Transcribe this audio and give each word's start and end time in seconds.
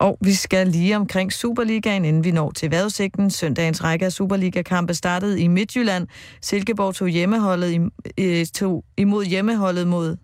Og 0.00 0.18
vi 0.20 0.34
skal 0.34 0.66
lige 0.66 0.96
omkring 0.96 1.32
Superligaen, 1.32 2.04
inden 2.04 2.24
vi 2.24 2.30
når 2.30 2.50
til 2.50 2.70
vejrudsigten. 2.70 3.30
Søndagens 3.30 3.84
række 3.84 4.06
af 4.06 4.12
Superliga-kampe 4.12 4.94
startede 4.94 5.40
i 5.40 5.48
Midtjylland. 5.48 6.08
Silkeborg 6.42 6.94
tog, 6.94 7.08
hjemmeholdet 7.08 7.72
i, 7.72 7.80
øh, 8.18 8.46
tog 8.46 8.84
imod 8.96 9.24
hjemmeholdet 9.24 9.86
mod 9.86 10.16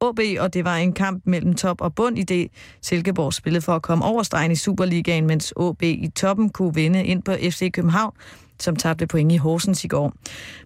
OB, 0.00 0.20
og 0.38 0.54
det 0.54 0.64
var 0.64 0.76
en 0.76 0.92
kamp 0.92 1.22
mellem 1.26 1.54
top 1.54 1.80
og 1.80 1.94
bund 1.94 2.18
i 2.18 2.22
det. 2.22 2.48
Silkeborg 2.82 3.34
spillede 3.34 3.62
for 3.62 3.72
at 3.72 3.82
komme 3.82 4.04
over 4.04 4.22
stregen 4.22 4.52
i 4.52 4.56
Superligaen, 4.56 5.26
mens 5.26 5.52
OB 5.56 5.82
i 5.82 6.08
toppen 6.16 6.50
kunne 6.50 6.74
vinde 6.74 7.04
ind 7.04 7.22
på 7.22 7.32
FC 7.32 7.72
København, 7.72 8.12
som 8.60 8.76
tabte 8.76 9.06
point 9.06 9.32
i 9.32 9.36
Horsens 9.36 9.84
i 9.84 9.88
går. 9.88 10.12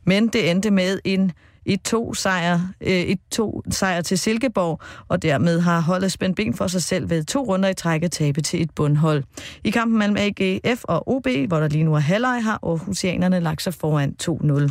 Men 0.04 0.28
det 0.28 0.50
endte 0.50 0.70
med 0.70 0.98
en 1.04 1.32
et 1.68 1.82
to 1.82 2.14
sejr, 2.14 2.60
øh, 2.80 2.88
et 2.90 3.18
to 3.30 3.62
sejr 3.70 4.00
til 4.00 4.18
Silkeborg, 4.18 4.80
og 5.08 5.22
dermed 5.22 5.60
har 5.60 5.80
holdet 5.80 6.12
spændt 6.12 6.36
ben 6.36 6.54
for 6.54 6.66
sig 6.66 6.82
selv 6.82 7.10
ved 7.10 7.24
to 7.24 7.44
runder 7.44 7.68
i 7.68 7.74
træk 7.74 8.02
at 8.02 8.10
tabe 8.10 8.40
til 8.40 8.62
et 8.62 8.70
bundhold. 8.70 9.24
I 9.64 9.70
kampen 9.70 9.98
mellem 9.98 10.16
AGF 10.16 10.84
og 10.84 11.08
OB, 11.08 11.26
hvor 11.48 11.60
der 11.60 11.68
lige 11.68 11.84
nu 11.84 11.94
er 11.94 11.98
halvleg, 11.98 12.44
har 12.44 12.58
Aarhusianerne 12.62 13.40
lagt 13.40 13.62
sig 13.62 13.74
foran 13.74 14.16
2-0. 14.22 14.70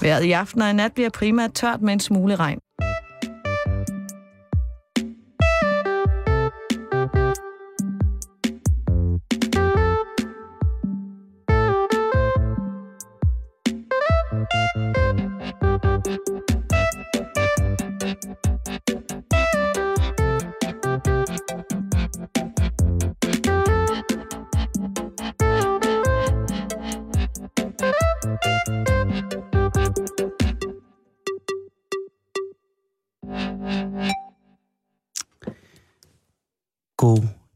Vejret 0.00 0.24
i 0.24 0.32
aften 0.32 0.62
og 0.62 0.70
i 0.70 0.72
nat 0.72 0.92
bliver 0.92 1.10
primært 1.10 1.52
tørt 1.52 1.82
med 1.82 1.92
en 1.92 2.00
smule 2.00 2.36
regn. 2.36 2.58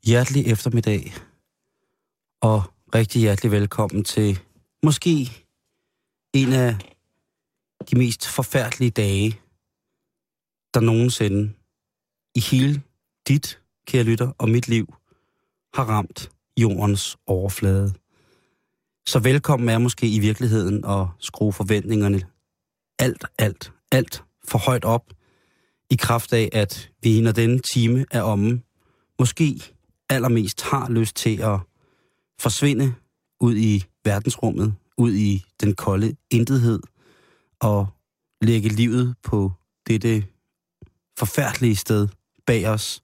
Hjertelig 0.07 0.47
eftermiddag, 0.47 1.15
og 2.41 2.63
rigtig 2.95 3.21
hjertelig 3.21 3.53
velkommen 3.53 4.05
til 4.05 4.39
måske 4.83 5.31
en 6.33 6.53
af 6.53 6.77
de 7.91 7.99
mest 7.99 8.27
forfærdelige 8.27 8.91
dage, 8.91 9.41
der 10.75 10.81
nogensinde 10.81 11.53
i 12.35 12.41
hele 12.41 12.83
dit, 13.29 13.61
kære 13.87 14.03
lytter, 14.03 14.33
og 14.39 14.49
mit 14.49 14.69
liv 14.69 14.95
har 15.75 15.85
ramt 15.85 16.31
jordens 16.57 17.17
overflade. 17.27 17.95
Så 19.07 19.19
velkommen 19.19 19.69
er 19.69 19.79
måske 19.79 20.09
i 20.09 20.19
virkeligheden 20.19 20.85
at 20.85 21.07
skrue 21.19 21.53
forventningerne 21.53 22.23
alt, 22.99 23.25
alt, 23.39 23.73
alt 23.93 24.25
for 24.45 24.59
højt 24.59 24.85
op, 24.85 25.13
i 25.91 25.97
kraft 25.97 26.33
af, 26.33 26.49
at 26.53 26.91
vi, 27.03 27.21
når 27.21 27.33
denne 27.33 27.59
time 27.59 28.07
er 28.11 28.23
omme, 28.23 28.63
måske 29.19 29.76
allermest 30.11 30.63
har 30.63 30.91
lyst 30.91 31.17
til 31.17 31.41
at 31.41 31.59
forsvinde 32.41 32.95
ud 33.41 33.57
i 33.57 33.85
verdensrummet, 34.05 34.75
ud 34.99 35.13
i 35.15 35.45
den 35.61 35.75
kolde 35.75 36.17
intethed, 36.31 36.81
og 37.61 37.87
lægge 38.43 38.69
livet 38.69 39.15
på 39.23 39.53
dette 39.87 40.25
forfærdelige 41.19 41.77
sted 41.77 42.09
bag 42.47 42.69
os, 42.69 43.03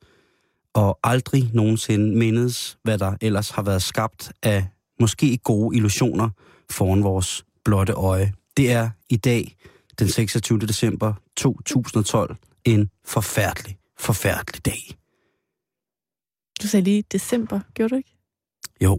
og 0.75 0.99
aldrig 1.05 1.51
nogensinde 1.55 2.19
mindes, 2.19 2.79
hvad 2.83 2.99
der 2.99 3.17
ellers 3.21 3.51
har 3.51 3.63
været 3.63 3.83
skabt 3.83 4.33
af 4.43 4.67
måske 5.01 5.39
gode 5.45 5.77
illusioner 5.77 6.31
foran 6.71 7.05
vores 7.05 7.45
blotte 7.65 7.93
øje. 7.93 8.33
Det 8.57 8.73
er 8.73 8.91
i 9.09 9.17
dag, 9.17 9.57
den 9.99 10.09
26. 10.09 10.59
december 10.59 11.15
2012, 11.37 12.37
en 12.65 12.91
forfærdelig, 13.05 13.79
forfærdelig 13.99 14.65
dag. 14.65 15.02
Du 16.63 16.69
sagde 16.69 16.85
lige 16.85 17.03
december, 17.03 17.61
gjorde 17.75 17.91
du 17.91 17.97
ikke? 17.97 18.17
Jo. 18.81 18.99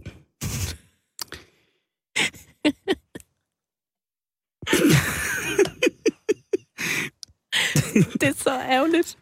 det 8.20 8.28
er 8.28 8.32
så 8.36 8.60
ærgerligt. 8.60 9.18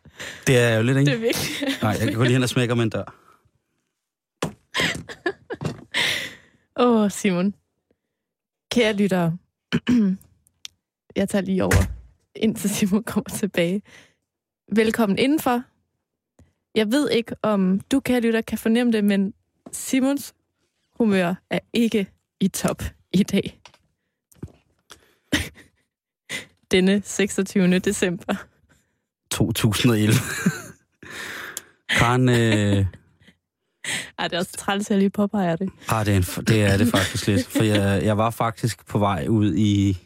Det 0.46 0.58
er 0.58 0.70
ærgerligt, 0.70 0.98
ikke? 0.98 1.10
Det 1.10 1.16
er 1.16 1.20
virkelig 1.20 1.82
Nej, 1.82 1.90
jeg 1.90 2.00
kan 2.08 2.14
gå 2.14 2.22
lige 2.22 2.32
hen 2.32 2.42
og 2.42 2.48
smække 2.48 2.74
med 2.74 2.84
en 2.84 2.90
dør. 2.90 3.14
Åh, 6.76 7.02
oh, 7.02 7.10
Simon. 7.10 7.54
Kære 8.72 8.92
lyttere. 8.92 9.38
jeg 11.16 11.28
tager 11.28 11.42
lige 11.42 11.64
over, 11.64 11.82
indtil 12.36 12.70
Simon 12.70 13.04
kommer 13.04 13.30
tilbage. 13.30 13.82
Velkommen 14.72 15.18
indenfor. 15.18 15.62
Jeg 16.74 16.92
ved 16.92 17.10
ikke, 17.10 17.34
om 17.42 17.80
du, 17.80 18.00
kære 18.00 18.20
lytter, 18.20 18.40
kan 18.40 18.58
fornemme 18.58 18.92
det, 18.92 19.04
men 19.04 19.34
Simons 19.72 20.34
humør 20.98 21.34
er 21.50 21.58
ikke 21.72 22.06
i 22.40 22.48
top 22.48 22.82
i 23.12 23.22
dag. 23.22 23.60
Denne 26.72 27.02
26. 27.04 27.78
december. 27.78 28.34
2011. 29.30 30.14
Karen, 31.98 32.28
øh, 32.28 32.86
Ej, 34.18 34.28
det 34.28 34.36
er 34.36 34.38
også 34.38 34.52
træls, 34.52 34.86
at 34.86 34.90
jeg 34.90 34.98
lige 34.98 35.10
påpeger 35.10 35.56
det. 35.56 35.70
ah, 35.88 36.06
det, 36.06 36.12
er 36.12 36.16
en, 36.16 36.44
det 36.46 36.62
er 36.62 36.76
det 36.76 36.88
faktisk 36.88 37.26
lidt. 37.26 37.46
For 37.46 37.62
jeg, 37.64 38.04
jeg 38.04 38.18
var 38.18 38.30
faktisk 38.30 38.86
på 38.86 38.98
vej 38.98 39.26
ud 39.28 39.54
i, 39.54 39.98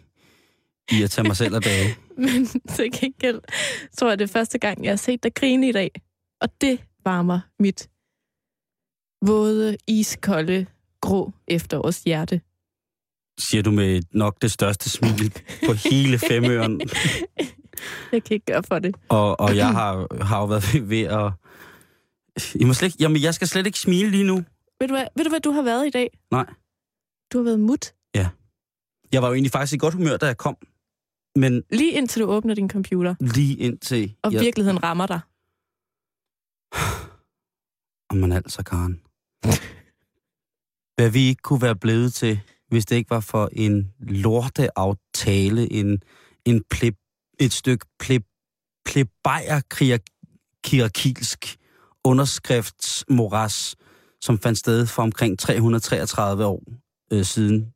i 0.93 1.03
at 1.03 1.11
tage 1.11 1.29
mig 1.29 1.37
selv 1.37 1.55
af 1.55 1.63
dage. 1.63 1.97
Men 2.17 2.47
til 2.47 2.93
gengæld 2.93 3.41
tror 3.99 4.09
jeg, 4.09 4.19
det 4.19 4.29
er 4.29 4.33
første 4.33 4.59
gang, 4.59 4.85
jeg 4.85 4.91
har 4.93 4.97
set 4.97 5.23
dig 5.23 5.35
grine 5.35 5.69
i 5.69 5.73
dag. 5.73 5.91
Og 6.41 6.49
det 6.61 6.85
varmer 7.05 7.41
mit 7.59 7.91
våde, 9.27 9.77
iskolde, 9.87 10.67
grå 11.01 11.33
efterårs 11.49 12.03
hjerte. 12.03 12.41
Siger 13.39 13.63
du 13.63 13.71
med 13.71 14.03
nok 14.13 14.43
det 14.43 14.53
største 14.53 14.91
smil 14.91 15.33
på 15.67 15.73
hele 15.73 16.19
femøren. 16.19 16.81
Jeg 18.13 18.25
kan 18.25 18.35
ikke 18.35 18.47
gøre 18.47 18.63
for 18.63 18.79
det. 18.79 18.97
Og, 19.09 19.41
og 19.41 19.57
jeg 19.57 19.69
har, 19.69 20.25
har 20.25 20.41
jo 20.41 20.47
været 20.47 20.75
ved, 20.75 20.81
ved 20.81 21.03
at... 21.03 21.33
Jeg, 22.61 22.67
må 22.67 22.75
slet 22.75 22.89
ikke, 22.89 22.97
jamen, 23.01 23.23
jeg 23.23 23.35
skal 23.35 23.49
slet 23.49 23.67
ikke 23.67 23.79
smile 23.79 24.11
lige 24.11 24.25
nu. 24.25 24.35
Ved 24.81 24.89
du, 24.89 24.95
hvad, 24.95 25.07
ved 25.17 25.25
du, 25.25 25.31
hvad 25.31 25.41
du 25.41 25.51
har 25.51 25.63
været 25.63 25.87
i 25.87 25.91
dag? 25.91 26.19
Nej. 26.31 26.47
Du 27.33 27.39
har 27.39 27.45
været 27.45 27.61
mut. 27.61 27.93
Jeg 29.13 29.23
var 29.23 29.29
jo 29.29 29.35
egentlig 29.35 29.53
faktisk 29.53 29.75
i 29.75 29.79
godt 29.79 29.95
humør, 29.95 30.17
da 30.17 30.27
jeg 30.27 30.37
kom. 30.37 30.57
Men 31.37 31.63
Lige 31.71 31.93
indtil 31.93 32.23
du 32.23 32.27
åbner 32.27 32.55
din 32.55 32.71
computer, 32.71 33.15
lige 33.21 33.57
indtil... 33.57 34.15
og 34.23 34.33
jeg, 34.33 34.41
virkeligheden 34.41 34.83
rammer 34.83 35.07
dig. 35.07 35.21
Og 38.11 38.17
man 38.17 38.33
altså, 38.33 38.63
Karen. 38.63 39.01
Hvad 40.97 41.11
vi 41.11 41.21
ikke 41.21 41.43
kunne 41.43 41.63
være 41.63 41.77
blevet 41.77 42.15
til, 42.15 42.41
hvis 42.69 42.87
det 42.87 42.97
ikke 42.97 43.11
var 43.11 43.21
for 43.21 43.49
en 43.53 43.93
lorteaftale, 43.99 45.73
en, 45.73 46.03
en 46.45 46.63
ple, 46.71 46.93
et 47.41 47.53
stykke 47.53 47.87
ple, 47.99 48.21
plebejerkirakilsk 48.85 51.57
underskriftsmoras, 52.05 53.77
som 54.21 54.39
fandt 54.39 54.59
sted 54.59 54.87
for 54.87 55.03
omkring 55.03 55.39
333 55.39 56.47
år 56.47 56.63
øh, 57.13 57.25
siden 57.25 57.73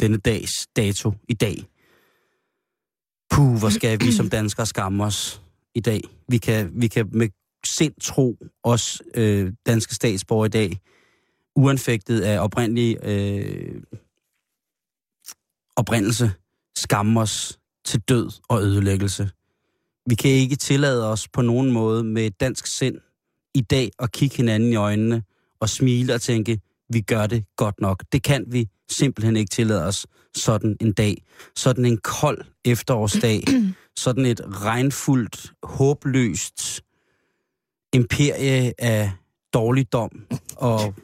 denne 0.00 0.16
dags 0.16 0.52
dato 0.76 1.12
i 1.28 1.34
dag. 1.34 1.64
Puh, 3.30 3.58
hvor 3.58 3.68
skal 3.68 4.00
vi 4.00 4.12
som 4.12 4.30
danskere 4.30 4.66
skamme 4.66 5.04
os 5.04 5.42
i 5.74 5.80
dag. 5.80 6.00
Vi 6.28 6.38
kan, 6.38 6.70
vi 6.80 6.88
kan 6.88 7.08
med 7.12 7.28
sind 7.66 7.94
tro, 8.00 8.36
os 8.62 9.02
øh, 9.14 9.52
danske 9.66 9.94
statsborgere 9.94 10.46
i 10.46 10.50
dag, 10.50 10.80
uanfægtet 11.56 12.20
af 12.20 12.38
oprindelig 12.38 13.04
øh, 13.04 13.82
oprindelse, 15.76 16.30
skamme 16.76 17.20
os 17.20 17.58
til 17.84 18.00
død 18.00 18.30
og 18.48 18.62
ødelæggelse. 18.62 19.30
Vi 20.06 20.14
kan 20.14 20.30
ikke 20.30 20.56
tillade 20.56 21.10
os 21.10 21.28
på 21.28 21.42
nogen 21.42 21.72
måde 21.72 22.04
med 22.04 22.26
et 22.26 22.40
dansk 22.40 22.66
sind 22.66 22.96
i 23.54 23.60
dag 23.60 23.90
at 23.98 24.12
kigge 24.12 24.36
hinanden 24.36 24.72
i 24.72 24.76
øjnene 24.76 25.22
og 25.60 25.68
smile 25.68 26.14
og 26.14 26.20
tænke, 26.20 26.60
vi 26.92 27.00
gør 27.00 27.26
det 27.26 27.44
godt 27.56 27.80
nok. 27.80 28.04
Det 28.12 28.22
kan 28.22 28.44
vi 28.46 28.68
simpelthen 28.90 29.36
ikke 29.36 29.50
tillade 29.50 29.84
os 29.84 30.06
sådan 30.36 30.76
en 30.80 30.92
dag. 30.92 31.24
Sådan 31.56 31.84
en 31.84 31.98
kold 31.98 32.44
efterårsdag. 32.64 33.42
sådan 33.96 34.26
et 34.26 34.40
regnfuldt, 34.64 35.52
håbløst 35.62 36.82
imperie 37.92 38.72
af 38.78 39.12
dårligdom 39.52 40.26
og, 40.56 40.94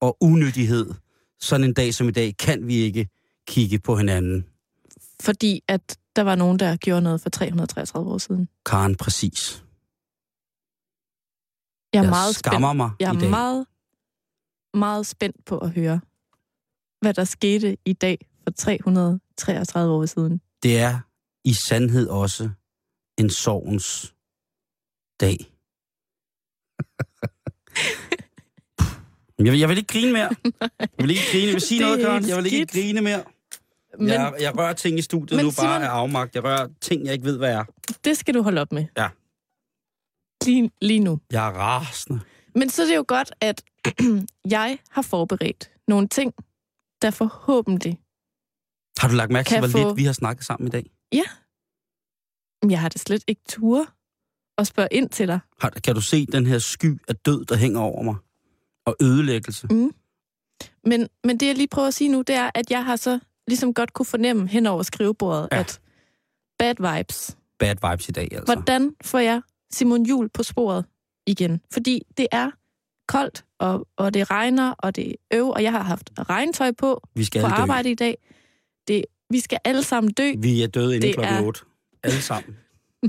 og 0.00 0.16
unyttighed. 0.20 0.94
Sådan 1.40 1.64
en 1.64 1.74
dag 1.74 1.94
som 1.94 2.08
i 2.08 2.10
dag 2.10 2.36
kan 2.36 2.66
vi 2.66 2.74
ikke 2.74 3.08
kigge 3.48 3.78
på 3.78 3.96
hinanden. 3.96 4.46
Fordi 5.20 5.60
at 5.68 5.98
der 6.16 6.22
var 6.22 6.34
nogen, 6.34 6.58
der 6.58 6.76
gjorde 6.76 7.02
noget 7.02 7.20
for 7.20 7.30
333 7.30 8.10
år 8.10 8.18
siden. 8.18 8.48
Karen, 8.66 8.96
præcis. 8.96 9.64
Jeg 11.92 11.98
er 11.98 12.02
Jeg 12.02 12.10
meget 12.10 12.34
skammer 12.36 12.68
spændt. 12.68 12.76
mig 12.76 12.90
Jeg 13.00 13.08
er 13.08 13.28
meget 13.28 13.66
meget 14.74 15.06
spændt 15.06 15.44
på 15.44 15.58
at 15.58 15.70
høre, 15.70 16.00
hvad 17.00 17.14
der 17.14 17.24
skete 17.24 17.76
i 17.84 17.92
dag 17.92 18.28
for 18.44 18.50
333 18.50 19.92
år 19.92 20.06
siden. 20.06 20.40
Det 20.62 20.78
er 20.78 21.00
i 21.44 21.52
sandhed 21.68 22.08
også 22.08 22.50
en 23.18 23.30
sorgens 23.30 24.14
dag. 25.20 25.55
Jeg, 29.38 29.52
vil, 29.52 29.58
jeg 29.58 29.68
vil 29.68 29.78
ikke 29.78 29.92
grine 29.92 30.12
mere. 30.12 30.30
Jeg 30.80 30.88
vil 30.98 31.10
ikke 31.10 31.22
grine. 31.32 31.46
Jeg 31.46 31.52
vil 31.54 31.60
sige 31.60 31.80
noget, 31.86 32.00
Karen. 32.00 32.28
Jeg 32.28 32.36
vil 32.36 32.52
ikke 32.52 32.66
grine 32.72 33.00
mere. 33.00 33.24
Men 33.98 34.08
Jeg, 34.08 34.34
jeg 34.40 34.58
rører 34.58 34.72
ting 34.72 34.98
i 34.98 35.02
studiet 35.02 35.42
nu 35.42 35.50
bare 35.50 35.80
Simon- 35.80 35.82
af 35.84 35.88
afmagt. 35.88 36.34
Jeg 36.34 36.44
rører 36.44 36.68
ting, 36.80 37.04
jeg 37.04 37.12
ikke 37.12 37.24
ved, 37.24 37.38
hvad 37.38 37.52
er. 37.54 37.64
det 38.04 38.16
skal 38.18 38.34
du 38.34 38.42
holde 38.42 38.60
op 38.60 38.72
med. 38.72 38.84
Ja. 38.96 39.08
Lige, 40.44 40.70
lige 40.82 41.00
nu. 41.00 41.20
Jeg 41.32 41.46
er 41.48 41.52
rasende. 41.52 42.20
Men 42.54 42.70
så 42.70 42.82
er 42.82 42.86
det 42.86 42.96
jo 42.96 43.04
godt, 43.08 43.32
at 43.40 43.62
jeg 44.56 44.78
har 44.90 45.02
forberedt 45.02 45.70
nogle 45.88 46.08
ting, 46.08 46.34
der 47.02 47.10
forhåbentlig... 47.10 47.98
Har 48.98 49.08
du 49.08 49.14
lagt 49.14 49.32
mærke 49.32 49.48
til, 49.48 49.58
hvor 49.58 49.68
få- 49.68 49.88
lidt 49.88 49.96
vi 49.96 50.04
har 50.04 50.12
snakket 50.12 50.44
sammen 50.44 50.66
i 50.66 50.70
dag? 50.70 50.90
Jeg 52.70 52.80
har 52.80 52.88
det 52.88 53.00
slet 53.00 53.24
ikke 53.26 53.40
tur 53.48 53.86
at 54.58 54.66
spørge 54.66 54.88
ind 54.90 55.08
til 55.08 55.28
dig. 55.28 55.38
Har, 55.60 55.70
kan 55.70 55.94
du 55.94 56.00
se 56.00 56.26
den 56.26 56.46
her 56.46 56.58
sky 56.58 56.98
af 57.08 57.16
død, 57.16 57.44
der 57.44 57.56
hænger 57.56 57.80
over 57.80 58.02
mig? 58.02 58.14
Og 58.86 58.96
ødelæggelse? 59.02 59.66
Mm. 59.70 59.92
Men, 60.84 61.08
men 61.24 61.40
det, 61.40 61.46
jeg 61.46 61.54
lige 61.56 61.68
prøver 61.68 61.88
at 61.88 61.94
sige 61.94 62.08
nu, 62.12 62.22
det 62.22 62.34
er, 62.34 62.50
at 62.54 62.70
jeg 62.70 62.84
har 62.84 62.96
så 62.96 63.18
ligesom 63.48 63.74
godt 63.74 63.92
kunne 63.92 64.06
fornemme 64.06 64.48
hen 64.48 64.66
over 64.66 64.82
skrivebordet, 64.82 65.48
Ja. 65.52 65.58
at 65.58 65.80
bad 66.58 66.96
vibes. 66.98 67.36
Bad 67.58 67.90
vibes 67.90 68.08
i 68.08 68.12
dag, 68.12 68.28
altså. 68.32 68.54
Hvordan 68.54 68.94
får 69.04 69.18
jeg 69.18 69.42
Simon 69.72 70.02
Jul 70.06 70.28
på 70.28 70.42
sporet 70.42 70.84
igen? 71.26 71.60
Fordi 71.72 72.02
det 72.16 72.26
er 72.32 72.50
koldt, 73.08 73.44
og, 73.58 73.88
og 73.96 74.14
det 74.14 74.30
regner, 74.30 74.70
og 74.78 74.96
det 74.96 75.16
øv, 75.32 75.48
og 75.48 75.62
jeg 75.62 75.72
har 75.72 75.82
haft 75.82 76.10
regntøj 76.18 76.72
på 76.72 77.02
Vi 77.14 77.24
skal 77.24 77.40
på 77.40 77.46
alle 77.46 77.56
dø. 77.56 77.62
arbejde 77.62 77.90
i 77.90 77.94
dag. 77.94 78.18
Det, 78.88 79.04
vi 79.30 79.40
skal 79.40 79.58
alle 79.64 79.82
sammen 79.82 80.12
dø. 80.12 80.32
Vi 80.38 80.62
er 80.62 80.66
døde 80.66 80.94
inden 80.96 81.08
Det 81.08 81.14
klokken 81.14 81.34
er- 81.34 81.42
8. 81.46 81.60
Alle 82.02 82.20
sammen. 82.22 82.56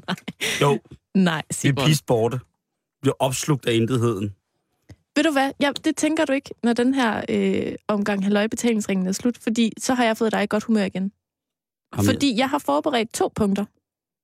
Jo, 0.61 0.79
Nej, 1.15 1.41
vi 1.41 1.47
er 1.49 1.53
Simon. 1.53 1.85
pist 1.85 2.05
borte. 2.05 2.37
Vi 2.37 2.99
bliver 3.01 3.15
opslugt 3.19 3.65
af 3.65 3.73
intetheden. 3.73 4.35
Ved 5.15 5.23
du 5.23 5.31
hvad? 5.31 5.51
Ja, 5.61 5.71
det 5.83 5.97
tænker 5.97 6.25
du 6.25 6.33
ikke, 6.33 6.49
når 6.63 6.73
den 6.73 6.93
her 6.93 7.23
øh, 7.29 7.75
omgang 7.87 8.23
halvøjbetalingsringen 8.23 9.07
er 9.07 9.11
slut, 9.11 9.37
fordi 9.37 9.71
så 9.79 9.93
har 9.93 10.03
jeg 10.05 10.17
fået 10.17 10.31
dig 10.31 10.43
i 10.43 10.47
godt 10.49 10.63
humør 10.63 10.83
igen. 10.83 11.11
Jamen, 11.95 12.05
Fordi 12.05 12.37
jeg 12.37 12.49
har 12.49 12.57
forberedt 12.57 13.13
to 13.13 13.31
punkter. 13.35 13.65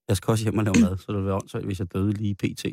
Jeg 0.08 0.18
skal 0.18 0.32
også 0.32 0.44
hjem 0.44 0.58
og 0.58 0.64
lave 0.64 0.76
mad, 0.82 0.98
så 0.98 1.06
det 1.08 1.16
ville 1.16 1.26
være 1.26 1.36
åndssvagt, 1.36 1.66
hvis 1.66 1.80
jeg 1.80 1.94
døde 1.94 2.12
lige 2.12 2.36
pt. 2.36 2.66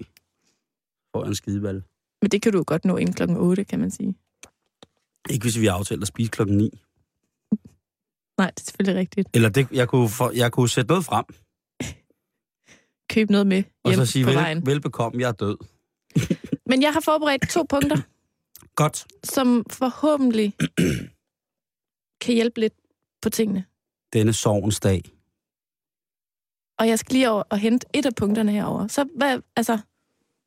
For 1.15 1.25
en 1.25 1.35
skideball. 1.35 1.83
Men 2.23 2.31
det 2.31 2.43
kan 2.43 2.53
du 2.53 2.59
jo 2.59 2.65
godt 2.67 2.85
nå 2.85 2.97
inden 2.97 3.15
klokken 3.15 3.37
8, 3.37 3.65
kan 3.65 3.79
man 3.81 3.91
sige. 3.91 4.15
Ikke 5.31 5.45
hvis 5.45 5.59
vi 5.61 5.67
har 5.67 5.73
aftalt 5.73 6.03
at 6.03 6.09
spise 6.09 6.31
klokken 6.31 6.57
9. 6.57 6.63
Nej, 8.39 8.51
det 8.51 8.61
er 8.61 8.65
selvfølgelig 8.65 9.01
rigtigt. 9.01 9.29
Eller 9.35 9.49
det, 9.49 9.69
jeg, 9.73 9.89
kunne 9.89 10.09
for, 10.09 10.31
jeg 10.35 10.53
kunne 10.53 10.69
sætte 10.69 10.89
noget 10.89 11.05
frem, 11.05 11.25
Køb 13.11 13.31
noget 13.31 13.47
med 13.47 13.63
og 13.85 13.91
hjem 13.91 13.99
så 14.05 14.13
sige, 14.13 14.25
på 14.25 14.31
vel, 14.31 14.37
vejen. 14.37 14.67
velbekomme, 14.67 15.21
jeg 15.21 15.29
er 15.29 15.33
død. 15.33 15.57
Men 16.71 16.83
jeg 16.83 16.93
har 16.93 17.01
forberedt 17.01 17.51
to 17.51 17.67
punkter, 17.69 17.97
Godt. 18.75 19.07
som 19.25 19.65
forhåbentlig 19.71 20.55
kan 22.23 22.35
hjælpe 22.35 22.61
lidt 22.61 22.75
på 23.23 23.31
tingene. 23.31 23.65
Denne 24.13 24.33
sorgens 24.33 24.81
dag. 24.81 25.03
Og 26.79 26.89
jeg 26.89 26.99
skal 26.99 27.13
lige 27.13 27.31
over 27.31 27.43
og 27.51 27.59
hente 27.59 27.87
et 27.95 28.07
af 28.07 28.15
punkterne 28.15 28.53
herover. 28.53 28.87
Så 28.87 29.05
hvad, 29.17 29.41
altså, 29.57 29.79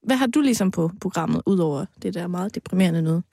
hvad 0.03 0.15
har 0.15 0.27
du 0.27 0.41
ligesom 0.41 0.71
på 0.71 0.91
programmet, 1.01 1.41
udover 1.45 1.85
det 2.01 2.13
der 2.13 2.27
meget 2.27 2.55
deprimerende 2.55 3.01
noget? 3.01 3.23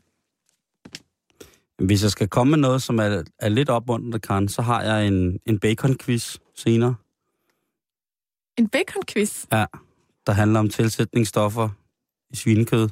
Hvis 1.78 2.02
jeg 2.02 2.10
skal 2.10 2.28
komme 2.28 2.50
med 2.50 2.58
noget, 2.58 2.82
som 2.82 2.98
er, 2.98 3.22
er 3.38 3.48
lidt 3.48 3.68
opmuntrende, 3.68 4.18
Karen, 4.18 4.48
så 4.48 4.62
har 4.62 4.82
jeg 4.82 5.06
en, 5.06 5.38
en 5.46 5.60
bacon-quiz 5.60 6.36
senere, 6.56 6.94
En 8.60 8.68
bacon-quiz. 8.68 9.46
der 10.26 10.32
handler 10.32 10.60
om 10.60 10.68
tilsætningsstoffer 10.68 11.68
i 12.30 12.36
svinekød. 12.36 12.88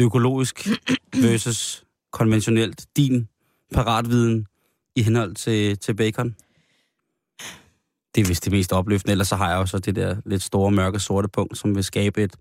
Økologisk 0.00 0.68
versus 1.24 1.84
konventionelt. 2.12 2.86
Din 2.96 3.28
paratviden 3.74 4.46
i 4.96 5.02
henhold 5.02 5.34
til, 5.34 5.78
til 5.78 5.94
bacon. 5.94 6.36
Det 8.14 8.20
er 8.22 8.28
vist 8.28 8.44
det 8.44 8.52
mest 8.52 8.72
opløftende. 8.72 9.12
Ellers 9.12 9.28
så 9.28 9.36
har 9.36 9.50
jeg 9.50 9.58
også 9.58 9.78
det 9.78 9.96
der 9.96 10.16
lidt 10.26 10.42
store, 10.42 10.70
mørke, 10.70 11.00
sorte 11.00 11.28
punkt, 11.28 11.58
som 11.58 11.74
vil 11.74 11.84
skabe 11.84 12.22
et 12.22 12.36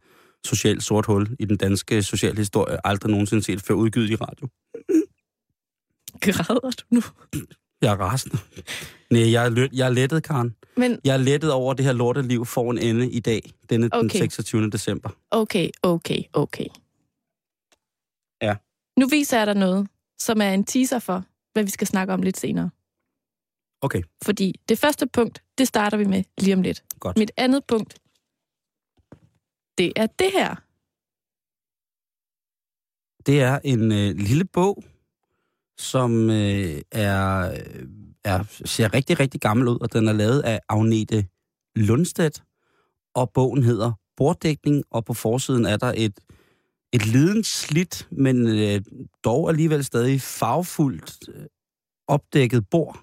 socialt 0.45 0.83
sort 0.83 1.05
hul 1.05 1.35
i 1.39 1.45
den 1.45 1.57
danske 1.57 2.03
socialhistorie. 2.03 2.87
Aldrig 2.87 3.11
nogensinde 3.11 3.43
set 3.43 3.61
før 3.61 3.73
udgivet 3.73 4.09
i 4.09 4.15
radio. 4.15 4.47
Græder 6.21 6.71
du 6.71 6.83
nu? 6.91 7.01
Jeg 7.81 7.93
er 7.93 7.97
rasende. 7.97 8.37
Nej, 9.09 9.31
jeg 9.31 9.45
er, 9.45 9.49
løt, 9.49 9.73
jeg 9.73 9.85
er 9.85 9.89
lettet, 9.91 10.23
Karen. 10.23 10.55
Men 10.77 10.99
Jeg 11.03 11.13
er 11.13 11.17
lettet 11.17 11.51
over, 11.51 11.71
at 11.71 11.77
det 11.77 11.85
her 11.85 11.93
lorteliv 11.93 12.45
får 12.45 12.71
en 12.71 12.77
ende 12.77 13.11
i 13.11 13.19
dag, 13.19 13.51
denne 13.69 13.85
okay. 13.85 13.99
den 13.99 14.05
Okay. 14.09 14.19
26. 14.19 14.69
december. 14.69 15.09
okay, 15.31 15.69
okay, 15.83 16.19
okay. 16.33 16.65
Ja. 18.41 18.55
Nu 18.99 19.07
viser 19.07 19.37
jeg 19.37 19.47
dig 19.47 19.55
noget, 19.55 19.87
som 20.19 20.41
er 20.41 20.49
en 20.53 20.63
teaser 20.63 20.99
for, 20.99 21.23
hvad 21.53 21.63
vi 21.63 21.69
skal 21.69 21.87
snakke 21.87 22.13
om 22.13 22.21
lidt 22.21 22.37
senere. 22.37 22.69
Okay, 23.81 24.01
Fordi 24.23 24.55
det 24.69 24.79
første 24.79 25.07
punkt, 25.07 25.43
det 25.57 25.67
starter 25.67 25.97
vi 25.97 26.05
med 26.05 26.23
lige 26.37 26.53
om 26.53 26.61
lidt. 26.61 26.83
godt. 26.99 27.17
Mit 27.17 27.31
andet 27.37 27.63
punkt, 27.67 27.93
det 29.77 29.93
er 29.95 30.07
det 30.07 30.31
her. 30.33 30.55
Det 33.25 33.41
er 33.41 33.59
en 33.63 33.91
øh, 33.91 34.15
lille 34.15 34.45
bog, 34.45 34.83
som 35.77 36.29
øh, 36.29 36.81
er, 36.91 37.51
er, 38.23 38.43
ser 38.65 38.93
rigtig, 38.93 39.19
rigtig 39.19 39.41
gammel 39.41 39.67
ud, 39.67 39.79
og 39.81 39.93
den 39.93 40.07
er 40.07 40.13
lavet 40.13 40.39
af 40.39 40.59
Agnete 40.69 41.25
Lundstedt, 41.75 42.43
og 43.15 43.31
bogen 43.33 43.63
hedder 43.63 43.91
Borddækning, 44.17 44.83
og 44.91 45.05
på 45.05 45.13
forsiden 45.13 45.65
er 45.65 45.77
der 45.77 45.93
et, 45.97 46.19
et 46.93 47.05
lidenslidt, 47.05 48.07
men 48.11 48.47
øh, 48.47 48.81
dog 49.23 49.49
alligevel 49.49 49.83
stadig 49.83 50.21
farvefuldt 50.21 51.29
øh, 51.35 51.45
opdækket 52.07 52.69
bord 52.69 52.99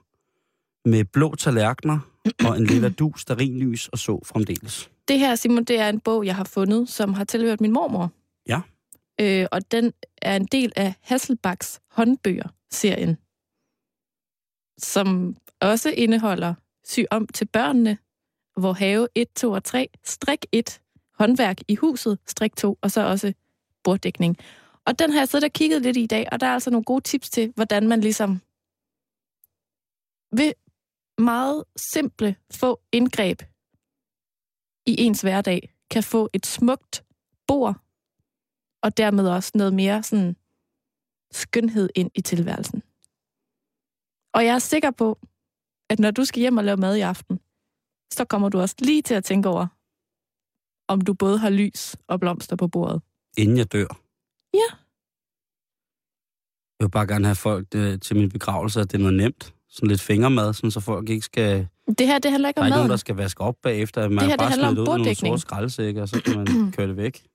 med 0.85 1.05
blå 1.05 1.35
tallerkener 1.35 1.99
og 2.45 2.57
en 2.57 2.65
lille 2.65 2.91
dus, 2.91 3.21
stearinlys 3.21 3.89
og 3.89 3.99
så 3.99 4.21
fremdeles. 4.25 4.91
Det 5.09 5.19
her, 5.19 5.35
Simon, 5.35 5.65
det 5.65 5.79
er 5.79 5.89
en 5.89 6.01
bog, 6.01 6.27
jeg 6.27 6.37
har 6.37 6.45
fundet, 6.45 6.89
som 6.89 7.15
har 7.15 7.25
tilhørt 7.25 7.61
min 7.61 7.73
mormor. 7.73 8.13
Ja. 8.49 8.61
Øh, 9.21 9.47
og 9.53 9.73
den 9.73 9.93
er 10.23 10.37
en 10.37 10.49
del 10.53 10.73
af 10.77 10.95
Hasselbachs 11.01 11.81
håndbøger-serien, 11.91 13.17
som 14.79 15.37
også 15.61 15.91
indeholder 15.91 16.55
Sy 16.85 17.01
om 17.11 17.27
til 17.27 17.45
børnene, 17.45 17.99
hvor 18.57 18.73
have 18.73 19.09
1, 19.15 19.29
2 19.37 19.51
og 19.51 19.65
3, 19.65 19.89
strik 20.05 20.47
1, 20.53 20.81
håndværk 21.19 21.59
i 21.69 21.75
huset, 21.75 22.19
strik 22.27 22.57
2, 22.57 22.79
og 22.83 22.91
så 22.91 23.01
også 23.01 23.33
borddækning. 23.85 24.37
Og 24.87 24.99
den 24.99 25.13
har 25.13 25.21
jeg 25.21 25.29
siddet 25.29 25.45
og 25.45 25.53
kigget 25.53 25.83
lidt 25.83 25.97
i 25.97 26.03
i 26.03 26.07
dag, 26.07 26.29
og 26.33 26.41
der 26.41 26.47
er 26.47 26.55
altså 26.55 26.71
nogle 26.71 26.85
gode 26.85 27.01
tips 27.01 27.31
til, 27.31 27.53
hvordan 27.55 27.89
man 27.89 28.01
ligesom 28.01 28.41
ved 30.33 30.53
meget 31.19 31.65
simple 31.93 32.37
få 32.53 32.81
indgreb 32.93 33.43
i 34.87 34.95
ens 34.99 35.21
hverdag 35.21 35.75
kan 35.91 36.03
få 36.03 36.29
et 36.33 36.47
smukt 36.47 37.05
bord, 37.47 37.77
og 38.83 38.97
dermed 38.97 39.29
også 39.29 39.53
noget 39.55 39.75
mere 39.75 40.03
sådan 40.03 40.37
skønhed 41.33 41.89
ind 41.95 42.11
i 42.15 42.21
tilværelsen. 42.21 42.83
Og 44.35 44.45
jeg 44.45 44.55
er 44.55 44.59
sikker 44.59 44.91
på, 44.91 45.19
at 45.91 45.99
når 45.99 46.11
du 46.11 46.25
skal 46.25 46.41
hjem 46.41 46.57
og 46.57 46.65
lave 46.65 46.77
mad 46.77 46.97
i 46.97 47.01
aften, 47.01 47.41
så 48.13 48.25
kommer 48.25 48.49
du 48.49 48.61
også 48.61 48.75
lige 48.79 49.03
til 49.03 49.15
at 49.15 49.25
tænke 49.25 49.49
over, 49.49 49.67
om 50.89 51.01
du 51.01 51.15
både 51.15 51.39
har 51.39 51.51
lys 51.51 51.97
og 52.09 52.21
blomster 52.21 52.57
på 52.57 52.69
bordet. 52.69 53.03
Inden 53.39 53.57
jeg 53.57 53.73
dør. 53.73 53.87
Ja. 54.55 54.69
Jeg 56.81 56.85
vil 56.87 56.91
bare 56.91 57.07
gerne 57.07 57.25
have 57.25 57.35
folk 57.37 57.67
øh, 57.75 58.01
til 58.01 58.17
min 58.17 58.29
begravelse, 58.31 58.81
at 58.81 58.93
det 58.93 58.99
er 58.99 59.03
noget 59.03 59.17
nemt. 59.17 59.55
Sådan 59.69 59.89
lidt 59.89 60.01
fingermad, 60.01 60.55
sådan, 60.55 60.71
så 60.71 60.81
folk 60.81 61.09
ikke 61.09 61.25
skal... 61.25 61.69
Det 61.99 62.07
her, 62.07 62.19
det 62.19 62.31
handler 62.31 62.49
ikke 62.49 62.59
Der 62.59 62.63
er 62.63 62.67
om 62.67 62.71
nogen, 62.71 62.81
maden. 62.81 62.91
der 62.91 62.97
skal 62.97 63.17
vaske 63.17 63.41
op 63.41 63.57
bagefter. 63.63 64.09
Man 64.09 64.19
Det 64.19 64.23
her, 64.23 64.29
det 64.31 64.39
bare 64.39 64.51
handler 64.51 64.69
om 64.69 64.73
ud 64.73 64.77
nogle 64.77 64.99
borddækning. 64.99 65.33
sorte 65.33 65.41
skraldesække, 65.41 66.03
og 66.03 66.09
så 66.09 66.23
kan 66.25 66.37
man 66.37 66.47
køre 66.77 66.89
det 66.89 66.97
væk. 66.97 67.27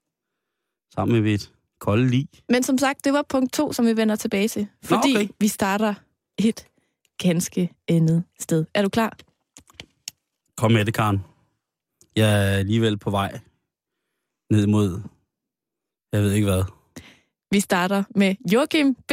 Sammen 0.96 1.24
med 1.24 1.34
et 1.34 1.52
kolde 1.80 2.08
lig. 2.10 2.28
Men 2.50 2.64
som 2.64 2.78
sagt, 2.78 3.06
det 3.06 3.14
var 3.14 3.22
punkt 3.30 3.54
to, 3.54 3.74
som 3.74 3.86
vi 3.86 3.98
vender 3.98 4.16
tilbage 4.16 4.48
til. 4.48 4.68
Fordi 4.84 5.16
okay. 5.16 5.28
vi 5.40 5.48
starter 5.48 5.94
et 6.40 6.68
ganske 7.24 7.74
andet 7.88 8.24
sted. 8.40 8.66
Er 8.74 8.82
du 8.82 8.90
klar? 8.90 9.18
Kom 10.58 10.72
med 10.72 10.86
det, 10.86 10.94
Karen. 10.94 11.20
Jeg 12.16 12.54
er 12.54 12.58
alligevel 12.58 12.98
på 12.98 13.10
vej 13.12 13.40
ned 14.52 14.68
mod... 14.68 15.02
Jeg 16.14 16.22
ved 16.22 16.32
ikke 16.34 16.48
hvad. 16.48 16.64
Vi 17.52 17.60
starter 17.60 18.04
med 18.16 18.36
Joachim 18.54 18.96
B. 18.96 19.12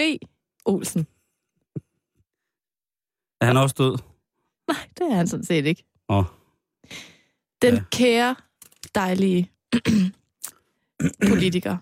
Olsen. 0.64 1.06
Er 3.40 3.46
han 3.46 3.56
også 3.56 3.75
død? 3.78 3.98
Nej, 4.68 4.88
det 4.98 5.06
er 5.12 5.14
han 5.16 5.28
sådan 5.28 5.44
set 5.44 5.66
ikke. 5.66 5.84
Åh, 6.08 6.25
Den 7.62 7.75
Ja. 7.75 7.82
kære, 7.92 8.36
dejlige 8.94 9.50
politiker 11.30 11.76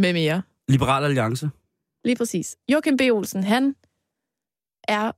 med 0.00 0.12
mere. 0.12 0.42
Liberal 0.68 1.04
Alliance. 1.04 1.50
lige 2.04 2.16
præcis. 2.16 2.56
Joachim 2.72 2.96
B. 2.96 3.00
Olsen, 3.00 3.44
han 3.44 3.76
er 4.88 5.12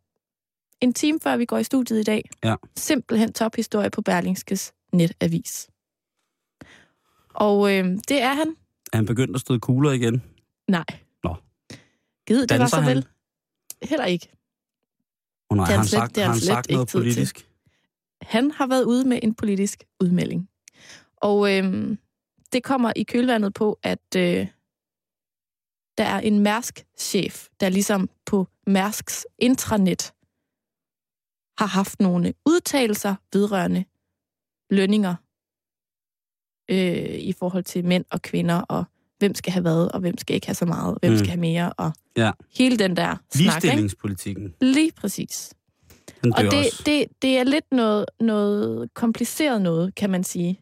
en 0.81 0.93
time 0.95 1.21
før 1.23 1.37
vi 1.37 1.45
går 1.45 1.59
i 1.59 1.65
studiet 1.65 2.01
i 2.01 2.03
dag. 2.03 2.31
Ja. 2.45 2.55
Simpelthen 2.77 3.33
tophistorie 3.33 3.91
på 3.91 4.03
Berlingskes 4.03 4.73
netavis. 4.93 5.69
Og 7.35 7.73
øh, 7.75 7.85
det 8.09 8.23
er 8.23 8.35
han. 8.35 8.57
Er 8.93 8.97
han 8.97 9.07
begyndt 9.07 9.35
at 9.35 9.41
støde 9.41 9.61
kugler 9.61 9.93
igen? 9.93 10.23
Nej. 10.69 10.85
Nå. 11.25 11.35
Gid, 12.27 12.41
det 12.43 12.51
var 12.51 12.57
Danser 12.59 12.77
så 12.77 12.81
han? 12.81 12.97
vel. 12.97 13.07
Heller 13.83 14.05
ikke. 14.05 14.29
Oh, 15.51 15.57
nej, 15.57 15.65
Det 15.67 15.71
har 15.73 15.79
han 15.79 15.87
slet- 15.87 16.01
sagt, 16.01 16.17
har 16.19 16.25
han 16.25 16.41
sagt 16.41 16.67
ikke 16.67 16.75
noget 16.75 16.89
tid 16.89 16.99
til. 17.01 17.05
politisk? 17.05 17.49
Han 18.23 18.51
har 18.51 18.67
været 18.67 18.85
ude 18.85 19.09
med 19.09 19.21
en 19.23 19.35
politisk 19.35 19.85
udmelding. 20.01 20.49
Og 21.17 21.57
øhm, 21.57 21.99
det 22.53 22.63
kommer 22.65 22.93
i 22.97 23.03
kølvandet 23.03 23.55
på, 23.55 23.79
at 23.83 24.17
øh, 24.17 24.47
der 25.99 26.05
er 26.05 26.21
en 26.21 26.39
Mærsk-chef, 26.39 27.49
der 27.61 27.69
ligesom 27.69 28.11
på 28.27 28.47
Mærsks 28.67 29.27
intranet 29.39 30.13
har 31.59 31.67
haft 31.67 32.01
nogle 32.01 32.35
udtalelser 32.47 33.15
vedrørende 33.33 33.85
lønninger 34.71 35.15
øh, 36.71 37.19
i 37.19 37.33
forhold 37.33 37.65
til 37.65 37.85
mænd 37.85 38.05
og 38.11 38.23
kvinder, 38.23 38.55
og 38.61 38.85
hvem 39.19 39.35
skal 39.35 39.53
have 39.53 39.63
hvad, 39.63 39.95
og 39.95 40.01
hvem 40.01 40.19
skal 40.19 40.35
ikke 40.35 40.47
have 40.47 40.55
så 40.55 40.67
meget, 40.67 40.95
og 40.95 40.99
hvem 41.01 41.13
Mm. 41.13 41.19
skal 41.19 41.29
have 41.29 41.41
mere, 41.41 41.73
og 41.73 41.93
Ja. 42.17 42.31
hele 42.59 42.77
den 42.77 42.97
der 42.97 43.05
snak. 43.07 43.17
Ikke? 43.35 43.43
Ligestillingspolitikken. 43.43 44.55
Lige 44.61 44.93
præcis. 44.93 45.55
Den 46.25 46.35
Og 46.35 46.43
det, 46.43 46.59
også. 46.59 46.83
det, 46.87 47.05
det 47.23 47.39
er 47.39 47.45
lidt 47.45 47.65
noget, 47.73 48.07
noget 48.21 48.95
kompliceret 48.95 49.63
noget, 49.63 49.95
kan 49.95 50.11
man 50.11 50.25
sige. 50.25 50.61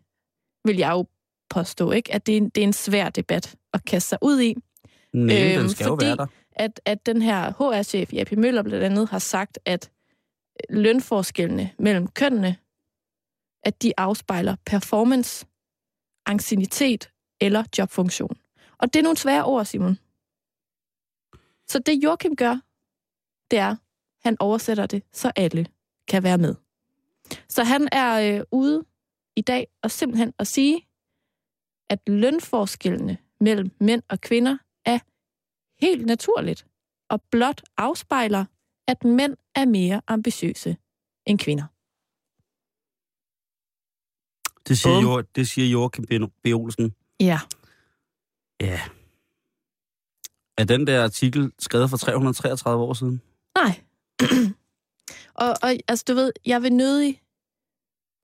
Vil 0.65 0.77
jeg 0.77 0.91
jo 0.91 1.07
påstå, 1.51 1.91
ikke? 1.93 2.15
At 2.15 2.27
det 2.27 2.33
er, 2.33 2.37
en, 2.37 2.49
det 2.49 2.59
er 2.63 2.67
en 2.67 2.73
svær 2.73 3.09
debat 3.11 3.55
at 3.73 3.85
kaste 3.85 4.09
sig 4.09 4.19
ud 4.23 4.41
i. 4.41 4.55
Nej, 5.13 5.53
øhm, 5.53 5.61
den 5.61 5.71
skal 5.71 5.85
jo 5.85 5.91
fordi- 5.93 6.07
være 6.07 6.17
der. 6.17 6.27
At, 6.59 6.81
at 6.85 7.07
den 7.07 7.23
her 7.23 7.53
HR-chef, 7.53 8.13
J.P. 8.13 8.33
Møller, 8.33 8.63
blandt 8.63 8.85
andet 8.85 9.09
har 9.09 9.19
sagt, 9.19 9.59
at 9.65 9.91
lønforskellene 10.71 11.71
mellem 11.79 12.07
kønnene, 12.07 12.57
at 13.63 13.83
de 13.83 13.93
afspejler 13.97 14.57
performance, 14.67 15.47
ancienitet 16.27 17.11
eller 17.41 17.65
jobfunktion. 17.79 18.37
Og 18.79 18.93
det 18.93 18.99
er 18.99 19.03
nogle 19.03 19.17
svære 19.17 19.45
ord, 19.45 19.65
Simon. 19.65 19.99
Så 21.67 21.79
det 21.79 22.05
Joachim 22.05 22.37
gør, 22.37 22.61
det 23.51 23.59
er, 23.59 23.77
han 24.25 24.37
oversætter 24.41 24.87
det, 24.87 25.03
så 25.13 25.33
alle 25.37 25.67
kan 26.09 26.23
være 26.23 26.39
med. 26.39 26.55
Så 27.49 27.65
han 27.65 27.89
er 27.93 28.39
øh, 28.39 28.45
ude 28.53 28.85
i 29.37 29.41
dag 29.41 29.67
og 29.83 29.91
simpelthen 29.91 30.33
at 30.39 30.47
sige, 30.47 30.87
at 31.91 32.01
lønforskellene 32.07 33.19
mellem 33.41 33.71
mænd 33.81 34.03
og 34.09 34.21
kvinder 34.21 34.59
er 34.85 34.99
helt 35.81 36.07
naturligt 36.07 36.67
og 37.09 37.23
blot 37.23 37.63
afspejler, 37.77 38.45
at 38.89 39.05
mænd 39.05 39.37
er 39.55 39.65
mere 39.65 40.01
ambitiøse 40.07 40.77
end 41.27 41.39
kvinder. 41.39 41.67
Det 44.69 44.79
siger, 44.79 45.01
jo, 45.01 45.21
det 45.21 45.49
siger 45.49 45.69
Joachim 45.69 46.05
B. 46.05 46.11
B. 46.43 46.47
Olsen. 46.47 46.95
Ja. 47.21 47.41
Ja. 48.61 48.81
Er 50.59 50.65
den 50.65 50.87
der 50.87 51.05
artikel 51.05 51.53
skrevet 51.59 51.91
for 51.91 51.97
333 51.97 52.85
år 52.85 52.93
siden? 52.93 53.23
Nej. 53.55 53.83
og, 55.45 55.49
og 55.63 55.71
altså, 55.89 56.05
du 56.09 56.15
ved, 56.15 56.33
jeg 56.47 56.63
vil 56.63 56.73
nødig 56.73 57.23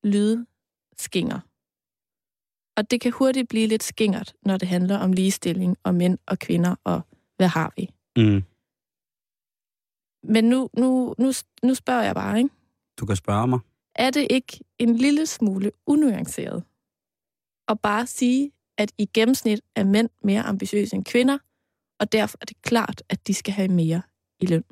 lyde 0.05 0.47
skinger. 0.99 1.41
Og 2.77 2.91
det 2.91 3.01
kan 3.01 3.13
hurtigt 3.13 3.49
blive 3.49 3.67
lidt 3.67 3.83
skingert, 3.83 4.35
når 4.43 4.57
det 4.57 4.69
handler 4.69 4.99
om 4.99 5.13
ligestilling 5.13 5.77
og 5.83 5.95
mænd 5.95 6.19
og 6.27 6.39
kvinder, 6.39 6.75
og 6.85 7.01
hvad 7.37 7.49
har 7.49 7.73
vi? 7.77 7.91
Mm. 8.17 8.43
Men 10.25 10.45
nu, 10.45 10.69
nu, 10.79 11.15
nu, 11.19 11.33
nu 11.63 11.75
spørger 11.75 12.03
jeg 12.03 12.15
bare, 12.15 12.39
ikke? 12.39 12.51
Du 12.99 13.07
kan 13.07 13.17
spørge 13.17 13.47
mig. 13.47 13.61
Er 13.95 14.11
det 14.11 14.27
ikke 14.31 14.61
en 14.79 14.97
lille 14.97 15.27
smule 15.27 15.73
unuanceret 15.87 16.65
at 17.69 17.81
bare 17.81 18.07
sige, 18.07 18.53
at 18.79 18.93
i 18.99 19.07
gennemsnit 19.15 19.61
er 19.77 19.85
mænd 19.85 20.11
mere 20.25 20.43
ambitiøse 20.43 20.97
end 20.97 21.05
kvinder, 21.05 21.39
og 22.01 22.13
derfor 22.13 22.39
er 22.41 22.45
det 22.45 22.63
klart, 22.63 23.03
at 23.09 23.27
de 23.27 23.35
skal 23.35 23.55
have 23.55 23.69
mere 23.69 24.03
i 24.41 24.47
løn? 24.47 24.65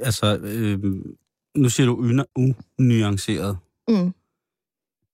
Altså, 0.00 0.38
øh, 0.38 0.84
nu 1.56 1.68
siger 1.68 1.86
du 1.86 2.24
unuanceret. 2.78 3.58
Mm. 3.88 4.14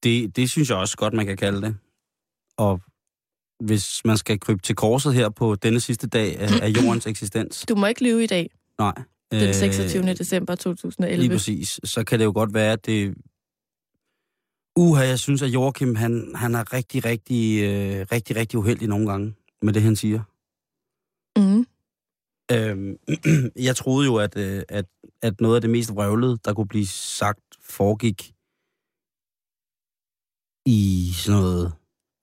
Det, 0.02 0.36
det 0.36 0.50
synes 0.50 0.70
jeg 0.70 0.78
også 0.78 0.96
godt, 0.96 1.14
man 1.14 1.26
kan 1.26 1.36
kalde 1.36 1.62
det. 1.62 1.76
Og 2.56 2.80
hvis 3.60 4.04
man 4.04 4.16
skal 4.16 4.40
krybe 4.40 4.62
til 4.62 4.74
korset 4.74 5.14
her 5.14 5.28
på 5.28 5.54
denne 5.54 5.80
sidste 5.80 6.06
dag 6.06 6.38
af, 6.38 6.48
af 6.62 6.68
jordens 6.68 7.06
eksistens, 7.06 7.64
Du 7.68 7.74
må 7.74 7.86
ikke 7.86 8.04
lyve 8.04 8.24
i 8.24 8.26
dag, 8.26 8.50
nej. 8.78 8.94
den 9.32 9.54
26. 9.54 10.14
december 10.14 10.54
2011. 10.54 11.22
Lige 11.22 11.30
præcis. 11.30 11.80
Så 11.84 12.04
kan 12.04 12.18
det 12.18 12.24
jo 12.24 12.32
godt 12.34 12.54
være, 12.54 12.72
at 12.72 12.86
det... 12.86 13.14
Uha, 14.76 15.04
jeg 15.04 15.18
synes, 15.18 15.42
at 15.42 15.48
Joachim, 15.48 15.94
han, 15.94 16.32
han 16.34 16.54
er 16.54 16.72
rigtig, 16.72 17.04
rigtig, 17.04 17.62
øh, 17.62 18.06
rigtig, 18.12 18.36
rigtig 18.36 18.58
uheldig 18.58 18.88
nogle 18.88 19.10
gange 19.10 19.34
med 19.62 19.72
det, 19.72 19.82
han 19.82 19.96
siger. 19.96 20.22
Mm. 21.38 21.66
Øhm, 22.52 22.96
jeg 23.68 23.76
troede 23.76 24.06
jo, 24.06 24.16
at, 24.16 24.36
øh, 24.36 24.62
at, 24.68 24.84
at 25.22 25.40
noget 25.40 25.54
af 25.54 25.60
det 25.60 25.70
mest 25.70 25.94
vrøvlede, 25.94 26.38
der 26.44 26.54
kunne 26.54 26.68
blive 26.68 26.86
sagt, 26.86 27.40
foregik 27.62 28.34
i 30.66 31.12
sådan 31.14 31.40
noget 31.40 31.72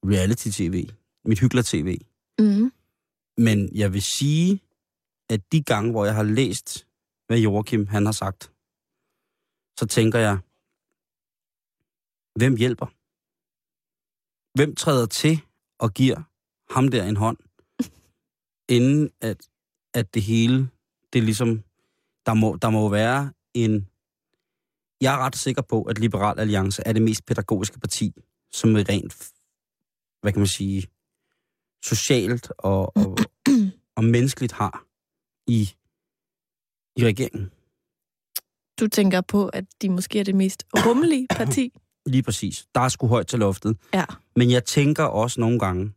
reality-tv. 0.04 0.88
Mit 1.26 1.40
hyggelig-tv. 1.40 1.98
Mm. 2.38 2.72
Men 3.36 3.76
jeg 3.76 3.92
vil 3.92 4.02
sige, 4.02 4.62
at 5.28 5.52
de 5.52 5.62
gange, 5.62 5.90
hvor 5.90 6.04
jeg 6.04 6.14
har 6.14 6.22
læst, 6.22 6.86
hvad 7.26 7.38
Joachim 7.38 7.86
han 7.86 8.04
har 8.06 8.12
sagt, 8.12 8.52
så 9.78 9.86
tænker 9.86 10.18
jeg, 10.18 10.38
hvem 12.34 12.56
hjælper? 12.56 12.86
Hvem 14.58 14.74
træder 14.74 15.06
til 15.06 15.40
og 15.78 15.94
giver 15.94 16.22
ham 16.74 16.88
der 16.88 17.04
en 17.04 17.16
hånd, 17.16 17.38
inden 18.76 19.10
at, 19.20 19.48
at 19.94 20.14
det 20.14 20.22
hele, 20.22 20.70
det 21.12 21.18
er 21.18 21.22
ligesom, 21.22 21.62
der 22.26 22.34
må, 22.34 22.58
der 22.62 22.70
må 22.70 22.88
være 22.88 23.32
en... 23.54 23.88
Jeg 25.00 25.14
er 25.14 25.18
ret 25.18 25.36
sikker 25.36 25.62
på, 25.62 25.82
at 25.82 25.98
Liberal 25.98 26.38
Alliance 26.40 26.82
er 26.86 26.92
det 26.92 27.02
mest 27.02 27.26
pædagogiske 27.26 27.80
parti, 27.80 28.12
som 28.52 28.74
rent, 28.74 29.32
hvad 30.22 30.32
kan 30.32 30.40
man 30.40 30.46
sige, 30.46 30.86
socialt 31.84 32.52
og, 32.58 32.96
og, 32.96 33.18
og 33.96 34.04
menneskeligt 34.04 34.52
har 34.52 34.84
i, 35.46 35.74
i 36.96 37.04
regeringen. 37.04 37.50
Du 38.80 38.88
tænker 38.88 39.20
på, 39.20 39.46
at 39.46 39.64
de 39.82 39.90
måske 39.90 40.20
er 40.20 40.24
det 40.24 40.34
mest 40.34 40.64
rummelige 40.74 41.26
parti? 41.36 41.72
Lige 42.06 42.22
præcis. 42.22 42.66
Der 42.74 42.80
er 42.80 42.88
sgu 42.88 43.06
højt 43.06 43.26
til 43.26 43.38
loftet. 43.38 43.76
Ja. 43.94 44.04
Men 44.36 44.50
jeg 44.50 44.64
tænker 44.64 45.04
også 45.04 45.40
nogle 45.40 45.58
gange, 45.58 45.92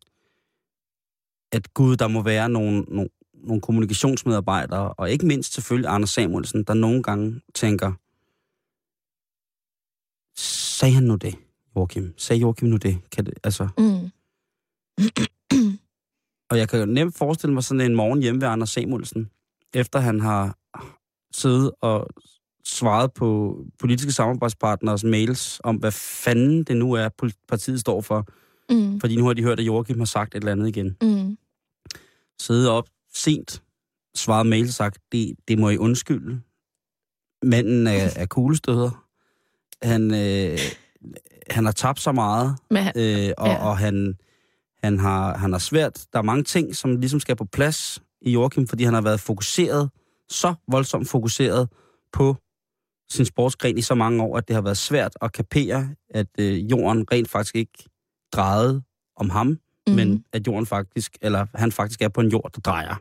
at 1.52 1.74
gud, 1.74 1.98
der 1.98 2.08
må 2.08 2.22
være 2.22 2.50
nogle, 2.50 2.82
nogle, 2.82 3.10
nogle 3.34 3.62
kommunikationsmedarbejdere, 3.62 4.94
og 4.94 5.12
ikke 5.12 5.26
mindst 5.26 5.54
selvfølgelig 5.54 5.90
Anders 5.90 6.10
Samuelsen, 6.10 6.64
der 6.64 6.74
nogle 6.74 7.04
gange 7.04 7.42
tænker, 7.56 7.94
sagde 10.80 10.94
han 10.94 11.04
nu 11.04 11.16
det, 11.16 11.36
Joachim? 11.76 12.14
Sagde 12.18 12.40
Joachim 12.40 12.68
nu 12.70 12.78
det? 12.78 12.98
Kan 13.12 13.26
det 13.26 13.34
altså, 13.44 13.68
Mm. 13.78 14.12
Og 16.50 16.58
jeg 16.58 16.70
kan 16.70 16.80
jo 16.80 16.86
nemt 16.86 17.18
forestille 17.18 17.54
mig 17.54 17.64
sådan 17.64 17.82
en 17.82 17.96
morgen 17.96 18.22
hjemme 18.22 18.42
ved 18.42 18.48
Anders 18.48 18.70
Samuelsen, 18.70 19.30
efter 19.74 20.00
han 20.00 20.20
har 20.20 20.58
siddet 21.34 21.72
og 21.82 22.08
svaret 22.66 23.14
på 23.14 23.58
politiske 23.80 24.12
samarbejdspartners 24.12 25.04
mails 25.04 25.62
om, 25.64 25.76
hvad 25.76 25.92
fanden 25.92 26.64
det 26.64 26.78
nu 26.78 26.94
er, 26.94 27.10
partiet 27.48 27.80
står 27.80 28.02
for. 28.02 28.28
Mm. 28.70 29.00
Fordi 29.00 29.16
nu 29.16 29.26
har 29.26 29.34
de 29.34 29.44
hørt, 29.44 29.60
at 29.60 29.66
Joachim 29.66 30.00
har 30.00 30.06
sagt 30.06 30.36
et 30.36 30.40
eller 30.40 30.52
andet 30.52 30.68
igen. 30.68 30.98
Mm. 31.02 31.38
Siddet 32.40 32.70
op 32.70 32.88
sent, 33.14 33.64
svaret 34.16 34.48
mail 34.48 34.74
sagt, 34.74 35.00
det, 35.12 35.36
det 35.48 35.60
må 35.60 35.70
I 35.70 35.78
undskylde. 35.78 36.42
Manden 37.44 37.88
er, 37.88 38.10
er 38.16 38.26
kuglestøder. 38.26 39.06
Han, 39.82 40.14
øh, 40.14 40.60
han 41.50 41.66
har 41.66 41.72
tabt 41.72 42.00
så 42.00 42.12
meget, 42.12 42.58
Men 42.70 42.84
han, 42.84 42.94
øh, 42.96 43.34
og, 43.38 43.48
ja. 43.48 43.68
og 43.68 43.78
han, 43.78 44.18
han, 44.84 45.00
har, 45.00 45.38
han 45.38 45.52
har 45.52 45.60
svært. 45.60 46.06
Der 46.14 46.20
er 46.20 46.24
mange 46.24 46.44
ting, 46.44 46.76
som 46.76 46.96
ligesom 46.96 47.20
skal 47.20 47.36
på 47.36 47.46
plads 47.46 48.02
i 48.22 48.32
Joachim, 48.32 48.68
fordi 48.68 48.84
han 48.84 48.94
har 48.94 49.02
været 49.02 49.20
fokuseret, 49.20 49.90
så 50.30 50.54
voldsomt 50.68 51.10
fokuseret 51.10 51.70
på 52.14 52.36
sin 53.12 53.26
sportsgren 53.26 53.78
i 53.78 53.82
så 53.82 53.96
mange 53.96 54.24
år, 54.24 54.38
at 54.38 54.48
det 54.48 54.54
har 54.54 54.62
været 54.62 54.78
svært 54.78 55.14
at 55.22 55.34
kapere, 55.34 55.90
at 56.10 56.28
øh, 56.40 56.72
jorden 56.72 57.06
rent 57.12 57.30
faktisk 57.30 57.56
ikke 57.56 57.90
drejede 58.32 58.84
om 59.16 59.30
ham, 59.30 59.48
mm. 59.48 59.94
men 59.94 60.26
at 60.34 60.48
jorden 60.48 60.66
faktisk, 60.66 61.18
eller 61.22 61.46
han 61.56 61.72
faktisk 61.72 62.02
er 62.02 62.10
på 62.10 62.22
en 62.22 62.30
jord, 62.32 62.52
der 62.56 62.62
drejer. 62.62 62.96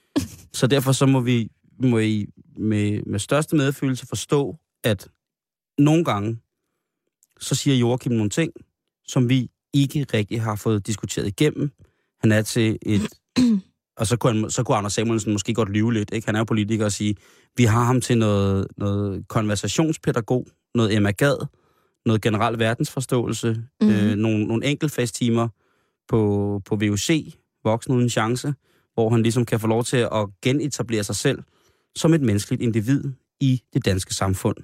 så 0.58 0.66
derfor 0.66 0.92
så 0.92 1.06
må 1.06 1.20
vi 1.20 1.50
må 1.78 1.98
I 1.98 2.26
med, 2.56 3.02
med 3.02 3.18
største 3.18 3.56
medfølelse 3.56 4.06
forstå, 4.06 4.56
at 4.84 5.08
nogle 5.78 6.04
gange, 6.04 6.38
så 7.40 7.54
siger 7.54 7.76
Joachim 7.76 8.12
nogle 8.12 8.30
ting, 8.30 8.52
som 9.06 9.28
vi 9.28 9.50
ikke 9.74 10.06
rigtig 10.14 10.42
har 10.42 10.56
fået 10.56 10.86
diskuteret 10.86 11.26
igennem. 11.26 11.70
han 12.20 12.32
er 12.32 12.42
til 12.42 12.78
et... 12.82 13.08
og 13.98 14.06
så 14.06 14.16
kunne, 14.16 14.40
han, 14.40 14.50
så 14.50 14.62
kunne 14.62 14.76
Anders 14.76 14.92
Samuelsen 14.92 15.32
måske 15.32 15.54
godt 15.54 15.68
lyve 15.68 15.92
lidt, 15.92 16.10
ikke? 16.12 16.28
Han 16.28 16.34
er 16.34 16.40
jo 16.40 16.44
politiker 16.44 16.84
og 16.84 16.92
sige, 16.92 17.14
vi 17.56 17.64
har 17.64 17.84
ham 17.84 18.00
til 18.00 18.18
noget, 18.18 18.66
noget 18.76 19.28
konversationspædagog, 19.28 20.46
noget 20.74 20.96
Emma 20.96 21.10
Gad, 21.10 21.46
noget 22.06 22.22
generel 22.22 22.58
verdensforståelse, 22.58 23.62
mm. 23.80 23.88
øh, 23.88 24.16
nogle, 24.16 24.44
nogle 24.44 24.66
enkeltfagstimer 24.66 25.48
på, 26.08 26.60
på 26.64 26.76
VUC, 26.76 27.34
Voksen 27.64 27.94
Uden 27.94 28.10
Chance, 28.10 28.54
hvor 28.94 29.10
han 29.10 29.22
ligesom 29.22 29.44
kan 29.44 29.60
få 29.60 29.66
lov 29.66 29.84
til 29.84 29.96
at 29.96 30.28
genetablere 30.42 31.04
sig 31.04 31.16
selv 31.16 31.42
som 31.96 32.14
et 32.14 32.20
menneskeligt 32.20 32.62
individ 32.62 33.04
i 33.40 33.62
det 33.74 33.84
danske 33.84 34.14
samfund. 34.14 34.56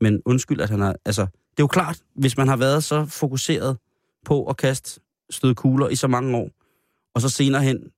Men 0.00 0.22
undskyld, 0.24 0.60
at 0.60 0.70
han 0.70 0.80
har... 0.80 0.96
Altså, 1.04 1.22
det 1.22 1.58
er 1.58 1.62
jo 1.62 1.66
klart, 1.66 1.98
hvis 2.14 2.36
man 2.36 2.48
har 2.48 2.56
været 2.56 2.84
så 2.84 3.06
fokuseret 3.06 3.76
på 4.24 4.46
at 4.46 4.56
kaste 4.56 5.00
støde 5.30 5.54
kugler 5.54 5.88
i 5.88 5.96
så 5.96 6.08
mange 6.08 6.36
år, 6.36 6.50
og 7.14 7.20
så 7.20 7.28
senere 7.28 7.62
hen 7.62 7.90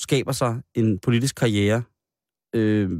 skaber 0.00 0.32
sig 0.32 0.60
en 0.74 0.98
politisk 0.98 1.36
karriere 1.36 1.82
øh, 2.54 2.90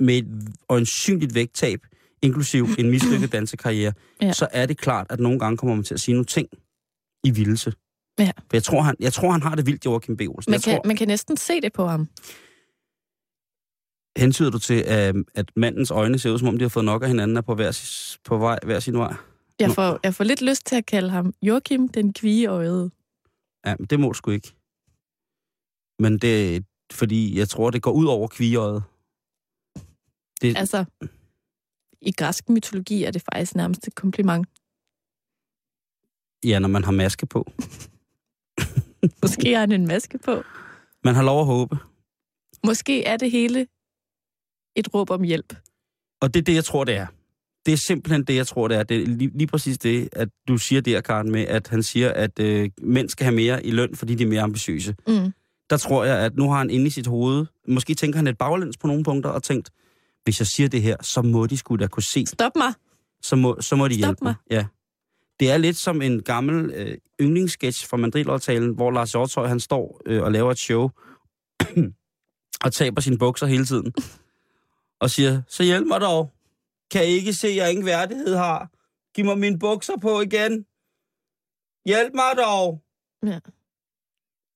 med 0.00 0.18
et 0.18 0.26
øjensynligt 0.68 1.34
vægttab, 1.34 1.80
inklusiv 2.22 2.66
en 2.78 2.90
mislykket 2.90 3.32
dansekarriere, 3.32 3.92
ja. 4.22 4.32
så 4.32 4.48
er 4.52 4.66
det 4.66 4.78
klart, 4.78 5.06
at 5.10 5.20
nogle 5.20 5.38
gange 5.38 5.56
kommer 5.56 5.74
man 5.74 5.84
til 5.84 5.94
at 5.94 6.00
sige 6.00 6.12
nogle 6.12 6.24
ting 6.24 6.48
i 7.24 7.30
vildelse. 7.30 7.72
Ja. 8.18 8.30
For 8.36 8.56
jeg 8.56 8.62
tror, 8.62 8.82
han, 8.82 8.96
jeg 9.00 9.12
tror, 9.12 9.30
han 9.30 9.42
har 9.42 9.54
det 9.54 9.66
vildt, 9.66 9.84
Joachim 9.84 10.16
B. 10.16 10.20
Olsen. 10.20 10.50
Man 10.50 10.60
kan, 10.60 10.74
tror, 10.74 10.82
man 10.86 10.96
kan 10.96 11.08
næsten 11.08 11.36
se 11.36 11.60
det 11.60 11.72
på 11.72 11.86
ham. 11.86 12.08
hentyder 14.16 14.50
du 14.50 14.58
til, 14.58 14.82
at, 14.86 15.16
at 15.34 15.50
mandens 15.56 15.90
øjne 15.90 16.18
ser 16.18 16.30
ud, 16.30 16.38
som 16.38 16.48
om 16.48 16.58
de 16.58 16.64
har 16.64 16.68
fået 16.68 16.84
nok 16.84 17.02
af 17.02 17.08
hinanden, 17.08 17.36
er 17.36 17.40
på 17.40 17.54
hver, 17.54 17.80
på 18.24 18.38
vej, 18.38 18.58
hver 18.64 18.80
sin 18.80 18.98
vej? 18.98 19.14
Jeg 19.60 19.70
får, 19.70 20.00
jeg 20.02 20.14
får 20.14 20.24
lidt 20.24 20.42
lyst 20.42 20.66
til 20.66 20.76
at 20.76 20.86
kalde 20.86 21.10
ham 21.10 21.34
Joachim 21.42 21.88
den 21.88 22.12
kvigeøjede. 22.12 22.90
Ja, 23.66 23.76
men 23.78 23.86
det 23.86 24.00
må 24.00 24.08
du 24.08 24.14
sgu 24.14 24.30
ikke. 24.30 24.52
Men 25.98 26.18
det 26.18 26.64
fordi 26.92 27.38
jeg 27.38 27.48
tror, 27.48 27.70
det 27.70 27.82
går 27.82 27.92
ud 27.92 28.06
over 28.06 28.28
kvigeøjet. 28.28 28.82
Det, 30.40 30.56
Altså, 30.56 30.84
i 32.00 32.12
græsk 32.12 32.48
mytologi 32.48 33.04
er 33.04 33.10
det 33.10 33.22
faktisk 33.22 33.54
nærmest 33.54 33.86
et 33.86 33.94
kompliment. 33.94 34.46
ja, 36.44 36.58
når 36.58 36.68
man 36.68 36.84
har 36.84 36.92
maske 36.92 37.26
på. 37.26 37.44
Måske 39.22 39.52
har 39.52 39.60
han 39.60 39.72
en 39.72 39.86
maske 39.86 40.18
på. 40.18 40.42
Man 41.04 41.14
har 41.14 41.22
lov 41.22 41.40
at 41.40 41.46
håbe. 41.46 41.76
Måske 42.66 43.04
er 43.04 43.16
det 43.16 43.30
hele 43.30 43.66
et 44.74 44.94
råb 44.94 45.10
om 45.10 45.22
hjælp. 45.22 45.56
Og 46.20 46.34
det 46.34 46.40
er 46.40 46.44
det, 46.44 46.54
jeg 46.54 46.64
tror, 46.64 46.84
det 46.84 46.96
er. 46.96 47.06
Det 47.66 47.72
er 47.72 47.76
simpelthen 47.76 48.24
det, 48.24 48.36
jeg 48.36 48.46
tror, 48.46 48.68
det 48.68 48.76
er. 48.76 48.82
Det 48.82 49.02
er 49.02 49.06
lige, 49.06 49.30
lige 49.38 49.46
præcis 49.46 49.78
det, 49.78 50.08
at 50.12 50.28
du 50.48 50.58
siger 50.58 50.80
der, 50.80 51.00
Karen, 51.00 51.32
med, 51.32 51.46
at 51.46 51.68
han 51.68 51.82
siger, 51.82 52.12
at 52.12 52.38
øh, 52.40 52.70
mænd 52.82 53.08
skal 53.08 53.24
have 53.24 53.36
mere 53.36 53.66
i 53.66 53.70
løn, 53.70 53.96
fordi 53.96 54.14
de 54.14 54.24
er 54.24 54.28
mere 54.28 54.40
ambitiøse. 54.42 54.94
Mm. 55.08 55.32
Der 55.70 55.76
tror 55.76 56.04
jeg, 56.04 56.18
at 56.18 56.36
nu 56.36 56.50
har 56.50 56.58
han 56.58 56.70
inde 56.70 56.86
i 56.86 56.90
sit 56.90 57.06
hoved, 57.06 57.46
måske 57.68 57.94
tænker 57.94 58.16
han 58.16 58.26
et 58.26 58.38
baglæns 58.38 58.76
på 58.76 58.86
nogle 58.86 59.04
punkter, 59.04 59.30
og 59.30 59.42
tænkt, 59.42 59.70
hvis 60.24 60.40
jeg 60.40 60.46
siger 60.46 60.68
det 60.68 60.82
her, 60.82 60.96
så 61.02 61.22
må 61.22 61.46
de 61.46 61.56
skulle 61.56 61.82
da 61.82 61.86
kunne 61.88 62.02
se, 62.02 62.26
Stop 62.26 62.56
mig. 62.56 62.72
så 63.22 63.36
må, 63.36 63.56
så 63.60 63.76
må 63.76 63.88
de 63.88 63.94
Stop 63.94 63.98
hjælpe 63.98 64.24
mig. 64.24 64.34
Ja. 64.50 64.66
Det 65.40 65.50
er 65.50 65.56
lidt 65.56 65.76
som 65.76 66.02
en 66.02 66.22
gammel 66.22 66.72
øh, 66.74 66.96
yndlingssketch 67.20 67.88
fra 67.88 67.96
Mandrilaftalen, 67.96 68.74
hvor 68.74 68.90
Lars 68.90 69.12
Hjortøj, 69.12 69.48
han 69.48 69.60
står 69.60 70.00
øh, 70.06 70.22
og 70.22 70.32
laver 70.32 70.50
et 70.50 70.58
show, 70.58 70.90
og 72.64 72.72
taber 72.72 73.00
sine 73.00 73.18
bukser 73.18 73.46
hele 73.46 73.64
tiden, 73.64 73.92
og 75.02 75.10
siger, 75.10 75.42
så 75.48 75.62
hjælp 75.62 75.86
mig 75.86 76.00
dog. 76.00 76.35
Kan 76.90 77.04
ikke 77.04 77.32
se, 77.32 77.48
at 77.48 77.56
jeg 77.56 77.70
ingen 77.70 77.86
værdighed 77.86 78.36
har? 78.36 78.70
Giv 79.14 79.24
mig 79.24 79.38
mine 79.38 79.58
bukser 79.58 79.96
på 79.96 80.20
igen. 80.20 80.66
Hjælp 81.86 82.14
mig 82.14 82.32
dog. 82.36 82.82
Ja. 83.22 83.40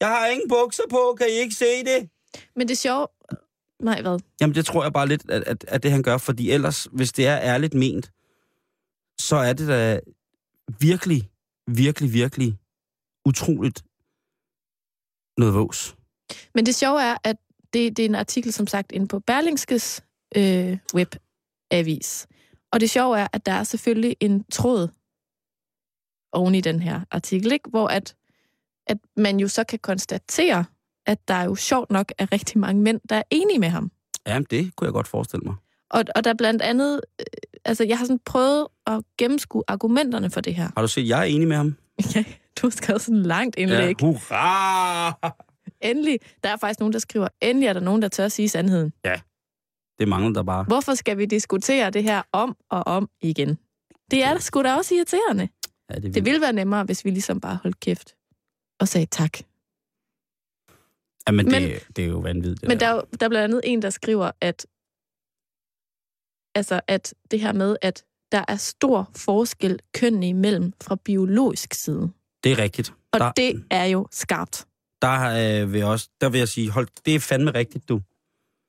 Jeg 0.00 0.08
har 0.08 0.26
ingen 0.26 0.48
bukser 0.48 0.82
på, 0.90 1.16
kan 1.18 1.26
I 1.28 1.32
ikke 1.32 1.54
se 1.54 1.84
det? 1.84 2.10
Men 2.56 2.68
det 2.68 2.74
er 2.74 2.76
sjovt. 2.76 3.10
Nej, 3.80 4.02
hvad? 4.02 4.18
Jamen, 4.40 4.54
det 4.54 4.66
tror 4.66 4.82
jeg 4.82 4.92
bare 4.92 5.08
lidt, 5.08 5.30
at, 5.30 5.42
at, 5.42 5.64
at 5.68 5.82
det 5.82 5.90
han 5.90 6.02
gør, 6.02 6.18
fordi 6.18 6.50
ellers, 6.50 6.88
hvis 6.92 7.12
det 7.12 7.26
er 7.26 7.40
ærligt 7.40 7.74
ment, 7.74 8.12
så 9.20 9.36
er 9.36 9.52
det 9.52 9.68
da 9.68 10.00
virkelig, 10.80 11.30
virkelig, 11.66 12.12
virkelig 12.12 12.58
utroligt 13.24 13.84
noget 15.38 15.54
vås. 15.54 15.96
Men 16.54 16.66
det 16.66 16.74
sjove 16.74 17.02
er, 17.02 17.16
at 17.24 17.36
det, 17.72 17.96
det 17.96 18.04
er 18.04 18.08
en 18.08 18.14
artikel, 18.14 18.52
som 18.52 18.66
sagt, 18.66 18.92
inde 18.92 19.08
på 19.08 19.20
Berlingskes 19.20 20.04
øh, 20.36 20.78
webavis. 21.72 22.26
Og 22.72 22.80
det 22.80 22.90
sjove 22.90 23.18
er, 23.18 23.26
at 23.32 23.46
der 23.46 23.52
er 23.52 23.64
selvfølgelig 23.64 24.16
en 24.20 24.44
tråd 24.52 24.88
oven 26.32 26.54
i 26.54 26.60
den 26.60 26.80
her 26.82 27.00
artikel, 27.10 27.52
ikke? 27.52 27.70
hvor 27.70 27.88
at, 27.88 28.14
at 28.86 28.98
man 29.16 29.40
jo 29.40 29.48
så 29.48 29.64
kan 29.64 29.78
konstatere, 29.78 30.64
at 31.06 31.28
der 31.28 31.34
er 31.34 31.44
jo 31.44 31.54
sjovt 31.54 31.90
nok 31.90 32.12
er 32.18 32.32
rigtig 32.32 32.58
mange 32.58 32.82
mænd, 32.82 33.00
der 33.08 33.16
er 33.16 33.22
enige 33.30 33.58
med 33.58 33.68
ham. 33.68 33.90
Jamen, 34.26 34.46
det 34.50 34.76
kunne 34.76 34.86
jeg 34.86 34.92
godt 34.92 35.08
forestille 35.08 35.42
mig. 35.44 35.54
Og, 35.90 36.04
og 36.14 36.24
der 36.24 36.30
er 36.30 36.34
blandt 36.34 36.62
andet, 36.62 37.00
øh, 37.20 37.26
altså 37.64 37.84
jeg 37.84 37.98
har 37.98 38.04
sådan 38.04 38.20
prøvet 38.24 38.66
at 38.86 39.02
gennemskue 39.18 39.62
argumenterne 39.68 40.30
for 40.30 40.40
det 40.40 40.54
her. 40.54 40.68
Har 40.76 40.82
du 40.82 40.88
set, 40.88 41.08
jeg 41.08 41.20
er 41.20 41.24
enig 41.24 41.48
med 41.48 41.56
ham? 41.56 41.76
Ja, 42.14 42.24
du 42.56 42.66
har 42.66 42.70
skrevet 42.70 43.02
sådan 43.02 43.22
langt 43.22 43.56
indlæg. 43.56 44.02
Ja, 44.02 44.06
hurra! 44.06 45.36
Endelig, 45.80 46.18
der 46.44 46.50
er 46.50 46.56
faktisk 46.56 46.80
nogen, 46.80 46.92
der 46.92 46.98
skriver, 46.98 47.28
endelig 47.40 47.66
er 47.66 47.72
der 47.72 47.80
nogen, 47.80 48.02
der 48.02 48.08
tør 48.08 48.24
at 48.24 48.32
sige 48.32 48.48
sandheden. 48.48 48.92
Det 50.00 50.08
mangler 50.08 50.32
der 50.32 50.42
bare. 50.42 50.64
Hvorfor 50.64 50.94
skal 50.94 51.18
vi 51.18 51.26
diskutere 51.26 51.90
det 51.90 52.02
her 52.02 52.22
om 52.32 52.56
og 52.70 52.86
om 52.86 53.10
igen? 53.22 53.58
Det 54.10 54.22
er 54.24 54.32
da 54.34 54.40
sgu 54.40 54.62
da 54.62 54.74
også 54.74 54.94
irriterende. 54.94 55.48
Ja, 55.90 55.94
det, 55.94 56.04
er 56.04 56.12
Det 56.12 56.24
ville 56.24 56.40
være 56.40 56.52
nemmere, 56.52 56.84
hvis 56.84 57.04
vi 57.04 57.10
ligesom 57.10 57.40
bare 57.40 57.58
holdt 57.62 57.80
kæft 57.80 58.14
og 58.80 58.88
sagde 58.88 59.06
tak. 59.06 59.38
Ja, 61.28 61.32
men, 61.32 61.46
Men- 61.46 61.62
det, 61.62 61.96
det 61.96 62.04
er 62.04 62.08
jo 62.08 62.18
vanvittigt. 62.18 62.68
Men 62.68 62.80
der 62.80 62.86
er, 62.86 62.94
jo- 62.94 63.04
der 63.20 63.26
er 63.26 63.30
blandt 63.30 63.44
andet 63.44 63.60
en, 63.64 63.82
der 63.82 63.90
skriver, 63.90 64.30
at, 64.40 64.66
altså, 66.54 66.80
at 66.86 67.14
det 67.30 67.40
her 67.40 67.52
med, 67.52 67.76
at 67.82 68.04
der 68.32 68.44
er 68.48 68.56
stor 68.56 69.10
forskel 69.16 69.78
kønnene 69.94 70.28
imellem 70.28 70.72
fra 70.82 70.96
biologisk 71.04 71.74
side. 71.74 72.12
Det 72.44 72.52
er 72.52 72.58
rigtigt. 72.58 72.94
Og 73.12 73.20
Der- 73.20 73.32
det 73.32 73.64
er 73.70 73.84
jo 73.84 74.08
skarpt. 74.10 74.66
Der, 75.02 75.62
øh, 75.62 75.72
vil 75.72 75.78
jeg 75.78 75.86
også, 75.88 76.08
der 76.20 76.28
vil 76.30 76.38
jeg 76.38 76.48
sige, 76.48 76.70
hold, 76.70 76.88
det 77.04 77.14
er 77.14 77.20
fandme 77.20 77.50
rigtigt, 77.50 77.88
du. 77.88 78.00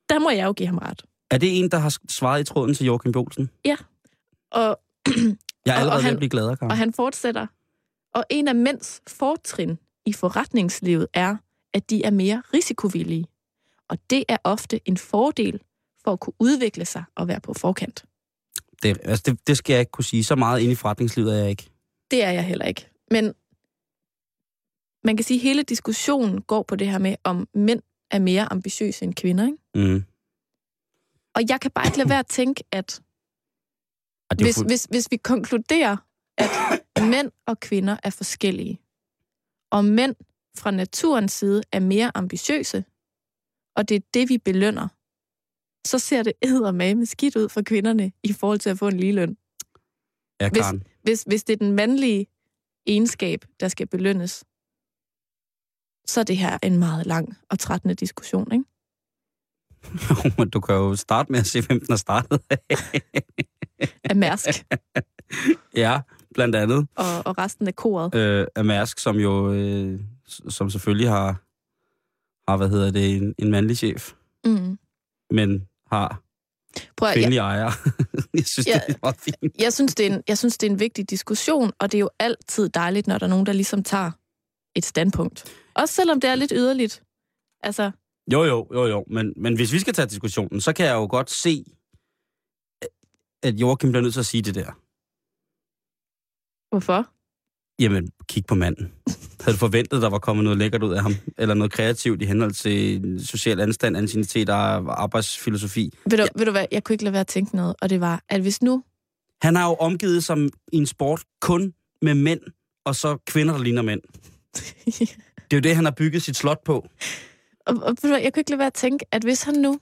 Der 0.10 0.20
må 0.20 0.30
jeg 0.30 0.46
jo 0.46 0.54
give 0.54 0.68
ham 0.68 0.78
ret. 0.78 1.06
Er 1.32 1.38
det 1.38 1.60
en, 1.60 1.72
der 1.72 1.78
har 1.78 1.98
svaret 2.10 2.42
i 2.42 2.44
tråden 2.44 2.74
til 2.76 2.86
Joachim 2.86 3.12
Bolsen? 3.12 3.50
Og, 4.52 4.80
Jeg 5.66 5.76
er 5.76 5.80
allerede 5.80 5.92
og 5.92 5.96
ved 5.98 6.04
han- 6.04 6.14
at 6.14 6.18
blive 6.18 6.30
gladere, 6.30 6.58
Karen. 6.58 6.72
og 6.72 6.78
han 6.78 6.94
fortsætter. 6.94 7.48
Og 8.14 8.24
en 8.30 8.48
af 8.48 8.56
mænds 8.56 9.02
fortrin 9.08 9.78
i 10.06 10.14
forretningslivet 10.14 11.08
er, 11.14 11.38
at 11.74 11.90
de 11.90 12.04
er 12.04 12.10
mere 12.12 12.44
risikovillige. 12.54 13.26
Og 13.90 13.98
det 14.10 14.24
er 14.30 14.38
ofte 14.44 14.80
en 14.86 14.98
fordel 14.98 15.60
for 16.04 16.14
at 16.14 16.20
kunne 16.20 16.34
udvikle 16.40 16.86
sig 16.86 17.04
og 17.16 17.28
være 17.28 17.40
på 17.42 17.54
forkant. 17.54 18.06
Det, 18.84 18.98
altså, 19.04 19.24
det, 19.26 19.48
det 19.48 19.58
skal 19.58 19.74
jeg 19.74 19.80
ikke 19.80 19.92
kunne 19.92 20.04
sige. 20.06 20.24
Så 20.24 20.36
meget 20.36 20.60
ind 20.62 20.72
i 20.72 20.76
forretningslivet 20.76 21.34
er 21.34 21.38
jeg 21.40 21.50
ikke. 21.50 21.70
Det 22.12 22.24
er 22.24 22.32
jeg 22.32 22.46
heller 22.46 22.66
ikke. 22.66 22.88
Men 23.12 23.34
man 25.04 25.18
kan 25.18 25.24
sige, 25.24 25.38
at 25.38 25.42
hele 25.44 25.64
diskussionen 25.64 26.42
går 26.42 26.64
på 26.64 26.76
det 26.76 26.88
her 26.88 26.98
med, 26.98 27.16
om 27.24 27.48
mænd 27.54 27.82
er 28.12 28.20
mere 28.20 28.52
ambitiøse 28.52 29.06
end 29.06 29.14
kvinder. 29.14 29.46
Ikke? 29.46 29.90
Mm. 29.90 30.04
Og 31.36 31.42
jeg 31.50 31.62
kan 31.62 31.72
bare 31.72 31.88
ikke 31.88 31.98
lade 31.98 32.10
være 32.10 32.20
at 32.20 32.28
tænke, 32.28 32.64
at 32.72 33.02
det 34.32 34.42
hvis, 34.42 34.56
fuld... 34.56 34.68
hvis, 34.68 34.84
hvis 34.90 35.08
vi 35.12 35.18
konkluderer, 35.18 35.98
at 36.38 37.04
mænd 37.10 37.32
og 37.48 37.60
kvinder 37.60 37.98
er 38.04 38.10
forskellige, 38.10 38.82
og 39.72 39.86
mænd 39.86 40.16
fra 40.58 40.72
naturens 40.72 41.32
side 41.32 41.62
er 41.72 41.80
mere 41.80 42.12
ambitiøse, 42.16 42.86
og 43.76 43.90
det 43.90 43.96
er 43.96 44.02
det, 44.14 44.30
vi 44.30 44.38
belønner, 44.38 44.88
så 45.88 46.00
ser 46.00 46.24
det 46.24 46.34
eddermame 46.42 47.06
skidt 47.06 47.36
ud 47.36 47.50
for 47.50 47.62
kvinderne 47.62 48.12
i 48.24 48.34
forhold 48.34 48.60
til 48.60 48.70
at 48.70 48.78
få 48.80 48.88
en 48.88 48.98
ligeløn. 48.98 49.38
ja, 50.42 50.50
hvis- 50.50 50.62
Karen. 50.62 50.84
Hvis, 51.04 51.24
hvis 51.24 51.44
det 51.44 51.54
er 51.54 51.58
den 51.58 51.72
mandlige 51.72 52.28
egenskab, 52.88 53.46
der 53.60 53.68
skal 53.68 53.88
belønnes, 53.88 54.44
så 56.08 56.20
er 56.20 56.24
det 56.24 56.38
her 56.38 56.58
en 56.64 56.80
meget 56.80 57.06
lang 57.06 57.38
og 57.50 57.60
trættende 57.60 57.96
diskussion, 57.96 58.52
ikke? 58.52 58.66
Men 60.38 60.50
du 60.54 60.60
kan 60.60 60.76
jo 60.76 60.96
starte 60.96 61.32
med 61.32 61.40
at 61.40 61.46
se, 61.46 61.62
hvem 61.62 61.80
den 61.80 61.88
har 61.90 61.96
startet. 61.98 62.40
Af 64.04 64.16
Mærsk 64.16 64.48
ja, 65.76 66.00
blandt 66.34 66.56
andet. 66.56 66.88
og, 66.96 67.06
og 67.26 67.38
resten 67.38 67.68
af 67.68 67.76
koret. 67.76 68.16
Øh, 68.16 68.48
af 68.56 68.66
Mærsk, 68.66 69.00
som 69.00 69.18
jo 69.18 69.54
øh, 69.54 70.00
som 70.50 70.70
selvfølgelig 70.70 71.10
har, 71.10 71.42
har, 72.52 72.58
hvad 72.58 72.70
hedder 72.70 72.92
det, 72.92 73.16
en, 73.16 73.36
en 73.40 73.52
mandlig 73.52 73.78
chef, 73.78 74.12
Mm. 74.46 74.78
men 75.32 75.68
har 75.92 76.22
Prøv 76.98 77.10
at, 77.10 77.16
jeg, 77.16 77.22
kvindelige 77.22 77.40
ejere. 77.42 77.72
jeg 78.34 78.46
synes, 78.46 78.68
Ja. 78.68 78.82
det 78.88 78.96
er 78.96 79.00
meget 79.04 79.16
fint. 79.20 79.62
jeg, 79.62 79.74
synes, 79.74 79.96
det 79.96 80.08
er 80.08 80.16
en, 80.16 80.24
jeg 80.28 80.38
synes, 80.38 80.58
det 80.58 80.68
er 80.68 80.72
en 80.72 80.80
vigtig 80.80 81.10
diskussion, 81.10 81.72
og 81.80 81.92
det 81.92 81.98
er 81.98 82.00
jo 82.00 82.10
altid 82.20 82.70
dejligt, 82.70 83.08
når 83.08 83.18
der 83.18 83.26
er 83.26 83.30
nogen, 83.30 83.46
der 83.46 83.54
ligesom 83.54 83.84
tager 83.84 84.12
et 84.76 84.86
standpunkt. 84.86 85.54
Også 85.74 85.94
selvom 85.96 86.20
det 86.22 86.30
er 86.30 86.36
lidt 86.36 86.52
yderligt. 86.56 87.04
Altså, 87.64 87.92
Jo, 88.32 88.44
jo, 88.44 88.68
jo, 88.74 88.86
jo. 88.86 89.06
Men, 89.08 89.34
men 89.38 89.56
hvis 89.56 89.74
vi 89.74 89.80
skal 89.80 89.94
tage 89.94 90.08
diskussionen, 90.08 90.62
så 90.62 90.74
kan 90.74 90.86
jeg 90.86 90.94
jo 90.94 91.08
godt 91.10 91.30
se, 91.30 91.66
at 93.44 93.56
Joachim 93.56 93.92
bliver 93.92 94.02
nødt 94.02 94.14
til 94.14 94.20
at 94.20 94.26
sige 94.26 94.42
det 94.42 94.56
der. 94.56 94.72
hvorfor? 96.72 97.08
Jamen, 97.80 98.12
kig 98.28 98.46
på 98.46 98.56
manden. 98.56 98.92
Havde 99.42 99.54
du 99.56 99.60
forventet, 99.60 100.02
der 100.02 100.10
var 100.10 100.20
kommet 100.20 100.44
noget 100.44 100.58
lækkert 100.60 100.84
ud 100.84 100.94
af 100.94 101.02
ham? 101.02 101.16
Eller 101.38 101.56
noget 101.56 101.72
kreativt 101.72 102.22
i 102.22 102.26
henhold 102.26 102.52
til 102.52 103.20
social 103.28 103.60
anstand, 103.60 103.98
ansignitet 103.98 104.50
og 104.50 105.02
arbejdsfilosofi? 105.02 105.94
Ved 106.06 106.18
du, 106.18 106.24
ja. 106.24 106.30
ved 106.36 106.46
du 106.46 106.52
hvad, 106.52 106.66
jeg 106.72 106.84
kunne 106.84 106.94
ikke 106.94 107.04
lade 107.04 107.14
være 107.14 107.22
at 107.22 107.28
tænke 107.28 107.56
noget, 107.56 107.76
og 107.82 107.90
det 107.90 108.02
var, 108.02 108.24
at 108.30 108.42
hvis 108.42 108.62
nu... 108.62 108.84
Han 109.42 109.56
har 109.56 109.68
jo 109.68 109.74
omgivet 109.74 110.24
sig 110.24 110.38
i 110.72 110.78
en 110.78 110.86
sport 110.86 111.24
kun 111.42 111.74
med 112.02 112.14
mænd, 112.14 112.42
og 112.86 112.96
så 112.96 113.18
kvinder, 113.28 113.54
der 113.54 113.64
ligner 113.64 113.82
mænd. 113.82 114.02
Det 115.52 115.58
er 115.58 115.62
jo 115.62 115.70
det, 115.70 115.76
han 115.76 115.86
har 115.86 115.92
bygget 115.92 116.22
sit 116.22 116.38
slot 116.38 116.64
på. 116.64 116.88
Og, 117.66 117.76
og 117.84 117.96
jeg 118.04 118.34
kunne 118.34 118.40
ikke 118.40 118.52
lade 118.52 118.60
være 118.60 118.68
at 118.68 118.74
tænke, 118.74 119.06
at 119.12 119.24
hvis 119.24 119.44
han 119.44 119.56
nu 119.56 119.80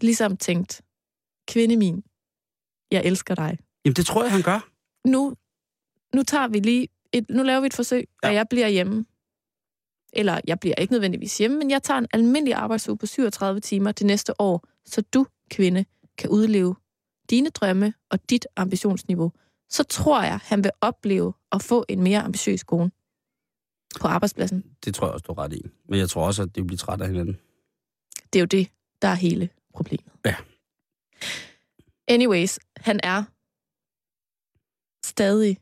ligesom 0.00 0.36
tænkt, 0.36 0.82
kvinde 1.48 1.76
min, 1.76 2.04
jeg 2.90 3.04
elsker 3.04 3.34
dig. 3.34 3.58
Jamen, 3.84 3.96
det 3.96 4.06
tror 4.06 4.22
jeg, 4.22 4.32
han 4.32 4.42
gør. 4.42 4.68
Nu, 5.08 5.34
nu 6.14 6.22
tager 6.22 6.48
vi 6.48 6.58
lige 6.58 6.88
et, 7.12 7.30
nu 7.30 7.42
laver 7.42 7.60
vi 7.60 7.66
et 7.66 7.74
forsøg, 7.74 8.08
ja. 8.22 8.28
og 8.28 8.34
jeg 8.34 8.48
bliver 8.48 8.68
hjemme. 8.68 9.04
Eller 10.12 10.40
jeg 10.46 10.60
bliver 10.60 10.74
ikke 10.74 10.92
nødvendigvis 10.92 11.38
hjemme, 11.38 11.58
men 11.58 11.70
jeg 11.70 11.82
tager 11.82 11.98
en 11.98 12.06
almindelig 12.12 12.54
arbejdsuge 12.54 12.98
på 12.98 13.06
37 13.06 13.60
timer 13.60 13.92
til 13.92 14.06
næste 14.06 14.40
år, 14.40 14.64
så 14.84 15.02
du, 15.14 15.26
kvinde, 15.50 15.84
kan 16.18 16.30
udleve 16.30 16.74
dine 17.30 17.50
drømme 17.50 17.94
og 18.10 18.30
dit 18.30 18.46
ambitionsniveau. 18.56 19.32
Så 19.68 19.82
tror 19.82 20.22
jeg, 20.22 20.38
han 20.42 20.64
vil 20.64 20.70
opleve 20.80 21.32
at 21.52 21.62
få 21.62 21.84
en 21.88 22.02
mere 22.02 22.20
ambitiøs 22.20 22.62
kone 22.62 22.90
på 24.00 24.08
arbejdspladsen. 24.08 24.64
Det 24.84 24.94
tror 24.94 25.06
jeg 25.06 25.14
også, 25.14 25.24
du 25.26 25.32
er 25.32 25.38
ret 25.38 25.52
i. 25.52 25.62
Men 25.88 25.98
jeg 25.98 26.10
tror 26.10 26.26
også, 26.26 26.42
at 26.42 26.54
det 26.54 26.66
bliver 26.66 26.78
træt 26.78 27.00
af 27.00 27.08
hinanden. 27.08 27.38
Det 28.32 28.38
er 28.38 28.40
jo 28.40 28.46
det, 28.46 28.68
der 29.02 29.08
er 29.08 29.14
hele 29.14 29.48
problemet. 29.74 30.12
Ja. 30.24 30.34
Anyways, 32.08 32.58
han 32.76 33.00
er 33.02 33.24
stadig 35.04 35.58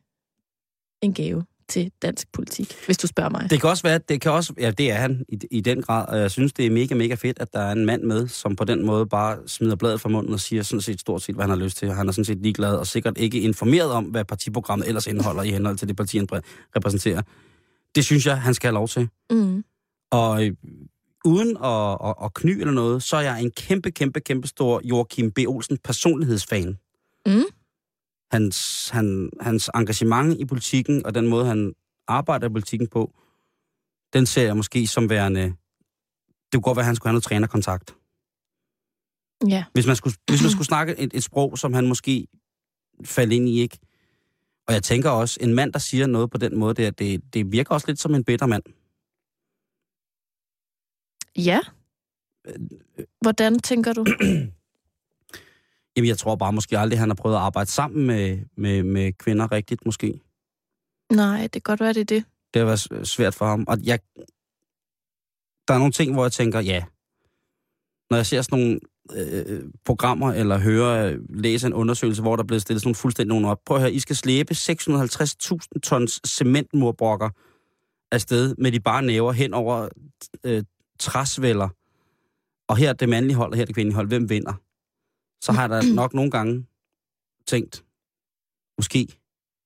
en 1.03 1.15
gave 1.15 1.45
til 1.69 1.93
dansk 2.03 2.33
politik, 2.33 2.75
hvis 2.87 2.99
du 2.99 3.07
spørger 3.07 3.31
mig. 3.31 3.51
Det 3.51 3.61
kan 3.61 3.71
også 3.71 3.83
være, 3.83 3.99
det 3.99 4.21
kan 4.21 4.33
også, 4.33 4.55
ja, 4.59 4.71
det 4.71 4.91
er 4.91 4.95
han 4.95 5.25
i, 5.29 5.39
i 5.51 5.61
den 5.61 5.83
grad, 5.83 6.09
og 6.09 6.19
jeg 6.19 6.31
synes, 6.31 6.53
det 6.53 6.67
er 6.67 6.71
mega, 6.71 6.95
mega 6.95 7.15
fedt, 7.15 7.39
at 7.39 7.53
der 7.53 7.61
er 7.61 7.73
en 7.73 7.87
mand 7.87 8.03
med, 8.03 8.29
som 8.29 8.57
på 8.57 8.65
den 8.65 8.87
måde 8.87 9.07
bare 9.07 9.39
smider 9.47 9.77
bladet 9.77 10.01
fra 10.01 10.09
munden 10.09 10.33
og 10.33 10.41
siger 10.41 10.63
sådan 10.63 10.81
set 10.81 11.01
stort 11.01 11.23
set, 11.23 11.35
hvad 11.35 11.43
han 11.43 11.51
har 11.51 11.57
lyst 11.57 11.77
til. 11.77 11.93
Han 11.93 12.09
er 12.09 12.13
sådan 12.13 12.25
set 12.25 12.43
ligeglad 12.43 12.77
og 12.77 12.87
sikkert 12.87 13.19
ikke 13.19 13.41
informeret 13.41 13.91
om, 13.91 14.05
hvad 14.05 14.25
partiprogrammet 14.25 14.89
ellers 14.89 15.07
indeholder 15.07 15.43
i 15.43 15.51
henhold 15.51 15.77
til 15.77 15.89
det 15.89 15.97
parti, 15.97 16.19
han 16.19 16.29
repræsenterer. 16.77 17.23
Det 17.95 18.05
synes 18.05 18.27
jeg, 18.27 18.43
han 18.43 18.55
skal 18.55 18.69
have 18.69 18.75
lov 18.75 18.89
til. 18.89 19.09
Mm. 19.31 19.65
Og 20.11 20.47
øh, 20.47 20.53
uden 21.25 21.57
at, 21.57 21.99
at, 22.05 22.15
at 22.25 22.35
kny 22.35 22.51
eller 22.51 22.73
noget, 22.73 23.03
så 23.03 23.17
er 23.17 23.21
jeg 23.21 23.43
en 23.43 23.51
kæmpe, 23.51 23.91
kæmpe, 23.91 24.21
kæmpe 24.21 24.49
stor 24.49 24.81
Joachim 24.85 25.31
B. 25.33 25.39
Olsen 25.49 25.79
personlighedsfan. 25.79 26.79
Mm. 27.27 27.43
Hans, 28.33 28.59
han, 28.93 29.31
hans 29.41 29.71
engagement 29.75 30.41
i 30.41 30.45
politikken 30.45 31.07
og 31.07 31.15
den 31.15 31.29
måde, 31.29 31.47
han 31.47 31.75
arbejder 32.09 32.47
i 32.47 32.53
politikken 32.53 32.89
på, 32.89 33.15
den 34.13 34.27
ser 34.27 34.43
jeg 34.43 34.57
måske 34.57 34.87
som 34.87 35.11
værende... 35.11 35.43
Det 36.53 36.55
kunne 36.55 36.63
godt 36.63 36.77
være, 36.77 36.83
at 36.83 36.87
han 36.87 36.97
skulle 36.97 37.09
have 37.09 37.15
noget 37.15 37.25
trænerkontakt. 37.25 37.97
Ja. 39.49 39.65
Hvis 39.73 39.87
man 39.87 39.97
skulle, 39.97 40.17
hvis 40.29 40.43
man 40.43 40.51
skulle 40.51 40.67
snakke 40.75 40.99
et, 40.99 41.11
et 41.15 41.23
sprog, 41.23 41.59
som 41.59 41.73
han 41.73 41.87
måske 41.89 42.27
faldt 43.05 43.33
ind 43.33 43.49
i, 43.49 43.61
ikke? 43.61 43.79
Og 44.67 44.75
jeg 44.75 44.83
tænker 44.83 45.11
også, 45.11 45.39
en 45.41 45.55
mand, 45.55 45.73
der 45.73 45.79
siger 45.79 46.07
noget 46.07 46.31
på 46.31 46.39
den 46.39 46.59
måde, 46.59 46.75
det, 46.75 46.99
det, 46.99 47.35
det 47.35 47.53
virker 47.53 47.75
også 47.75 47.87
lidt 47.87 48.01
som 48.01 48.15
en 48.15 48.25
bitter 48.25 48.47
mand. 48.47 48.63
Ja. 51.37 51.61
Hvordan 53.21 53.59
tænker 53.59 53.93
du? 53.93 54.07
Jamen, 55.97 56.09
jeg 56.09 56.19
tror 56.19 56.37
bare 56.37 56.53
måske 56.53 56.79
aldrig, 56.79 56.99
han 56.99 57.09
har 57.09 57.15
prøvet 57.15 57.37
at 57.37 57.43
arbejde 57.43 57.71
sammen 57.71 58.07
med, 58.07 58.39
med, 58.57 58.83
med 58.83 59.13
kvinder 59.13 59.53
rigtigt, 59.53 59.87
måske. 59.87 60.21
Nej, 61.13 61.43
det 61.43 61.53
kan 61.53 61.63
godt 61.63 61.81
være, 61.81 61.93
det 61.93 62.01
er 62.01 62.05
det. 62.05 62.25
Det 62.55 62.61
har 62.61 62.67
været 62.67 63.09
svært 63.09 63.35
for 63.35 63.47
ham. 63.47 63.65
Og 63.69 63.79
jeg, 63.83 63.99
der 65.69 65.75
er 65.75 65.79
nogle 65.79 65.93
ting, 65.93 66.13
hvor 66.13 66.25
jeg 66.25 66.33
tænker, 66.33 66.61
ja. 66.61 66.85
Når 68.11 68.17
jeg 68.17 68.27
ser 68.27 68.43
sådan 68.43 68.59
nogle 68.59 68.81
øh, 69.13 69.63
programmer, 69.85 70.33
eller 70.33 70.59
hører, 70.59 71.19
læser 71.29 71.67
en 71.67 71.75
undersøgelse, 71.75 72.23
hvor 72.23 72.37
der 72.37 72.43
er 72.43 72.47
blevet 72.47 72.63
stillet 72.63 72.81
sådan 72.81 72.89
nogle 72.89 72.95
fuldstændig 72.95 73.29
nogen 73.29 73.45
op. 73.45 73.59
Prøv 73.67 73.77
at 73.77 73.83
høre, 73.83 73.93
I 73.93 73.99
skal 73.99 74.17
slæbe 74.17 74.53
650.000 74.53 75.81
tons 75.83 76.21
cementmurbrokker 76.27 77.31
afsted 78.13 78.55
med 78.59 78.73
de 78.73 78.81
bare 78.81 79.03
næver 79.03 79.33
hen 79.33 79.55
over 79.55 79.89
øh, 80.45 80.63
træsvælder. 80.99 81.69
Og 82.69 82.77
her 82.77 82.89
er 82.89 82.93
det 82.93 83.09
mandlige 83.09 83.37
hold, 83.37 83.51
og 83.51 83.57
her 83.57 83.63
er 83.63 83.67
det 83.67 83.75
kvindelige 83.75 83.95
hold. 83.95 84.09
Hvem 84.09 84.31
vinder? 84.31 84.53
Så 85.45 85.53
har 85.53 85.61
jeg 85.63 85.71
da 85.71 85.81
nok 86.03 86.15
nogle 86.15 86.31
gange 86.31 86.67
tænkt, 87.47 87.85
måske 88.79 89.21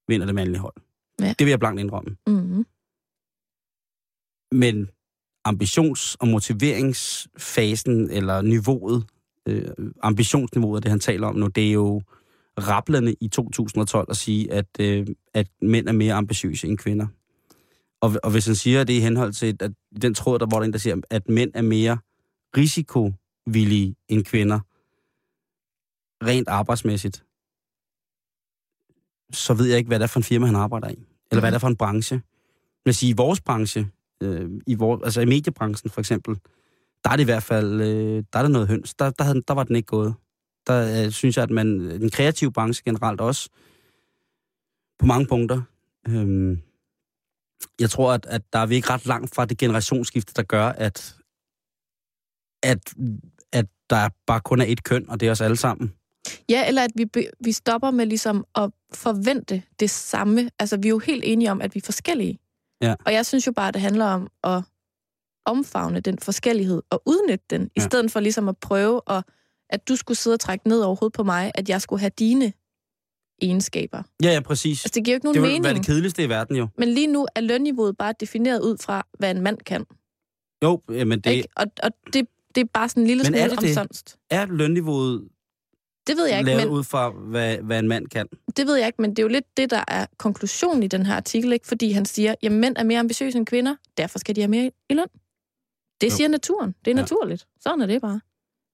vinder 0.08 0.26
det 0.26 0.34
mandlige 0.34 0.60
hold. 0.60 0.74
Ja. 1.20 1.34
Det 1.38 1.40
vil 1.40 1.48
jeg 1.48 1.58
blankt 1.58 1.80
indrømme. 1.80 2.16
Mm-hmm. 2.26 2.66
Men 4.52 4.90
ambitions- 5.48 6.16
og 6.20 6.28
motiveringsfasen, 6.28 8.10
eller 8.10 8.42
niveauet, 8.42 9.06
øh, 9.46 9.68
ambitionsniveauet, 10.02 10.82
det 10.82 10.90
han 10.90 11.00
taler 11.00 11.26
om 11.26 11.36
nu, 11.36 11.46
det 11.46 11.68
er 11.68 11.72
jo 11.72 12.02
rablende 12.58 13.14
i 13.20 13.28
2012 13.28 14.06
at 14.10 14.16
sige, 14.16 14.52
at, 14.52 14.66
øh, 14.80 15.06
at 15.34 15.46
mænd 15.62 15.88
er 15.88 15.92
mere 15.92 16.14
ambitiøse 16.14 16.68
end 16.68 16.78
kvinder. 16.78 17.06
Og, 18.00 18.12
og 18.22 18.30
hvis 18.30 18.46
han 18.46 18.54
siger 18.54 18.84
det 18.84 18.92
i 18.92 19.00
henhold 19.00 19.32
til, 19.32 19.56
at 19.60 19.72
den 20.02 20.14
tråd, 20.14 20.38
der 20.38 20.46
var 20.50 20.58
der 20.58 20.64
en, 20.64 20.72
der 20.72 20.78
siger, 20.78 20.96
at 21.10 21.28
mænd 21.28 21.50
er 21.54 21.62
mere 21.62 21.98
risikovillige 22.56 23.96
end 24.08 24.24
kvinder, 24.24 24.60
rent 26.26 26.48
arbejdsmæssigt, 26.48 27.24
så 29.32 29.54
ved 29.54 29.66
jeg 29.66 29.78
ikke, 29.78 29.88
hvad 29.88 29.98
det 29.98 30.04
er 30.04 30.08
for 30.08 30.20
en 30.20 30.24
firma, 30.24 30.46
han 30.46 30.56
arbejder 30.56 30.88
i. 30.88 31.04
Eller 31.30 31.40
hvad 31.40 31.50
det 31.50 31.54
er 31.56 31.60
for 31.60 31.68
en 31.68 31.76
branche. 31.76 32.22
Men 32.84 32.94
sige, 32.94 33.10
i 33.10 33.14
vores 33.16 33.40
branche, 33.40 33.86
øh, 34.22 34.50
i 34.66 34.74
vores, 34.74 35.00
altså 35.04 35.20
i 35.20 35.24
mediebranchen 35.24 35.90
for 35.90 36.00
eksempel, 36.00 36.38
der 37.04 37.10
er 37.10 37.16
det 37.16 37.22
i 37.22 37.24
hvert 37.24 37.42
fald, 37.42 37.80
øh, 37.80 38.24
der 38.32 38.38
er 38.38 38.42
det 38.42 38.50
noget 38.50 38.68
høns. 38.68 38.94
Der, 38.94 39.10
der, 39.10 39.24
havde, 39.24 39.42
der 39.48 39.54
var 39.54 39.64
den 39.64 39.76
ikke 39.76 39.86
gået. 39.86 40.14
Der 40.66 41.04
øh, 41.04 41.10
synes 41.10 41.36
jeg, 41.36 41.42
at 41.42 41.50
man, 41.50 41.80
øh, 41.80 42.00
den 42.00 42.10
kreative 42.10 42.52
branche 42.52 42.82
generelt 42.84 43.20
også, 43.20 43.48
på 44.98 45.06
mange 45.06 45.26
punkter, 45.26 45.62
øh, 46.08 46.58
jeg 47.80 47.90
tror, 47.90 48.12
at, 48.12 48.26
at 48.26 48.42
der 48.52 48.58
er 48.58 48.66
vi 48.66 48.74
ikke 48.74 48.90
ret 48.90 49.06
langt 49.06 49.34
fra 49.34 49.44
det 49.44 49.58
generationsskifte, 49.58 50.32
der 50.36 50.42
gør, 50.42 50.66
at, 50.66 51.16
at, 52.62 52.94
at 53.52 53.66
der 53.90 54.08
bare 54.26 54.40
kun 54.40 54.60
er 54.60 54.64
et 54.68 54.84
køn, 54.84 55.10
og 55.10 55.20
det 55.20 55.28
er 55.28 55.32
os 55.32 55.40
alle 55.40 55.56
sammen. 55.56 55.94
Ja, 56.48 56.68
eller 56.68 56.82
at 56.82 56.90
vi, 56.94 57.06
vi 57.40 57.52
stopper 57.52 57.90
med 57.90 58.06
ligesom 58.06 58.44
at 58.54 58.70
forvente 58.92 59.62
det 59.80 59.90
samme. 59.90 60.50
Altså, 60.58 60.76
vi 60.76 60.88
er 60.88 60.90
jo 60.90 60.98
helt 60.98 61.24
enige 61.26 61.50
om, 61.50 61.60
at 61.60 61.74
vi 61.74 61.78
er 61.78 61.84
forskellige. 61.84 62.38
Ja. 62.84 62.94
Og 63.06 63.12
jeg 63.12 63.26
synes 63.26 63.46
jo 63.46 63.52
bare, 63.52 63.68
at 63.68 63.74
det 63.74 63.82
handler 63.82 64.04
om 64.04 64.28
at 64.44 64.62
omfavne 65.46 66.00
den 66.00 66.18
forskellighed 66.18 66.82
og 66.90 67.02
udnytte 67.06 67.44
den, 67.50 67.62
ja. 67.62 67.68
i 67.76 67.80
stedet 67.80 68.10
for 68.10 68.20
ligesom 68.20 68.48
at 68.48 68.56
prøve, 68.56 69.00
at, 69.06 69.24
at 69.70 69.88
du 69.88 69.96
skulle 69.96 70.18
sidde 70.18 70.34
og 70.34 70.40
trække 70.40 70.68
ned 70.68 70.80
over 70.80 70.96
hovedet 70.96 71.12
på 71.12 71.22
mig, 71.22 71.52
at 71.54 71.68
jeg 71.68 71.82
skulle 71.82 72.00
have 72.00 72.12
dine 72.18 72.52
egenskaber. 73.42 74.02
Ja, 74.22 74.32
ja, 74.32 74.40
præcis. 74.40 74.84
Altså, 74.84 74.94
det 74.94 75.04
giver 75.04 75.14
jo 75.14 75.16
ikke 75.16 75.26
nogen 75.26 75.34
det 75.34 75.42
mening. 75.42 75.64
Det 75.64 75.76
det 75.76 75.86
kedeligste 75.86 76.24
i 76.24 76.28
verden, 76.28 76.56
jo. 76.56 76.68
Men 76.78 76.88
lige 76.88 77.06
nu 77.06 77.26
er 77.34 77.40
lønniveauet 77.40 77.96
bare 77.96 78.14
defineret 78.20 78.60
ud 78.60 78.78
fra, 78.78 79.06
hvad 79.18 79.30
en 79.30 79.40
mand 79.40 79.58
kan. 79.58 79.84
Jo, 80.64 80.82
men 80.88 81.20
det... 81.20 81.30
Ikke? 81.30 81.48
Og, 81.56 81.66
og 81.82 81.90
det, 82.12 82.26
det 82.54 82.60
er 82.60 82.64
bare 82.74 82.88
sådan 82.88 83.02
en 83.02 83.06
lille 83.06 83.22
Men 83.22 83.34
er 83.34 83.48
smule 83.48 83.68
omsonst. 83.68 84.18
Er 84.30 84.46
lønniveauet 84.46 85.28
Det 86.06 86.16
ved 86.16 86.26
jeg 86.26 86.38
ikke, 86.38 86.50
lavet 86.50 86.62
men, 86.66 86.70
ud 86.72 86.84
fra, 86.84 87.10
hvad, 87.10 87.56
hvad 87.58 87.78
en 87.78 87.88
mand 87.88 88.06
kan? 88.08 88.26
det 88.56 88.66
ved 88.66 88.74
jeg 88.76 88.86
ikke, 88.86 89.02
men 89.02 89.10
det 89.10 89.18
er 89.18 89.22
jo 89.22 89.28
lidt 89.28 89.56
det, 89.56 89.70
der 89.70 89.84
er 89.88 90.06
konklusionen 90.18 90.82
i 90.82 90.86
den 90.86 91.06
her 91.06 91.14
artikel, 91.16 91.52
ikke? 91.52 91.66
fordi 91.66 91.92
han 91.92 92.04
siger, 92.04 92.34
at 92.42 92.52
mænd 92.52 92.76
er 92.78 92.84
mere 92.84 92.98
ambitiøse 92.98 93.38
end 93.38 93.46
kvinder, 93.46 93.74
derfor 93.96 94.18
skal 94.18 94.36
de 94.36 94.40
have 94.40 94.48
mere 94.50 94.70
i 94.90 94.94
løn. 94.94 95.06
Det 96.00 96.10
Jo. 96.10 96.16
siger 96.16 96.28
naturen. 96.28 96.74
Det 96.84 96.90
er 96.90 96.94
Ja. 96.96 97.00
naturligt. 97.00 97.46
Sådan 97.60 97.80
er 97.80 97.86
det 97.86 98.00
bare. 98.00 98.20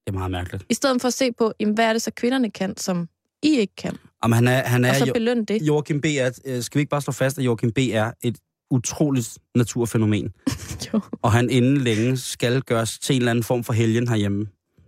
Det 0.07 0.15
er 0.15 0.19
meget 0.19 0.31
mærkeligt. 0.31 0.65
I 0.71 0.75
stedet 0.75 1.01
for 1.01 1.09
at 1.09 1.15
se 1.15 1.33
på, 1.33 1.53
jamen, 1.61 1.75
hvad 1.75 1.85
er 1.85 1.93
det 1.93 2.03
så 2.03 2.11
kvinderne 2.17 2.51
kan, 2.51 2.77
som 2.77 3.09
I 3.43 3.49
ikke 3.59 3.77
kan, 3.77 3.97
Om 4.23 4.33
han 4.33 4.49
er, 4.49 4.63
han 4.63 4.85
og 4.85 4.91
er 4.91 4.95
så 4.95 5.05
jo, 5.07 5.13
belønne 5.13 5.45
det. 5.45 5.63
Joachim 5.63 6.01
B. 6.01 6.05
Er, 6.05 6.31
øh, 6.45 6.63
skal 6.63 6.79
vi 6.79 6.81
ikke 6.81 6.91
bare 6.91 7.01
slå 7.03 7.13
fast, 7.13 7.39
at 7.39 7.45
Joachim 7.45 7.73
B. 7.73 7.79
er 7.79 8.13
et 8.23 8.39
utroligt 8.71 9.39
naturfænomen, 9.57 10.33
Jo. 10.95 11.01
og 11.23 11.33
han 11.33 11.51
inden 11.51 11.77
længe 11.77 12.17
skal 12.17 12.63
gøres 12.63 12.99
til 12.99 13.15
en 13.17 13.23
eller 13.23 13.31
anden 13.31 13.45
form 13.45 13.65
for 13.65 13.73
helgen 13.73 14.09
herhjemme. 14.09 14.47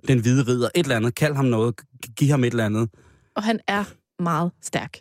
Den 0.09 0.19
hvide 0.19 0.43
ridder, 0.47 0.69
et 0.75 0.83
eller 0.83 0.97
andet, 0.97 1.15
kald 1.15 1.35
ham 1.35 1.45
noget, 1.45 1.75
g- 2.23 2.25
giv 2.25 2.31
ham 2.31 2.45
et 2.45 2.51
eller 2.51 2.67
andet. 2.67 2.91
Og 3.35 3.43
han 3.43 3.61
er 3.67 3.85
meget 4.23 4.53
stærk. 4.63 4.99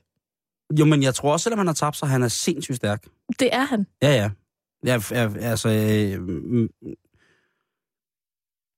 Jo, 0.80 0.86
men 0.86 1.04
jeg 1.04 1.16
tror 1.16 1.32
også, 1.32 1.44
selvom 1.44 1.58
han 1.58 1.68
har 1.68 1.74
tabt 1.74 1.98
sig, 1.98 2.08
han 2.10 2.24
er 2.24 2.28
sindssygt 2.28 2.76
stærk. 2.76 3.06
Det 3.40 3.50
er 3.54 3.64
han. 3.66 3.88
Ja, 4.02 4.10
ja. 4.16 4.30
Jeg, 4.84 5.02
jeg, 5.12 5.36
altså, 5.36 5.70
øh, 5.70 6.22
mm, 6.22 6.70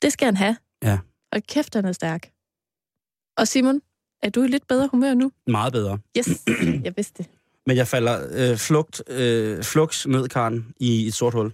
Det 0.02 0.14
skal 0.14 0.26
han 0.26 0.38
have. 0.38 0.58
Ja. 0.84 1.00
Og 1.32 1.42
kæft, 1.44 1.76
han 1.76 1.86
er 1.86 1.92
stærk. 1.92 2.32
Og 3.38 3.48
Simon, 3.48 3.82
er 4.24 4.30
du 4.30 4.44
i 4.44 4.48
lidt 4.48 4.68
bedre 4.68 4.88
humør 4.92 5.14
nu? 5.14 5.32
meget 5.48 5.74
bedre. 5.74 6.00
Yes, 6.18 6.30
jeg 6.84 6.94
vidste 6.98 7.24
det. 7.24 7.32
Men 7.68 7.78
jeg 7.78 7.88
falder 7.88 8.28
øh, 8.52 8.58
flugt, 8.58 9.04
øh, 9.10 9.64
flux 9.64 10.06
ned, 10.08 10.30
Karen, 10.30 10.74
i 10.80 11.08
et 11.08 11.14
sort 11.14 11.34
hul. 11.34 11.54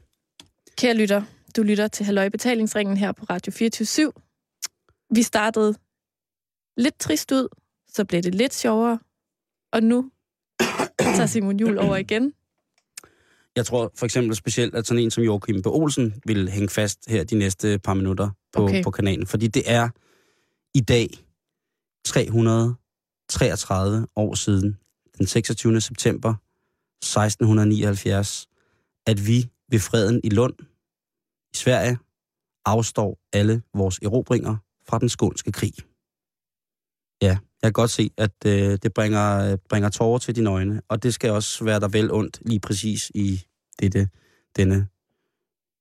Kære 0.77 0.93
lytter, 0.93 1.23
du 1.55 1.63
lytter 1.63 1.87
til 1.87 2.05
Halløj 2.05 2.29
Betalingsringen 2.29 2.97
her 2.97 3.11
på 3.11 3.25
Radio 3.29 3.51
24 3.51 4.11
Vi 5.15 5.23
startede 5.23 5.75
lidt 6.79 6.99
trist 6.99 7.31
ud, 7.31 7.47
så 7.87 8.05
blev 8.05 8.21
det 8.21 8.35
lidt 8.35 8.53
sjovere, 8.53 8.99
og 9.73 9.83
nu 9.83 10.11
tager 10.99 11.25
Simon 11.25 11.59
Jul 11.59 11.77
over 11.77 11.97
igen. 11.97 12.33
Jeg 13.55 13.65
tror 13.65 13.91
for 13.95 14.05
eksempel 14.05 14.35
specielt, 14.35 14.75
at 14.75 14.87
sådan 14.87 15.03
en 15.03 15.11
som 15.11 15.23
Joachim 15.23 15.61
B. 15.61 15.67
Olsen 15.67 16.21
vil 16.25 16.49
hænge 16.49 16.69
fast 16.69 17.09
her 17.09 17.23
de 17.23 17.35
næste 17.35 17.79
par 17.79 17.93
minutter 17.93 18.29
på, 18.53 18.63
okay. 18.63 18.83
På 18.83 18.91
kanalen. 18.91 19.27
Fordi 19.27 19.47
det 19.47 19.63
er 19.65 19.89
i 20.73 20.81
dag 20.81 21.07
333 22.05 24.07
år 24.15 24.35
siden, 24.35 24.77
den 25.17 25.27
26. 25.27 25.81
september 25.81 26.33
1679, 27.03 28.47
at 29.07 29.27
vi 29.27 29.49
ved 29.71 29.79
freden 29.79 30.21
i 30.23 30.29
Lund 30.29 30.53
i 31.53 31.57
Sverige 31.57 31.97
afstår 32.65 33.19
alle 33.33 33.61
vores 33.73 33.99
erobringer 34.01 34.57
fra 34.87 34.99
den 34.99 35.09
skånske 35.09 35.51
krig. 35.51 35.73
Ja, 37.21 37.37
jeg 37.61 37.63
kan 37.63 37.73
godt 37.73 37.91
se, 37.91 38.09
at 38.17 38.31
øh, 38.45 38.77
det 38.83 38.93
bringer, 38.93 39.55
bringer 39.69 39.89
tårer 39.89 40.17
til 40.17 40.35
dine 40.35 40.49
øjne, 40.49 40.81
og 40.87 41.03
det 41.03 41.13
skal 41.13 41.31
også 41.31 41.63
være 41.63 41.79
der 41.79 41.87
vel 41.87 42.11
ondt 42.11 42.39
lige 42.41 42.59
præcis 42.59 43.11
i 43.15 43.41
dette, 43.79 44.09
denne 44.55 44.87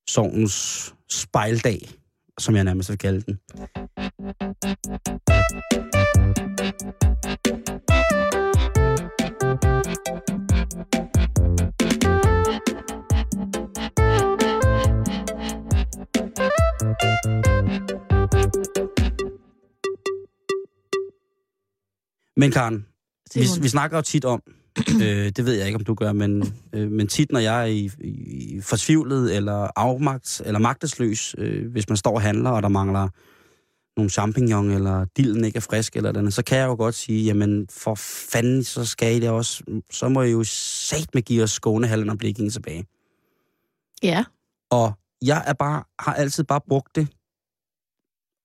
sovens 0.09 0.95
spejldag, 1.11 1.91
som 2.39 2.57
jeg 2.57 2.65
nærmest 2.65 2.91
vil 2.91 2.99
kalde 2.99 3.21
den. 3.21 3.39
Men 22.39 22.51
Karen, 22.51 22.87
vi, 23.35 23.47
vi 23.61 23.69
snakker 23.69 23.97
jo 23.97 24.03
tit 24.03 24.25
om, 24.25 24.43
øh, 25.03 25.33
det 25.37 25.45
ved 25.45 25.55
jeg 25.55 25.67
ikke, 25.67 25.77
om 25.77 25.85
du 25.85 25.95
gør, 25.95 26.13
men, 26.13 26.55
øh, 26.73 26.91
men 26.91 27.09
tit, 27.09 27.33
når 27.33 27.41
jeg 27.41 27.63
er 27.63 27.67
i, 27.67 27.91
i 28.01 28.61
fortvivlet 28.61 29.37
eller 29.37 29.71
afmagt 29.77 30.43
eller 30.45 30.59
magtesløs, 30.59 31.35
øh, 31.39 31.71
hvis 31.73 31.89
man 31.89 31.97
står 31.97 32.15
og 32.15 32.23
handler, 32.23 32.51
og 32.51 32.63
der 32.63 32.69
mangler 32.69 33.09
nogle 33.97 34.11
champignon, 34.11 34.71
eller 34.71 35.05
dillen 35.17 35.45
ikke 35.45 35.57
er 35.57 35.61
frisk, 35.71 35.97
eller 35.97 36.13
den, 36.13 36.31
så 36.31 36.43
kan 36.43 36.59
jeg 36.59 36.67
jo 36.67 36.75
godt 36.75 36.95
sige, 36.95 37.25
jamen 37.25 37.67
for 37.71 37.95
fanden, 38.33 38.65
så 38.65 38.85
skal 38.85 39.17
I 39.17 39.21
det 39.21 39.31
også, 39.31 39.83
så 39.91 40.09
må 40.09 40.23
I 40.23 40.31
jo 40.31 40.45
sat 40.45 41.15
med 41.15 41.23
give 41.23 41.43
os 41.43 41.51
Skåne, 41.51 42.11
og 42.11 42.19
Blikkinge 42.19 42.51
tilbage. 42.51 42.87
Ja, 44.03 44.25
Og 44.71 44.93
jeg 45.23 45.45
er 45.47 45.53
bare, 45.53 45.85
har 45.99 46.15
altid 46.15 46.45
bare 46.45 46.61
brugt 46.69 46.97
det, 46.97 47.09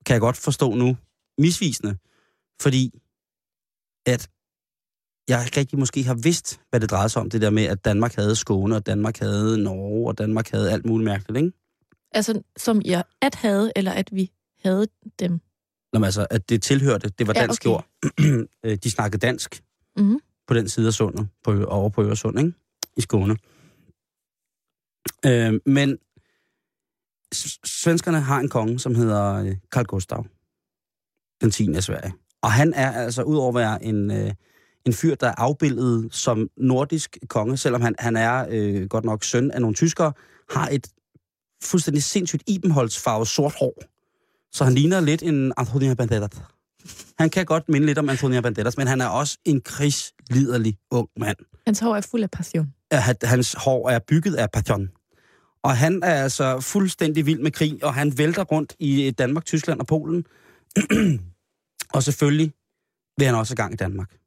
kan 0.06 0.14
jeg 0.14 0.22
godt 0.22 0.38
forstå 0.38 0.74
nu, 0.74 0.98
misvisende. 1.38 1.98
Fordi 2.62 2.92
at 4.06 4.30
jeg 5.28 5.46
ikke 5.46 5.60
rigtig 5.60 5.80
måske 5.80 6.04
har 6.04 6.14
vidst, 6.16 6.62
hvad 6.70 6.80
det 6.80 6.90
drejede 6.90 7.10
sig 7.10 7.22
om, 7.22 7.30
det 7.30 7.42
der 7.42 7.50
med, 7.50 7.64
at 7.64 7.86
Danmark 7.86 8.16
havde 8.16 8.36
Skåne, 8.36 8.76
og 8.76 8.86
Danmark 8.86 9.20
havde 9.20 9.64
Norge, 9.64 10.08
og 10.08 10.18
Danmark 10.18 10.50
havde 10.50 10.72
alt 10.72 10.86
muligt 10.86 11.06
mærkeligt, 11.06 11.38
ikke? 11.46 11.58
altså 12.12 12.42
som 12.58 12.82
jeg 12.86 13.04
at 13.22 13.36
havde, 13.36 13.72
eller 13.76 13.92
at 13.92 14.10
vi 14.12 14.32
havde 14.64 14.88
dem. 15.20 15.32
Nå, 15.94 16.00
men 16.00 16.04
altså, 16.04 16.28
at 16.30 16.50
det 16.50 16.62
tilhørte, 16.62 17.10
det 17.10 17.28
var 17.28 17.34
Ja, 17.36 17.42
dansk 17.42 17.66
okay. 17.66 17.70
ord. 17.70 17.86
Øh, 18.66 18.78
De 18.84 18.92
snakkede 18.92 19.20
dansk 19.20 19.64
Mm-hmm. 19.98 20.20
på 20.48 20.54
den 20.54 20.70
side 20.70 20.88
af 20.88 20.94
sundet, 20.94 21.28
på, 21.44 21.64
over 21.64 21.90
på 21.90 22.04
Øresund, 22.04 22.40
ikke? 22.40 22.54
I 22.98 23.02
Skåne. 23.02 23.38
Øh, 25.26 25.60
men 25.66 25.98
svenskerne 27.66 28.20
har 28.22 28.40
en 28.40 28.50
konge, 28.50 28.80
som 28.80 28.96
hedder 28.96 29.34
øh, 29.34 29.58
Carl 29.70 29.86
Gustav, 29.86 30.26
den 31.42 31.52
10. 31.52 31.74
af 31.76 31.84
Sverige. 31.84 32.14
Og 32.44 32.52
han 32.52 32.74
er 32.74 32.92
altså, 32.92 33.24
udover 33.24 33.50
at 33.50 33.56
være 33.56 33.84
en, 33.84 34.12
øh, 34.12 34.32
en 34.86 34.94
fyr, 34.94 35.16
der 35.16 35.28
er 35.28 35.34
afbildet 35.38 36.08
som 36.12 36.50
nordisk 36.58 37.18
konge, 37.30 37.58
selvom 37.58 37.82
han, 37.82 37.96
han 38.00 38.18
er 38.18 38.46
øh, 38.50 38.90
godt 38.90 39.06
nok 39.06 39.24
søn 39.24 39.52
af 39.52 39.62
nogle 39.62 39.76
tyskere, 39.76 40.14
har 40.50 40.70
et 40.72 40.88
fuldstændig 41.64 42.04
sindssygt 42.04 42.44
ibenholdsfarvet 42.48 43.28
sort 43.28 43.54
hår. 43.60 43.84
Så 44.52 44.64
han 44.64 44.74
ligner 44.74 45.00
lidt 45.00 45.24
en 45.24 45.54
Antonio 45.58 45.96
Banderas. 45.96 46.32
Han 47.20 47.30
kan 47.30 47.46
godt 47.46 47.70
minde 47.70 47.88
lidt 47.88 47.98
om 47.98 48.10
Antonio 48.10 48.42
Banderas, 48.42 48.78
men 48.78 48.88
han 48.88 49.02
er 49.02 49.08
også 49.08 49.38
en 49.46 49.62
krigsliderlig 49.62 50.78
ung 50.92 51.10
mand. 51.20 51.38
Hans 51.68 51.80
hår 51.80 51.96
er 51.96 52.02
fuld 52.02 52.24
af 52.24 52.32
passion. 52.32 52.74
Hans 53.24 53.56
hår 53.58 53.90
er 53.90 54.00
bygget 54.08 54.36
af 54.36 54.52
passion. 54.52 54.90
Og 55.64 55.78
han 55.78 56.04
er 56.04 56.24
altså 56.24 56.60
fuldstændig 56.60 57.26
vild 57.26 57.40
med 57.40 57.52
krig, 57.52 57.84
og 57.84 57.94
han 57.94 58.18
vælter 58.18 58.44
rundt 58.44 58.76
i 58.80 59.12
Danmark, 59.12 59.46
Tyskland 59.46 59.80
og 59.80 59.88
Polen. 59.88 60.26
og 61.94 62.04
selvfølgelig 62.04 62.54
vil 63.18 63.26
han 63.28 63.36
også 63.36 63.54
i 63.54 63.56
gang 63.56 63.74
i 63.74 63.78
Danmark. 63.78 64.18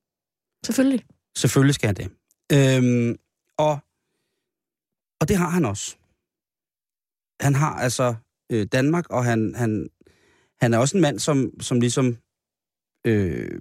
Selvfølgelig. 0.67 1.05
Selvfølgelig 1.37 1.75
skal 1.75 1.87
han 1.87 1.97
det. 1.97 2.11
Øhm, 2.53 3.17
og, 3.57 3.79
og 5.21 5.29
det 5.29 5.37
har 5.37 5.49
han 5.49 5.65
også. 5.65 5.97
Han 7.41 7.55
har 7.55 7.75
altså 7.75 8.15
øh, 8.51 8.67
Danmark, 8.73 9.11
og 9.11 9.25
han, 9.25 9.55
han, 9.55 9.89
han 10.61 10.75
er 10.75 10.79
også 10.79 10.97
en 10.97 11.01
mand, 11.01 11.19
som, 11.19 11.61
som 11.61 11.81
ligesom 11.81 12.17
øh, 13.05 13.61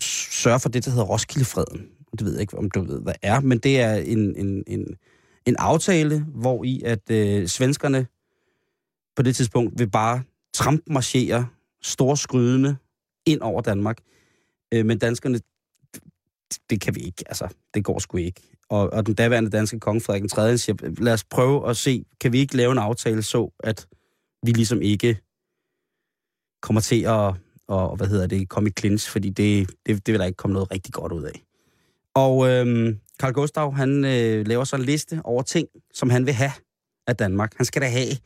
sørger 0.00 0.58
for 0.58 0.68
det, 0.68 0.84
der 0.84 0.90
hedder 0.90 1.04
Roskildefreden. 1.04 1.88
Det 2.12 2.24
ved 2.24 2.32
jeg 2.32 2.40
ikke, 2.40 2.58
om 2.58 2.70
du 2.70 2.82
ved, 2.82 3.02
hvad 3.02 3.14
er, 3.22 3.40
men 3.40 3.58
det 3.58 3.80
er 3.80 3.94
en, 3.94 4.36
en, 4.36 4.64
en, 4.66 4.96
en 5.46 5.56
aftale, 5.56 6.20
hvor 6.20 6.64
i 6.64 6.82
at 6.84 7.10
øh, 7.10 7.46
svenskerne 7.46 8.06
på 9.16 9.22
det 9.22 9.36
tidspunkt 9.36 9.78
vil 9.78 9.90
bare 9.90 10.22
trampmarchere 10.54 11.46
storskrydende 11.82 12.76
ind 13.28 13.40
over 13.40 13.60
Danmark. 13.60 13.98
Øh, 14.74 14.86
men 14.86 14.98
danskerne 14.98 15.40
det 16.70 16.80
kan 16.80 16.94
vi 16.94 17.00
ikke, 17.00 17.24
altså, 17.26 17.48
det 17.74 17.84
går 17.84 17.98
sgu 17.98 18.16
ikke. 18.16 18.42
Og, 18.68 18.92
og 18.92 19.06
den 19.06 19.14
daværende 19.14 19.50
danske 19.50 19.80
konge 19.80 20.00
Frederik 20.00 20.22
den 20.22 20.28
3. 20.28 20.58
siger, 20.58 20.76
lad 21.00 21.12
os 21.12 21.24
prøve 21.24 21.70
at 21.70 21.76
se, 21.76 22.04
kan 22.20 22.32
vi 22.32 22.38
ikke 22.38 22.56
lave 22.56 22.72
en 22.72 22.78
aftale 22.78 23.22
så, 23.22 23.52
at 23.60 23.86
vi 24.42 24.52
ligesom 24.52 24.82
ikke 24.82 25.18
kommer 26.62 26.80
til 26.80 27.02
at, 27.02 27.34
og, 27.68 27.96
hvad 27.96 28.06
hedder 28.06 28.26
det, 28.26 28.48
komme 28.48 28.68
i 28.68 28.72
clinch, 28.78 29.10
fordi 29.10 29.30
det, 29.30 29.70
det, 29.86 30.06
det 30.06 30.12
vil 30.12 30.18
der 30.18 30.26
ikke 30.26 30.36
komme 30.36 30.54
noget 30.54 30.70
rigtig 30.70 30.94
godt 30.94 31.12
ud 31.12 31.22
af. 31.22 31.44
Og 32.14 32.48
øhm, 32.48 32.98
Carl 33.20 33.32
Gustav, 33.32 33.74
han 33.74 34.04
øh, 34.04 34.46
laver 34.46 34.64
så 34.64 34.76
en 34.76 34.82
liste 34.82 35.20
over 35.24 35.42
ting, 35.42 35.68
som 35.94 36.10
han 36.10 36.26
vil 36.26 36.34
have 36.34 36.52
af 37.06 37.16
Danmark. 37.16 37.56
Han 37.56 37.66
skal 37.66 37.82
da 37.82 37.86
have 37.86 38.16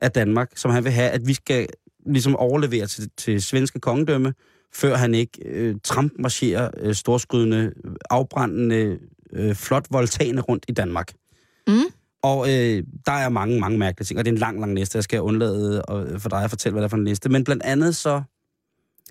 af 0.00 0.10
Danmark, 0.10 0.50
som 0.54 0.70
han 0.70 0.84
vil 0.84 0.92
have, 0.92 1.10
at 1.10 1.26
vi 1.26 1.34
skal 1.34 1.68
ligesom 2.06 2.36
overlevere 2.36 2.86
til, 2.86 3.10
til 3.16 3.42
svenske 3.42 3.80
kongedømme, 3.80 4.34
før 4.74 4.96
han 4.96 5.14
ikke 5.14 5.38
øh, 5.44 5.74
trampmarcherer 5.84 6.70
øh, 6.76 6.94
storskrydende, 6.94 7.72
afbrændende, 8.10 8.98
øh, 9.32 9.54
flot 9.54 9.86
voldtagende 9.90 10.42
rundt 10.42 10.64
i 10.68 10.72
Danmark. 10.72 11.12
Mm. 11.66 11.84
Og 12.22 12.48
øh, 12.48 12.82
der 13.06 13.12
er 13.12 13.28
mange, 13.28 13.60
mange 13.60 13.78
mærkelige 13.78 14.06
ting, 14.06 14.18
og 14.18 14.24
det 14.24 14.30
er 14.30 14.34
en 14.34 14.38
lang, 14.38 14.60
lang 14.60 14.74
liste. 14.74 14.96
Jeg 14.96 15.04
skal 15.04 15.20
undlade 15.20 15.82
at, 15.88 16.22
for 16.22 16.28
dig 16.28 16.44
at 16.44 16.50
fortælle, 16.50 16.72
hvad 16.72 16.82
det 16.82 16.86
er 16.86 16.90
for 16.90 16.96
en 16.96 17.04
liste. 17.04 17.28
Men 17.28 17.44
blandt 17.44 17.62
andet 17.62 17.96
så 17.96 18.22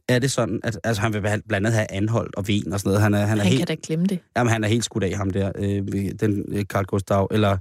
er 0.07 0.19
det 0.19 0.31
sådan, 0.31 0.59
at 0.63 0.79
altså, 0.83 1.01
han 1.01 1.13
vil 1.13 1.21
blandt 1.21 1.53
andet 1.53 1.73
have 1.73 1.91
anholdt 1.91 2.35
og 2.35 2.47
ven 2.47 2.73
og 2.73 2.79
sådan 2.79 2.89
noget. 2.89 3.01
Han 3.01 3.13
er, 3.13 3.17
han 3.17 3.37
er, 3.37 3.43
han 3.43 3.51
helt, 3.51 3.59
kan 3.59 3.67
da 3.67 3.75
glemme 3.83 4.05
det. 4.05 4.19
jamen, 4.37 4.53
han 4.53 4.63
er 4.63 4.67
helt 4.67 4.85
skudt 4.85 5.03
af 5.03 5.17
ham 5.17 5.29
der, 5.29 5.51
øh, 5.55 6.11
den 6.19 6.45
øh, 6.47 6.65
Karl 6.69 6.85
Gustav, 6.85 7.27
eller 7.31 7.57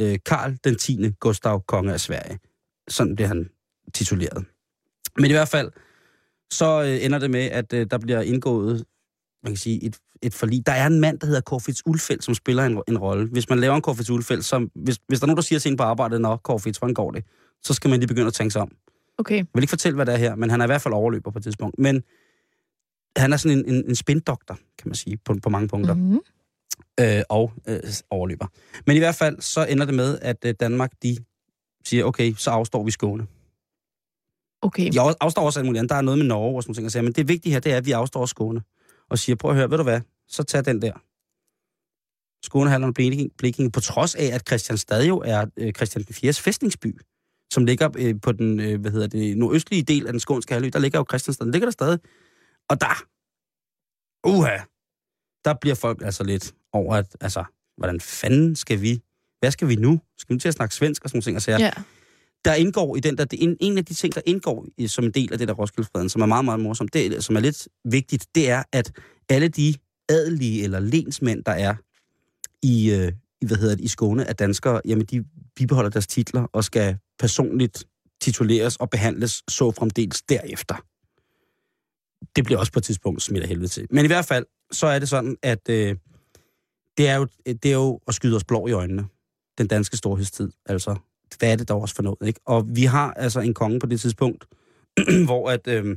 øh, 0.00 0.18
Karl 0.26 0.56
den 0.64 0.76
10. 0.76 1.10
Gustav, 1.20 1.64
konge 1.66 1.92
af 1.92 2.00
Sverige. 2.00 2.38
Sådan 2.88 3.14
bliver 3.14 3.28
han 3.28 3.48
tituleret. 3.94 4.44
Men 5.16 5.30
i 5.30 5.32
hvert 5.32 5.48
fald, 5.48 5.70
så 6.52 6.82
øh, 6.82 7.04
ender 7.04 7.18
det 7.18 7.30
med, 7.30 7.50
at 7.50 7.72
øh, 7.72 7.86
der 7.90 7.98
bliver 7.98 8.20
indgået 8.20 8.84
man 9.42 9.52
kan 9.52 9.56
sige, 9.56 9.84
et, 9.84 9.96
et 10.22 10.34
forlig. 10.34 10.66
Der 10.66 10.72
er 10.72 10.86
en 10.86 11.00
mand, 11.00 11.18
der 11.18 11.26
hedder 11.26 11.40
Korfits 11.40 11.82
Ulfeldt, 11.86 12.24
som 12.24 12.34
spiller 12.34 12.64
en, 12.64 12.82
en 12.88 12.98
rolle. 12.98 13.28
Hvis 13.28 13.48
man 13.48 13.58
laver 13.58 13.76
en 13.76 13.82
Korfits 13.82 14.10
Ulfeldt, 14.10 14.44
så 14.44 14.68
hvis, 14.74 15.00
hvis 15.08 15.20
der 15.20 15.24
er 15.24 15.26
nogen, 15.26 15.36
der 15.36 15.42
siger 15.42 15.58
til 15.58 15.70
en 15.70 15.76
på 15.76 15.82
arbejdet, 15.82 16.20
nå, 16.20 16.36
Korfits, 16.36 16.78
hvordan 16.78 16.94
går 16.94 17.10
det? 17.10 17.24
Så 17.62 17.74
skal 17.74 17.90
man 17.90 18.00
lige 18.00 18.08
begynde 18.08 18.26
at 18.26 18.34
tænke 18.34 18.50
sig 18.50 18.62
om. 18.62 18.72
Okay. 19.18 19.36
Jeg 19.36 19.46
vil 19.54 19.62
ikke 19.62 19.70
fortælle, 19.70 19.96
hvad 19.96 20.06
det 20.06 20.14
er 20.14 20.18
her, 20.18 20.34
men 20.34 20.50
han 20.50 20.60
er 20.60 20.64
i 20.64 20.66
hvert 20.66 20.82
fald 20.82 20.94
overløber 20.94 21.30
på 21.30 21.38
et 21.38 21.42
tidspunkt. 21.42 21.78
Men 21.78 22.02
han 23.16 23.32
er 23.32 23.36
sådan 23.36 23.58
en, 23.58 23.74
en, 23.74 23.84
en 23.88 23.94
spindoktor, 23.94 24.54
kan 24.54 24.88
man 24.88 24.94
sige, 24.94 25.18
på, 25.24 25.34
på 25.42 25.50
mange 25.50 25.68
punkter. 25.68 25.94
Mm-hmm. 25.94 26.20
Øh, 27.00 27.22
og 27.28 27.52
øh, 27.68 27.80
overløber. 28.10 28.46
Men 28.86 28.96
i 28.96 28.98
hvert 28.98 29.14
fald, 29.14 29.40
så 29.40 29.66
ender 29.66 29.84
det 29.84 29.94
med, 29.94 30.18
at 30.22 30.36
øh, 30.44 30.54
Danmark, 30.60 30.92
de 31.02 31.16
siger, 31.84 32.04
okay, 32.04 32.34
så 32.34 32.50
afstår 32.50 32.84
vi 32.84 32.90
Skåne. 32.90 33.26
Okay. 34.62 34.98
Af- 34.98 35.14
afstår 35.20 35.42
også 35.42 35.60
alt 35.60 35.66
muligt 35.66 35.78
andet. 35.78 35.90
Der 35.90 35.96
er 35.96 36.00
noget 36.00 36.18
med 36.18 36.26
Norge 36.26 36.56
og 36.56 36.62
sådan 36.62 36.74
ting. 36.74 36.92
sige, 36.92 37.02
Men 37.02 37.12
det 37.12 37.28
vigtige 37.28 37.52
her, 37.52 37.60
det 37.60 37.72
er, 37.72 37.76
at 37.76 37.86
vi 37.86 37.92
afstår 37.92 38.26
Skåne. 38.26 38.62
Og 39.10 39.18
siger, 39.18 39.36
prøv 39.36 39.50
at 39.50 39.56
høre, 39.56 39.70
ved 39.70 39.76
du 39.76 39.82
hvad, 39.82 40.00
så 40.28 40.42
tag 40.42 40.64
den 40.64 40.82
der. 40.82 40.92
Skåne 42.44 42.70
handler 42.70 42.86
om 42.86 42.94
Blekinge, 43.38 43.70
på 43.70 43.80
trods 43.80 44.14
af, 44.14 44.24
at 44.24 44.46
Christianstad 44.48 45.06
jo 45.06 45.18
er 45.24 45.46
øh, 45.56 45.72
Christian 45.72 46.04
4. 46.04 46.32
fæstningsby, 46.32 47.00
som 47.52 47.64
ligger 47.64 47.90
øh, 47.98 48.14
på 48.22 48.32
den 48.32 48.60
øh, 48.60 48.80
hvad 48.80 48.90
hedder 48.90 49.06
det, 49.06 49.38
nordøstlige 49.38 49.82
del 49.82 50.06
af 50.06 50.12
den 50.12 50.20
skånske 50.20 50.54
halvø. 50.54 50.68
Der 50.72 50.78
ligger 50.78 50.98
jo 50.98 51.04
Christianstad, 51.08 51.44
den 51.44 51.52
ligger 51.52 51.66
der 51.66 51.72
stadig. 51.72 51.98
Og 52.68 52.80
der, 52.80 53.04
uha, 54.26 54.58
der 55.44 55.54
bliver 55.60 55.74
folk 55.74 56.02
altså 56.02 56.24
lidt 56.24 56.54
over, 56.72 56.96
at, 56.96 57.16
altså, 57.20 57.44
hvordan 57.76 58.00
fanden 58.00 58.56
skal 58.56 58.80
vi, 58.82 59.02
hvad 59.38 59.50
skal 59.50 59.68
vi 59.68 59.76
nu? 59.76 60.00
Skal 60.18 60.28
vi 60.28 60.34
nu 60.34 60.38
til 60.38 60.48
at 60.48 60.54
snakke 60.54 60.74
svensk 60.74 61.04
og 61.04 61.10
sådan 61.10 61.16
nogle 61.16 61.22
ting? 61.24 61.36
Og 61.36 61.42
sager? 61.42 61.58
Ja 61.58 61.70
der 62.44 62.54
indgår 62.54 62.96
i 62.96 63.00
den 63.00 63.18
der, 63.18 63.24
det 63.24 63.42
en, 63.42 63.56
en 63.60 63.78
af 63.78 63.84
de 63.84 63.94
ting, 63.94 64.14
der 64.14 64.20
indgår 64.26 64.66
i, 64.78 64.86
som 64.86 65.04
en 65.04 65.10
del 65.10 65.32
af 65.32 65.38
det 65.38 65.48
der 65.48 65.54
Roskildefreden, 65.54 66.08
som 66.08 66.22
er 66.22 66.26
meget, 66.26 66.44
meget 66.44 66.60
morsom, 66.60 66.88
det, 66.88 67.24
som 67.24 67.36
er 67.36 67.40
lidt 67.40 67.68
vigtigt, 67.84 68.26
det 68.34 68.50
er, 68.50 68.62
at 68.72 68.92
alle 69.28 69.48
de 69.48 69.74
adelige 70.08 70.64
eller 70.64 70.80
lensmænd, 70.80 71.44
der 71.44 71.52
er 71.52 71.74
i, 72.62 72.92
øh, 72.92 73.12
i, 73.40 73.46
hvad 73.46 73.56
hedder 73.56 73.76
det, 73.76 73.84
i 73.84 73.88
Skåne, 73.88 74.24
at 74.24 74.38
danskere, 74.38 74.80
jamen 74.84 75.06
de 75.06 75.24
bibeholder 75.56 75.90
deres 75.90 76.06
titler 76.06 76.46
og 76.52 76.64
skal 76.64 76.98
personligt 77.18 77.84
tituleres 78.20 78.76
og 78.76 78.90
behandles 78.90 79.42
så 79.48 79.70
fremdeles 79.70 80.22
derefter. 80.22 80.74
Det 82.36 82.44
bliver 82.44 82.58
også 82.58 82.72
på 82.72 82.78
et 82.78 82.84
tidspunkt 82.84 83.22
smidt 83.22 83.42
af 83.42 83.48
helvede 83.48 83.68
til. 83.68 83.86
Men 83.90 84.04
i 84.04 84.06
hvert 84.06 84.24
fald, 84.24 84.46
så 84.72 84.86
er 84.86 84.98
det 84.98 85.08
sådan, 85.08 85.36
at 85.42 85.68
øh, 85.68 85.96
det, 86.96 87.08
er 87.08 87.16
jo, 87.16 87.26
det 87.46 87.64
er 87.64 87.72
jo 87.72 88.00
at 88.08 88.14
skyde 88.14 88.36
os 88.36 88.44
blå 88.44 88.66
i 88.66 88.72
øjnene. 88.72 89.06
Den 89.58 89.66
danske 89.66 89.96
storhedstid. 89.96 90.50
Altså, 90.66 90.96
hvad 91.38 91.52
er 91.52 91.56
det 91.56 91.68
dog 91.68 91.80
også 91.82 91.94
for 91.94 92.02
noget, 92.02 92.18
ikke? 92.26 92.40
Og 92.46 92.76
vi 92.76 92.84
har 92.84 93.12
altså 93.14 93.40
en 93.40 93.54
konge 93.54 93.80
på 93.80 93.86
det 93.86 94.00
tidspunkt, 94.00 94.44
hvor 95.26 95.50
at, 95.50 95.66
øh, 95.66 95.96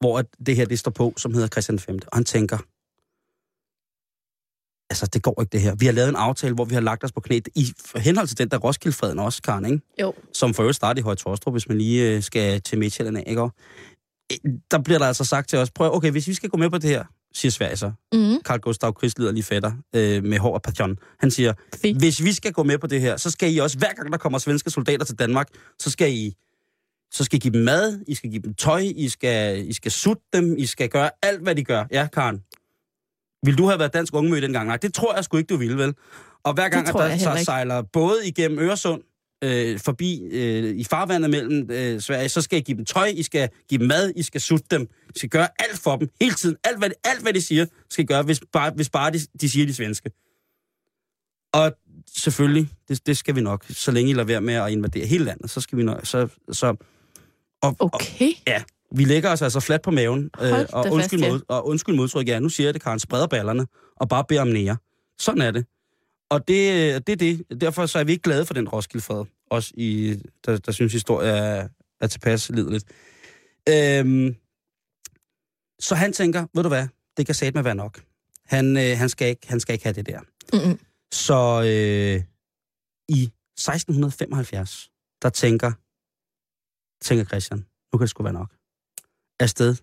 hvor 0.00 0.18
at 0.18 0.26
det 0.46 0.56
her, 0.56 0.64
det 0.64 0.78
står 0.78 0.90
på, 0.90 1.14
som 1.16 1.34
hedder 1.34 1.48
Christian 1.48 1.78
5. 1.78 1.94
Og 2.06 2.16
han 2.16 2.24
tænker, 2.24 2.58
altså, 4.90 5.06
det 5.06 5.22
går 5.22 5.40
ikke 5.40 5.52
det 5.52 5.60
her. 5.60 5.74
Vi 5.74 5.86
har 5.86 5.92
lavet 5.92 6.08
en 6.08 6.16
aftale, 6.16 6.54
hvor 6.54 6.64
vi 6.64 6.74
har 6.74 6.80
lagt 6.80 7.04
os 7.04 7.12
på 7.12 7.20
knæ. 7.20 7.40
I 7.54 7.72
henhold 7.96 8.26
til 8.28 8.38
den 8.38 8.48
der 8.48 8.58
Roskilde-freden 8.58 9.18
også, 9.18 9.42
Karen, 9.42 9.64
ikke? 9.64 9.80
Jo. 10.00 10.14
Som 10.32 10.54
for 10.54 10.62
øvrigt 10.62 10.76
starter 10.76 11.00
i 11.00 11.02
Høje 11.02 11.16
Torstrup, 11.16 11.54
hvis 11.54 11.68
man 11.68 11.78
lige 11.78 12.16
øh, 12.16 12.22
skal 12.22 12.60
til 12.60 12.78
Midtjylland 12.78 13.16
af, 13.18 13.24
ikke? 13.26 13.42
Øh, 13.42 13.48
Der 14.70 14.78
bliver 14.78 14.98
der 14.98 15.06
altså 15.06 15.24
sagt 15.24 15.48
til 15.48 15.58
os, 15.58 15.70
prøv, 15.70 15.94
okay, 15.94 16.10
hvis 16.10 16.28
vi 16.28 16.34
skal 16.34 16.50
gå 16.50 16.56
med 16.56 16.70
på 16.70 16.78
det 16.78 16.90
her, 16.90 17.04
siger 17.34 17.52
Sverige 17.52 17.76
så. 17.76 17.92
Mm. 18.12 18.40
Carl 18.44 18.58
Gustav 18.60 18.94
lige 19.32 19.42
fætter 19.42 19.72
øh, 19.94 20.24
med 20.24 20.38
hår 20.38 20.54
og 20.54 20.62
passion. 20.62 20.98
Han 21.20 21.30
siger, 21.30 21.52
Fint. 21.74 21.98
hvis 21.98 22.24
vi 22.24 22.32
skal 22.32 22.52
gå 22.52 22.62
med 22.62 22.78
på 22.78 22.86
det 22.86 23.00
her, 23.00 23.16
så 23.16 23.30
skal 23.30 23.54
I 23.54 23.58
også, 23.58 23.78
hver 23.78 23.92
gang 23.92 24.12
der 24.12 24.18
kommer 24.18 24.38
svenske 24.38 24.70
soldater 24.70 25.04
til 25.04 25.18
Danmark, 25.18 25.48
så 25.78 25.90
skal 25.90 26.12
I 26.12 26.34
så 27.12 27.24
skal 27.24 27.36
I 27.36 27.40
give 27.40 27.52
dem 27.52 27.64
mad, 27.64 28.00
I 28.06 28.14
skal 28.14 28.30
give 28.30 28.42
dem 28.42 28.54
tøj, 28.54 28.80
I 28.96 29.08
skal, 29.08 29.68
I 29.68 29.72
skal 29.72 29.92
sutte 29.92 30.22
dem, 30.32 30.56
I 30.58 30.66
skal 30.66 30.88
gøre 30.88 31.10
alt, 31.22 31.42
hvad 31.42 31.54
de 31.54 31.64
gør. 31.64 31.84
Ja, 31.90 32.08
Karen. 32.12 32.42
Vil 33.44 33.58
du 33.58 33.66
have 33.66 33.78
været 33.78 33.94
dansk 33.94 34.14
ungemøde 34.14 34.40
dengang? 34.40 34.66
Nej, 34.66 34.76
det 34.76 34.94
tror 34.94 35.14
jeg 35.14 35.24
sgu 35.24 35.36
ikke, 35.36 35.48
du 35.48 35.56
ville, 35.56 35.78
vel? 35.78 35.94
Og 36.44 36.54
hver 36.54 36.68
gang, 36.68 36.88
at 36.88 36.94
der 36.94 37.18
så 37.18 37.44
sejler 37.44 37.82
både 37.82 38.28
igennem 38.28 38.58
Øresund, 38.58 39.02
øh, 39.42 39.78
forbi 39.78 40.22
øh, 40.22 40.76
i 40.76 40.84
farvandet 40.84 41.30
mellem 41.30 41.70
øh, 41.70 42.00
Sverige, 42.00 42.28
så 42.28 42.40
skal 42.40 42.58
I 42.58 42.62
give 42.62 42.76
dem 42.76 42.84
tøj, 42.84 43.06
I 43.06 43.22
skal 43.22 43.48
give 43.68 43.78
dem 43.78 43.88
mad, 43.88 44.12
I 44.16 44.22
skal 44.22 44.40
sutte 44.40 44.66
dem, 44.70 44.82
I 44.82 45.18
skal 45.18 45.28
gøre 45.28 45.48
alt 45.58 45.78
for 45.78 45.96
dem, 45.96 46.08
hele 46.20 46.34
tiden. 46.34 46.56
Alt, 46.64 46.78
hvad, 46.78 46.90
alt, 47.04 47.22
hvad 47.22 47.32
de 47.32 47.40
siger, 47.40 47.66
skal 47.90 48.02
I 48.02 48.06
gøre, 48.06 48.22
hvis 48.22 48.40
bare, 48.52 48.72
hvis 48.76 48.90
bare 48.90 49.10
de, 49.12 49.18
de 49.40 49.50
siger 49.50 49.66
de 49.66 49.74
svenske. 49.74 50.10
Og 51.52 51.72
selvfølgelig, 52.18 52.68
det, 52.88 53.06
det 53.06 53.16
skal 53.16 53.34
vi 53.34 53.40
nok, 53.40 53.64
så 53.68 53.90
længe 53.90 54.10
I 54.10 54.14
lader 54.14 54.26
være 54.26 54.40
med 54.40 54.54
at 54.54 54.70
invadere 54.70 55.06
hele 55.06 55.24
landet, 55.24 55.50
så 55.50 55.60
skal 55.60 55.78
vi 55.78 55.82
nok, 55.82 56.06
så, 56.06 56.28
så 56.52 56.76
og, 57.62 57.76
og, 57.78 57.90
Okay. 57.92 58.32
Ja, 58.46 58.62
vi 58.96 59.04
lægger 59.04 59.30
os 59.30 59.42
altså 59.42 59.60
flat 59.60 59.82
på 59.82 59.90
maven. 59.90 60.30
øh, 60.42 60.52
og, 60.72 60.86
undskyld 60.90 61.18
fast, 61.18 61.26
ja. 61.26 61.32
mod, 61.32 61.40
og 61.48 61.66
undskyld 61.66 61.94
modtryk, 61.96 62.28
ja, 62.28 62.38
nu 62.38 62.48
siger 62.48 62.66
jeg 62.66 62.74
det, 62.74 62.82
Karen, 62.82 62.98
spreder 62.98 63.26
ballerne, 63.26 63.66
og 63.96 64.08
bare 64.08 64.24
beder 64.28 64.40
om 64.40 64.48
nære. 64.48 64.76
Sådan 65.18 65.42
er 65.42 65.50
det. 65.50 65.66
Og 66.30 66.48
det, 66.48 67.06
det 67.06 67.12
er 67.12 67.16
det. 67.16 67.60
Derfor 67.60 67.86
så 67.86 67.98
er 67.98 68.04
vi 68.04 68.12
ikke 68.12 68.22
glade 68.22 68.46
for 68.46 68.54
den 68.54 68.68
Roskilde-fred. 68.68 69.24
Også 69.50 69.72
i, 69.74 70.16
der, 70.46 70.58
der 70.58 70.72
synes 70.72 70.92
historie 70.92 71.28
er, 71.28 71.68
er 72.00 72.06
tilpas 72.06 72.50
lideligt. 72.50 72.84
Øhm, 73.68 74.36
så 75.80 75.94
han 75.94 76.12
tænker, 76.12 76.46
ved 76.54 76.62
du 76.62 76.68
hvad, 76.68 76.88
det 77.16 77.26
kan 77.26 77.34
satme 77.34 77.64
være 77.64 77.74
nok. 77.74 78.02
Han, 78.46 78.76
øh, 78.76 78.98
han, 78.98 79.08
skal 79.08 79.28
ikke, 79.28 79.48
han 79.48 79.60
skal 79.60 79.72
ikke 79.72 79.84
have 79.84 79.94
det 79.94 80.06
der. 80.06 80.20
Mm-mm. 80.52 80.78
Så 81.12 81.62
øh, 81.62 82.22
i 83.08 83.22
1675, 83.22 84.90
der 85.22 85.28
tænker, 85.28 85.72
tænker 87.04 87.24
Christian, 87.24 87.58
nu 87.92 87.98
kan 87.98 88.00
det 88.00 88.10
sgu 88.10 88.22
være 88.22 88.32
nok. 88.32 88.54
Afsted 89.40 89.76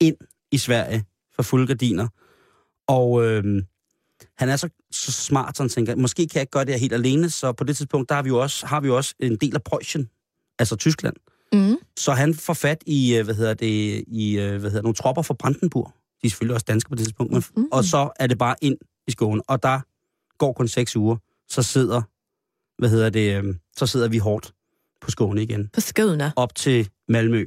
ind 0.00 0.16
i 0.52 0.58
Sverige 0.58 1.04
for 1.34 1.42
fulde 1.42 1.66
gardiner. 1.66 2.08
Og 2.86 3.24
øh, 3.24 3.62
han 4.38 4.48
er 4.48 4.56
så, 4.56 4.68
så 4.90 5.12
smart, 5.12 5.56
så 5.56 5.62
han 5.62 5.70
tænker, 5.70 5.96
måske 5.96 6.26
kan 6.26 6.34
jeg 6.34 6.42
ikke 6.42 6.50
gøre 6.50 6.64
det 6.64 6.74
her 6.74 6.78
helt 6.78 6.92
alene, 6.92 7.30
så 7.30 7.52
på 7.52 7.64
det 7.64 7.76
tidspunkt, 7.76 8.08
der 8.08 8.14
har 8.14 8.22
vi 8.22 8.28
jo 8.28 8.40
også, 8.40 8.66
har 8.66 8.80
vi 8.80 8.86
jo 8.86 8.96
også 8.96 9.14
en 9.20 9.36
del 9.36 9.54
af 9.54 9.62
Preussen, 9.62 10.08
altså 10.58 10.76
Tyskland. 10.76 11.14
Mm. 11.52 11.76
Så 11.96 12.12
han 12.12 12.34
får 12.34 12.54
fat 12.54 12.82
i, 12.86 13.16
øh, 13.16 13.24
hvad 13.24 13.34
hedder 13.34 13.54
det, 13.54 14.04
i, 14.06 14.38
øh, 14.38 14.50
hvad 14.60 14.70
hedder, 14.70 14.82
nogle 14.82 14.94
tropper 14.94 15.22
fra 15.22 15.34
Brandenburg. 15.34 15.92
De 16.22 16.26
er 16.26 16.30
selvfølgelig 16.30 16.54
også 16.54 16.64
danske 16.68 16.88
på 16.90 16.94
det 16.94 17.04
tidspunkt. 17.04 17.32
Men, 17.32 17.42
Mhm. 17.56 17.68
Og 17.72 17.84
så 17.84 18.10
er 18.16 18.26
det 18.26 18.38
bare 18.38 18.54
ind 18.62 18.76
i 19.06 19.10
Skåne. 19.10 19.42
Og 19.48 19.62
der 19.62 19.80
går 20.38 20.52
kun 20.52 20.68
seks 20.68 20.96
uger. 20.96 21.16
Så 21.48 21.62
sidder, 21.62 22.02
hvad 22.78 22.88
hedder 22.90 23.10
det, 23.10 23.44
øh, 23.44 23.54
så 23.76 23.86
sidder 23.86 24.08
vi 24.08 24.18
hårdt 24.18 24.52
på 25.00 25.10
Skåne 25.10 25.42
igen. 25.42 25.68
På 25.72 25.80
skødene. 25.80 26.32
Op 26.36 26.54
til 26.54 26.88
Malmø. 27.08 27.44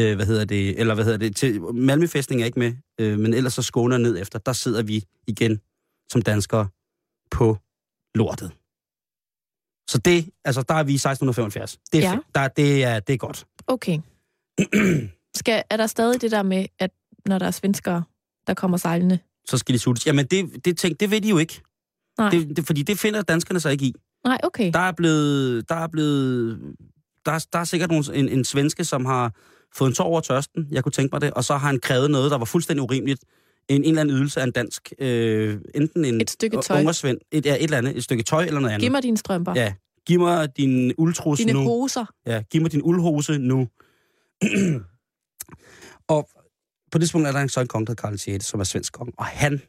Øh, 0.00 0.16
hvad 0.16 0.26
hedder 0.26 0.44
det, 0.44 0.80
eller 0.80 0.94
hvad 0.94 1.04
hedder 1.04 1.18
det, 1.18 1.36
til 1.36 1.60
Malmø-fæstning 1.62 2.42
er 2.42 2.46
ikke 2.46 2.58
med, 2.58 2.72
øh, 3.00 3.18
men 3.18 3.34
ellers 3.34 3.54
så 3.54 3.62
Skåne 3.62 3.94
og 3.94 4.00
ned 4.00 4.18
efter, 4.20 4.38
der 4.38 4.52
sidder 4.52 4.82
vi 4.82 5.04
igen 5.26 5.60
som 6.12 6.22
danskere 6.22 6.68
på 7.30 7.58
lortet. 8.14 8.52
Så 9.90 9.98
det, 9.98 10.30
altså 10.44 10.62
der 10.62 10.74
er 10.74 10.82
vi 10.82 10.92
i 10.92 10.94
1675. 10.94 11.78
Det 11.92 12.04
er, 12.04 12.08
Ja. 12.08 12.12
ja. 12.12 12.18
der, 12.34 12.48
det, 12.48 12.84
er, 12.84 13.00
det 13.00 13.12
er 13.12 13.16
godt. 13.16 13.46
Okay. 13.66 13.98
Skal, 15.40 15.62
er 15.70 15.76
der 15.76 15.86
stadig 15.86 16.20
det 16.20 16.30
der 16.30 16.42
med, 16.42 16.66
at 16.78 16.90
når 17.26 17.38
der 17.38 17.46
er 17.46 17.50
svenskere, 17.50 18.02
der 18.46 18.54
kommer 18.54 18.76
sejlende? 18.76 19.18
så 19.46 19.58
skal 19.58 19.72
de 19.72 19.78
suttes. 19.78 20.06
Jamen, 20.06 20.26
det, 20.26 20.64
det, 20.64 20.78
tænk, 20.78 21.00
det 21.00 21.10
ved 21.10 21.20
de 21.20 21.28
jo 21.28 21.38
ikke. 21.38 21.60
Nej. 22.18 22.30
Det, 22.30 22.56
det, 22.56 22.66
fordi 22.66 22.82
det 22.82 22.98
finder 22.98 23.22
danskerne 23.22 23.60
sig 23.60 23.72
ikke 23.72 23.84
i. 23.84 23.94
Nej, 24.24 24.38
okay. 24.42 24.72
Der 24.72 24.78
er 24.78 24.92
blevet... 24.92 25.68
Der 25.68 25.74
er, 25.74 25.86
blevet, 25.88 26.60
der 27.26 27.32
er, 27.32 27.46
der 27.52 27.58
er 27.58 27.64
sikkert 27.64 27.90
nogle, 27.90 28.04
en, 28.14 28.28
en 28.28 28.44
svenske, 28.44 28.84
som 28.84 29.04
har 29.04 29.32
fået 29.76 29.88
en 29.88 29.94
tår 29.94 30.04
over 30.04 30.20
tørsten, 30.20 30.66
jeg 30.70 30.82
kunne 30.82 30.92
tænke 30.92 31.12
mig 31.14 31.20
det, 31.20 31.30
og 31.30 31.44
så 31.44 31.52
har 31.56 31.66
han 31.68 31.80
krævet 31.80 32.10
noget, 32.10 32.30
der 32.30 32.38
var 32.38 32.44
fuldstændig 32.44 32.82
urimeligt. 32.82 33.24
En, 33.68 33.76
en 33.76 33.88
eller 33.88 34.00
anden 34.00 34.16
ydelse 34.16 34.40
af 34.40 34.44
en 34.44 34.52
dansk... 34.52 34.92
Øh, 34.98 35.60
enten 35.74 36.04
en 36.04 36.20
Et 36.20 36.30
stykke 36.30 36.56
tøj. 36.62 36.78
ungersvend, 36.78 37.18
et, 37.32 37.46
ja, 37.46 37.54
et 37.54 37.62
eller 37.62 37.78
andet, 37.78 37.96
et 37.96 38.04
stykke 38.04 38.22
tøj 38.22 38.44
eller 38.44 38.60
noget 38.60 38.74
andet. 38.74 38.82
Giv 38.84 38.90
mig 38.92 39.02
dine 39.02 39.16
strømper. 39.16 39.52
Ja, 39.56 39.74
giv 40.06 40.20
mig 40.20 40.56
din 40.56 40.92
uldtrus 40.98 41.38
Dine 41.38 41.52
nu. 41.52 41.62
hoser. 41.62 42.04
Ja, 42.26 42.42
giv 42.50 42.62
mig 42.62 42.72
din 42.72 42.82
uldhose 42.82 43.38
nu. 43.38 43.68
og 46.14 46.28
på 46.92 46.98
det 46.98 47.00
tidspunkt 47.02 47.28
er 47.28 47.32
der 47.32 47.40
en 47.40 47.48
sådan 47.48 47.66
konge, 47.68 47.86
der 47.86 47.94
Karl 47.94 48.16
6., 48.18 48.44
som 48.46 48.60
er 48.60 48.64
svensk 48.64 48.92
konge, 48.92 49.12
og 49.18 49.24
han, 49.24 49.60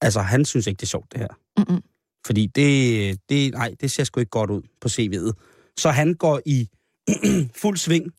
altså 0.00 0.20
han 0.20 0.44
synes 0.44 0.66
ikke, 0.66 0.78
det 0.78 0.82
er 0.86 0.86
sjovt, 0.86 1.12
det 1.12 1.20
her. 1.20 1.28
Mm-mm. 1.58 1.82
Fordi 2.26 2.46
det, 2.46 3.18
det, 3.28 3.52
nej, 3.52 3.74
det 3.80 3.90
ser 3.90 4.04
sgu 4.04 4.20
ikke 4.20 4.30
godt 4.30 4.50
ud 4.50 4.62
på 4.80 4.88
CV'et. 4.88 5.32
Så 5.78 5.90
han 5.90 6.14
går 6.14 6.40
i 6.46 6.68
fuld 7.62 7.76
sving 7.76 8.12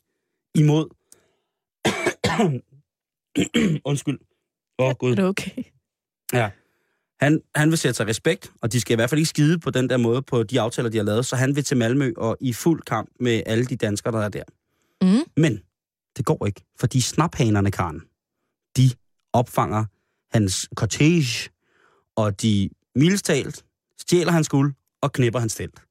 imod... 0.56 0.90
Undskyld. 3.90 4.20
Åh, 4.80 4.88
oh, 4.88 4.94
Gud. 5.00 5.12
Er 5.12 5.16
det 5.16 5.26
okay? 5.26 5.64
Ja. 6.34 6.50
Han, 7.20 7.42
han 7.56 7.70
vil 7.70 7.78
sætte 7.78 7.98
sig 7.98 8.08
respekt, 8.08 8.52
og 8.62 8.72
de 8.72 8.82
skal 8.82 8.94
i 8.94 8.96
hvert 8.96 9.10
fald 9.10 9.20
ikke 9.20 9.30
skide 9.30 9.60
på 9.60 9.70
den 9.70 9.90
der 9.90 9.98
måde 9.98 10.22
på 10.22 10.44
de 10.44 10.62
aftaler, 10.62 10.90
de 10.90 10.98
har 10.98 11.04
lavet, 11.04 11.26
så 11.26 11.36
han 11.36 11.56
vil 11.56 11.64
til 11.64 11.78
Malmø 11.78 12.14
og 12.18 12.38
i 12.40 12.54
fuld 12.54 12.82
kamp 12.82 13.10
med 13.20 13.44
alle 13.46 13.66
de 13.66 13.76
danskere, 13.76 14.14
der 14.14 14.20
er 14.20 14.30
der. 14.30 14.44
Mm. 15.02 15.24
Men 15.38 15.60
det 16.18 16.26
går 16.26 16.46
ikke, 16.46 16.62
fordi 16.80 17.02
snaphanerne, 17.02 17.72
Karen, 17.72 18.02
de 18.78 18.90
opfanger 19.34 19.86
hans 20.32 20.70
cortege, 20.76 21.50
og 22.16 22.42
de 22.42 22.70
mildestalt 22.96 23.66
stjæler 23.98 24.32
hans 24.32 24.50
guld 24.50 24.74
og 25.02 25.12
knipper 25.12 25.40
hans 25.40 25.56
telt. 25.56 25.82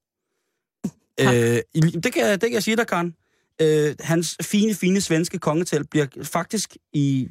Tak. 1.17 1.35
Øh, 1.35 1.61
det, 2.03 2.13
kan, 2.13 2.31
det 2.31 2.41
kan 2.41 2.53
jeg 2.53 2.63
sige 2.63 2.75
dig, 2.75 2.87
Karen. 2.87 3.15
Øh, 3.61 3.95
hans 3.99 4.37
fine, 4.41 4.73
fine 4.73 5.01
svenske 5.01 5.39
kongetelt 5.39 5.89
bliver 5.89 6.07
faktisk 6.23 6.77
i, 6.93 7.29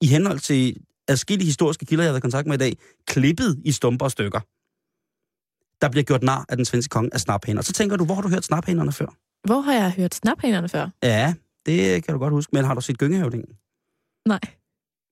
i 0.00 0.06
henhold 0.06 0.38
til 0.38 0.76
adskillige 1.08 1.46
historiske 1.46 1.86
kilder, 1.86 2.04
jeg 2.04 2.08
har 2.08 2.12
været 2.12 2.20
i 2.20 2.28
kontakt 2.28 2.46
med 2.46 2.54
i 2.54 2.58
dag, 2.58 2.78
klippet 3.06 3.60
i 3.64 3.72
stumper 3.72 4.04
og 4.04 4.10
stykker. 4.10 4.40
Der 5.80 5.88
bliver 5.90 6.04
gjort 6.04 6.22
nar 6.22 6.44
af 6.48 6.56
den 6.56 6.64
svenske 6.64 6.90
konge 6.90 7.10
af 7.12 7.20
snaphaner. 7.20 7.62
Så 7.62 7.72
tænker 7.72 7.96
du, 7.96 8.04
hvor 8.04 8.14
har 8.14 8.22
du 8.22 8.28
hørt 8.28 8.44
snaphænerne 8.44 8.92
før? 8.92 9.16
Hvor 9.46 9.60
har 9.60 9.72
jeg 9.72 9.92
hørt 9.92 10.14
snaphænerne 10.14 10.68
før? 10.68 10.88
Ja, 11.02 11.34
det 11.66 12.04
kan 12.04 12.14
du 12.14 12.18
godt 12.18 12.32
huske. 12.32 12.50
Men 12.52 12.64
har 12.64 12.74
du 12.74 12.80
set 12.80 12.98
gyngehøvdingen? 12.98 13.56
Nej. 14.28 14.40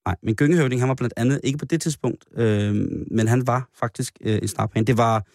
Nej, 0.06 0.16
men 0.22 0.36
gyngehøvding, 0.36 0.80
han 0.80 0.88
var 0.88 0.94
blandt 0.94 1.14
andet, 1.16 1.40
ikke 1.44 1.58
på 1.58 1.64
det 1.64 1.82
tidspunkt, 1.82 2.24
øh, 2.36 2.74
men 3.10 3.28
han 3.28 3.46
var 3.46 3.68
faktisk 3.74 4.18
øh, 4.20 4.38
en 4.42 4.48
snaphane. 4.48 4.86
Det 4.86 4.96
var 4.96 5.26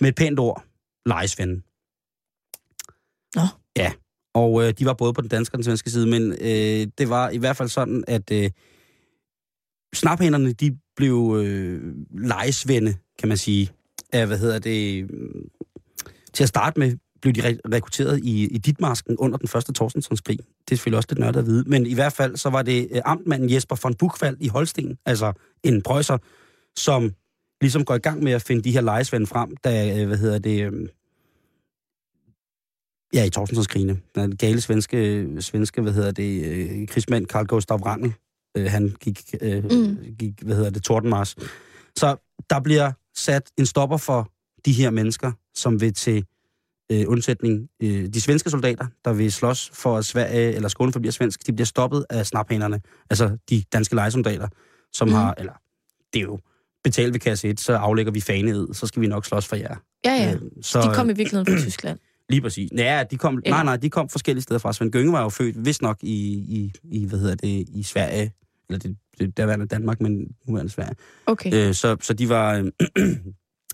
med 0.00 0.08
et 0.08 0.14
pænt 0.14 0.38
ord, 0.38 0.64
lejesven. 1.06 1.64
Nå. 3.36 3.42
Ja, 3.76 3.92
og 4.36 4.64
øh, 4.64 4.72
de 4.78 4.84
var 4.86 4.94
både 4.94 5.12
på 5.12 5.20
den 5.20 5.28
danske 5.28 5.54
og 5.54 5.58
den 5.58 5.64
svenske 5.64 5.90
side, 5.90 6.06
men 6.06 6.32
øh, 6.32 6.86
det 6.98 7.08
var 7.08 7.30
i 7.30 7.36
hvert 7.36 7.56
fald 7.56 7.68
sådan, 7.68 8.04
at 8.06 8.32
øh, 8.32 8.50
snaphænderne, 9.94 10.52
de 10.52 10.76
blev 10.96 11.42
øh, 11.44 11.94
lejesvende, 12.10 12.94
kan 13.18 13.28
man 13.28 13.36
sige. 13.36 13.70
Af, 14.12 14.26
hvad 14.26 14.38
hedder 14.38 14.58
det? 14.58 15.02
Øh, 15.02 15.08
til 16.32 16.42
at 16.42 16.48
starte 16.48 16.78
med 16.78 16.96
blev 17.22 17.34
de 17.34 17.40
re- 17.40 17.60
rekrutteret 17.72 18.20
i, 18.24 18.46
i 18.46 18.58
Ditmarsken 18.58 19.16
under 19.18 19.38
den 19.38 19.48
første 19.48 19.72
Torsensonskrig. 19.72 20.38
Det 20.38 20.72
er 20.72 20.76
selvfølgelig 20.76 20.96
også 20.96 21.08
lidt 21.10 21.18
nørdet 21.18 21.40
at 21.40 21.46
vide. 21.46 21.64
Men 21.66 21.86
i 21.86 21.94
hvert 21.94 22.12
fald 22.12 22.36
så 22.36 22.50
var 22.50 22.62
det 22.62 22.88
øh, 22.90 23.02
amtmanden 23.04 23.50
Jesper 23.50 23.76
von 23.82 23.94
Buchwald 23.94 24.36
i 24.40 24.48
Holsten, 24.48 24.98
altså 25.06 25.32
en 25.64 25.82
prøjser, 25.82 26.18
som 26.76 27.12
ligesom 27.60 27.84
går 27.84 27.94
i 27.94 27.98
gang 27.98 28.22
med 28.22 28.32
at 28.32 28.42
finde 28.42 28.62
de 28.62 28.72
her 28.72 28.80
lejesvende 28.80 29.26
frem, 29.26 29.56
da, 29.64 30.00
øh, 30.00 30.06
hvad 30.06 30.16
hedder 30.16 30.38
det, 30.38 30.62
øh, 30.62 30.88
ja, 33.16 33.24
i 33.24 33.30
Torstenssonskrigene. 33.30 34.00
Den 34.14 34.36
gale 34.36 34.60
svenske, 34.60 35.28
svenske 35.40 35.82
hvad 35.82 35.92
hedder 35.92 36.10
det, 36.10 36.44
øh, 36.44 36.88
krigsmand 36.88 37.26
Karl 37.26 37.46
Gustav 37.46 37.80
Wrangel, 37.80 38.14
øh, 38.56 38.70
han 38.70 38.96
gik, 39.00 39.34
øh, 39.40 39.64
Mm. 39.64 39.98
gik, 40.18 40.42
hvad 40.42 40.56
hedder 40.56 40.70
det, 40.70 40.82
Tordenmars. 40.82 41.36
Så 41.96 42.16
der 42.50 42.60
bliver 42.60 42.92
sat 43.16 43.50
en 43.58 43.66
stopper 43.66 43.96
for 43.96 44.32
de 44.66 44.72
her 44.72 44.90
mennesker, 44.90 45.32
som 45.54 45.80
vil 45.80 45.94
til 45.94 46.24
øh, 46.92 47.04
undsætning. 47.08 47.68
Øh, 47.82 48.06
de 48.14 48.20
svenske 48.20 48.50
soldater, 48.50 48.86
der 49.04 49.12
vil 49.12 49.32
slås 49.32 49.70
for 49.74 49.96
at 49.98 50.04
Sverige, 50.04 50.52
eller 50.52 50.68
Skåne 50.68 50.92
forbliver 50.92 51.12
svensk, 51.12 51.46
de 51.46 51.52
bliver 51.52 51.66
stoppet 51.66 52.04
af 52.10 52.26
snaphanerne. 52.26 52.80
Altså 53.10 53.36
de 53.50 53.62
danske 53.72 53.94
lejesoldater, 53.94 54.48
som 54.92 55.08
mm. 55.08 55.14
har, 55.14 55.34
eller 55.38 55.52
det 56.12 56.18
er 56.18 56.22
jo 56.22 56.38
betalt 56.84 57.12
ved 57.12 57.20
kasse 57.20 57.48
1, 57.48 57.60
så 57.60 57.72
aflægger 57.72 58.12
vi 58.12 58.20
faneed, 58.20 58.74
så 58.74 58.86
skal 58.86 59.02
vi 59.02 59.06
nok 59.06 59.26
slås 59.26 59.46
for 59.46 59.56
jer. 59.56 59.76
Ja, 60.04 60.12
ja. 60.12 60.34
Øh, 60.34 60.40
så, 60.62 60.80
De 60.80 60.94
kom 60.94 61.10
i 61.10 61.12
virkeligheden 61.12 61.46
fra 61.54 61.62
Tyskland. 61.64 61.98
Lige 62.28 62.40
præcis. 62.40 62.70
Ja, 62.76 63.04
de 63.10 63.16
kom, 63.16 63.34
Eller- 63.44 63.50
nej, 63.56 63.64
nej, 63.64 63.76
de 63.76 63.90
kom 63.90 64.08
forskellige 64.08 64.42
steder 64.42 64.58
fra. 64.58 64.72
Svend 64.72 64.92
Gønge 64.92 65.12
var 65.12 65.22
jo 65.22 65.28
født, 65.28 65.64
vist 65.64 65.82
nok 65.82 65.98
i, 66.02 66.12
i, 66.34 66.72
i, 66.84 67.06
hvad 67.06 67.18
hedder 67.18 67.34
det, 67.34 67.68
i 67.68 67.82
Sverige. 67.82 68.32
Eller 68.68 68.78
det, 68.78 68.96
det 69.18 69.36
der 69.36 69.44
var 69.44 69.56
Danmark, 69.64 70.00
men 70.00 70.28
nu 70.48 70.56
er 70.56 70.62
det 70.62 70.72
Sverige. 70.72 70.94
Okay. 71.26 71.68
Øh, 71.68 71.74
så, 71.74 71.96
så 72.00 72.14
de 72.14 72.28
var... 72.28 72.54
Øh, 72.54 72.64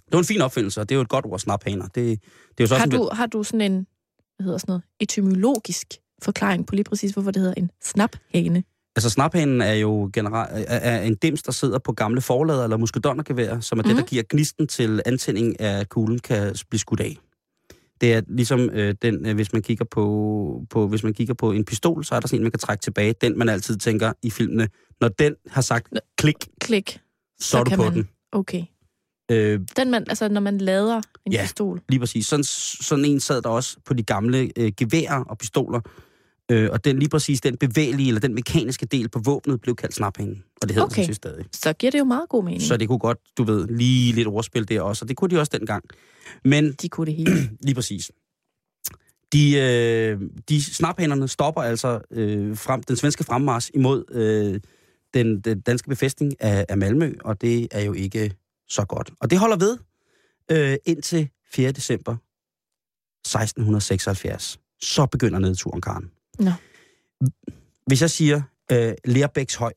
det 0.07 0.13
var 0.13 0.19
en 0.19 0.25
fin 0.25 0.41
opfindelse, 0.41 0.81
og 0.81 0.89
det 0.89 0.95
er 0.95 0.97
jo 0.97 1.03
et 1.03 1.09
godt 1.09 1.27
ord, 1.27 1.39
snaphaner. 1.39 1.85
Det, 1.87 1.95
det 1.95 2.11
er 2.13 2.19
jo 2.61 2.67
så 2.67 2.75
Har 2.75 2.85
også 2.87 2.97
en- 2.97 3.03
du, 3.03 3.11
har 3.13 3.27
du 3.27 3.43
sådan 3.43 3.61
en, 3.61 3.87
hvad 4.37 4.45
hedder 4.45 4.59
sådan 4.59 4.71
noget, 4.73 4.83
etymologisk 5.01 5.87
forklaring 6.23 6.67
på 6.67 6.75
lige 6.75 6.85
præcis, 6.85 7.11
hvorfor 7.13 7.31
det 7.31 7.41
hedder 7.43 7.55
en 7.57 7.71
snaphane? 7.83 8.65
Altså, 8.97 9.11
snaphanen 9.11 9.61
er 9.61 9.73
jo 9.73 10.11
generelt 10.13 10.67
er, 10.69 11.01
en 11.03 11.15
dims, 11.15 11.43
der 11.43 11.53
sidder 11.53 11.79
på 11.79 11.93
gamle 11.93 12.21
forlader 12.21 12.65
eller 12.65 12.77
muskedonnergevær, 12.77 13.61
som 13.61 13.79
er 13.79 13.83
mm. 13.83 13.89
det, 13.89 13.97
der 13.97 14.03
Mhm. 14.03 14.09
giver 14.09 14.23
gnisten 14.31 14.67
til 14.67 15.03
antænding 15.07 15.61
af 15.61 15.89
kuglen 15.89 16.19
kan 16.19 16.55
blive 16.71 16.81
skudt 16.81 17.01
af. 17.01 17.17
Det 18.03 18.13
er 18.15 18.23
ligesom 18.29 18.71
øh, 18.71 18.95
den, 19.03 19.27
øh, 19.27 19.35
hvis 19.35 19.53
man 19.53 19.63
kigger 19.63 19.85
på, 19.85 20.67
på, 20.71 20.89
hvis 20.89 21.03
man 21.03 21.15
kigger 21.15 21.35
på 21.35 21.53
en 21.53 21.65
pistol, 21.65 22.05
så 22.05 22.15
er 22.15 22.21
der 22.21 22.29
sådan 22.29 22.39
en, 22.39 22.43
man 22.43 22.51
kan 22.53 22.59
trække 22.59 22.83
tilbage. 22.83 23.15
Den, 23.21 23.39
man 23.39 23.49
altid 23.49 23.77
tænker 23.77 24.13
i 24.23 24.31
filmene, 24.31 24.69
når 25.01 25.09
den 25.09 25.35
har 25.47 25.63
sagt 25.63 25.89
klik, 26.19 26.37
Klik. 26.61 27.01
så, 27.41 27.49
Så 27.51 27.59
er 27.59 27.65
du 27.65 27.71
på 27.77 27.83
man- 27.83 27.93
den. 27.95 28.09
Okay. 28.33 28.63
Øh, 29.31 29.61
Den 29.77 29.91
man, 29.91 30.05
altså 30.09 30.29
når 30.29 30.41
man 30.41 30.59
lader 30.59 31.01
en 31.27 31.33
Ja. 31.33 31.43
pistol. 31.43 31.81
Lige 31.89 32.01
præcis. 32.01 32.27
Sådan, 32.27 32.45
sådan 32.45 33.05
en 33.05 33.21
sad 33.21 33.43
der 33.43 33.49
også 33.49 33.77
på 33.85 33.95
de 33.95 34.03
gamle 34.03 34.51
øh, 34.59 34.73
geværer 34.77 35.25
og 35.25 35.39
pistoler. 35.39 35.81
Øh, 36.53 36.69
og 36.73 36.85
den 36.85 36.99
lige 36.99 37.09
præcis 37.09 37.41
den 37.41 37.57
bevægelige, 37.57 38.09
eller 38.09 38.21
den 38.21 38.35
mekaniske 38.35 38.87
del 38.87 39.09
på 39.09 39.19
våbnet, 39.25 39.61
blev 39.61 39.77
kaldt 39.77 39.95
snaphængen. 39.95 40.45
Og 40.63 40.69
det 40.69 40.75
hedder 40.75 40.87
Okay. 40.87 41.07
det 41.07 41.17
stadig. 41.17 41.45
Så 41.53 41.73
giver 41.73 41.91
det 41.91 41.99
jo 41.99 42.05
meget 42.05 42.29
god 42.29 42.45
mening. 42.45 42.63
Så 42.63 42.77
det 42.77 42.89
kunne 42.89 42.99
godt, 42.99 43.19
du 43.39 43.45
ved, 43.45 43.69
lige 43.69 44.13
lidt 44.13 44.29
ordspil 44.29 44.69
der 44.69 44.81
også. 44.81 45.05
Og 45.05 45.09
det 45.09 45.17
kunne 45.17 45.31
de 45.31 45.41
også 45.41 45.59
dengang. 45.59 45.85
Men 46.45 46.73
De 46.73 46.89
kunne 46.89 47.07
det 47.07 47.15
hele. 47.15 47.51
lige 47.67 47.75
præcis. 47.75 48.11
De, 49.33 49.55
øh, 49.57 50.21
de 50.49 50.63
snaphænderne 50.63 51.29
stopper 51.29 51.63
altså 51.63 52.01
øh, 52.11 52.57
frem, 52.57 52.83
den 52.83 52.97
svenske 52.97 53.25
fremmars 53.25 53.71
imod 53.75 54.05
øh, 54.11 54.61
den, 55.15 55.41
den 55.41 55.61
danske 55.61 55.89
befæstning 55.89 56.33
af, 56.41 56.67
af 56.69 56.79
Malmø, 56.79 57.13
og 57.25 57.41
det 57.41 57.69
er 57.71 57.81
jo 57.81 57.93
ikke 57.93 58.33
så 58.69 58.85
godt. 58.85 59.11
Og 59.21 59.31
det 59.31 59.39
holder 59.39 59.57
ved 59.57 59.79
øh, 60.51 60.77
indtil 60.85 61.29
4. 61.53 61.73
december 61.73 62.17
1676. 63.27 64.59
Så 64.83 65.07
begynder 65.07 65.39
nedturen, 65.39 65.81
Karen. 65.81 66.11
Nå. 66.39 66.51
Hvis 67.87 68.01
jeg 68.03 68.11
siger 68.11 68.43
øh, 68.73 68.95
Lerbæks 69.05 69.55
Høj, 69.55 69.73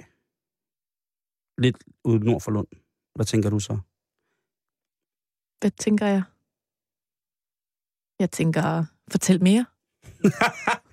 lidt 1.58 1.78
ude 2.04 2.20
nord 2.26 2.42
for 2.42 2.52
Lund, 2.52 2.68
hvad 3.16 3.26
tænker 3.26 3.50
du 3.50 3.60
så? 3.60 3.78
Hvad 5.60 5.72
tænker 5.72 6.06
jeg? 6.06 6.24
Jeg 8.20 8.32
tænker, 8.32 8.86
fortæl 9.12 9.44
mere. 9.44 9.66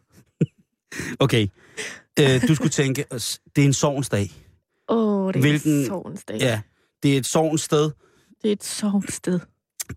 Okay. 1.21 1.49
Øh, 2.21 2.49
du 2.49 2.55
skulle 2.55 2.71
tænke, 2.71 3.05
det 3.57 3.63
er 3.63 3.67
en 3.67 3.73
sovnsdag. 3.73 4.31
Åh, 4.89 5.25
oh, 5.27 5.33
det 5.33 5.39
er 5.39 5.41
Hvilken- 5.43 5.81
et 5.81 5.87
sovnsdag. 5.87 6.39
Ja, 6.41 6.63
det 7.03 7.15
er 7.15 7.19
et 7.19 7.27
sovnsted. 7.27 7.91
Det 8.43 8.49
er 8.49 8.53
et 8.53 8.65
sovnsted. 8.65 9.41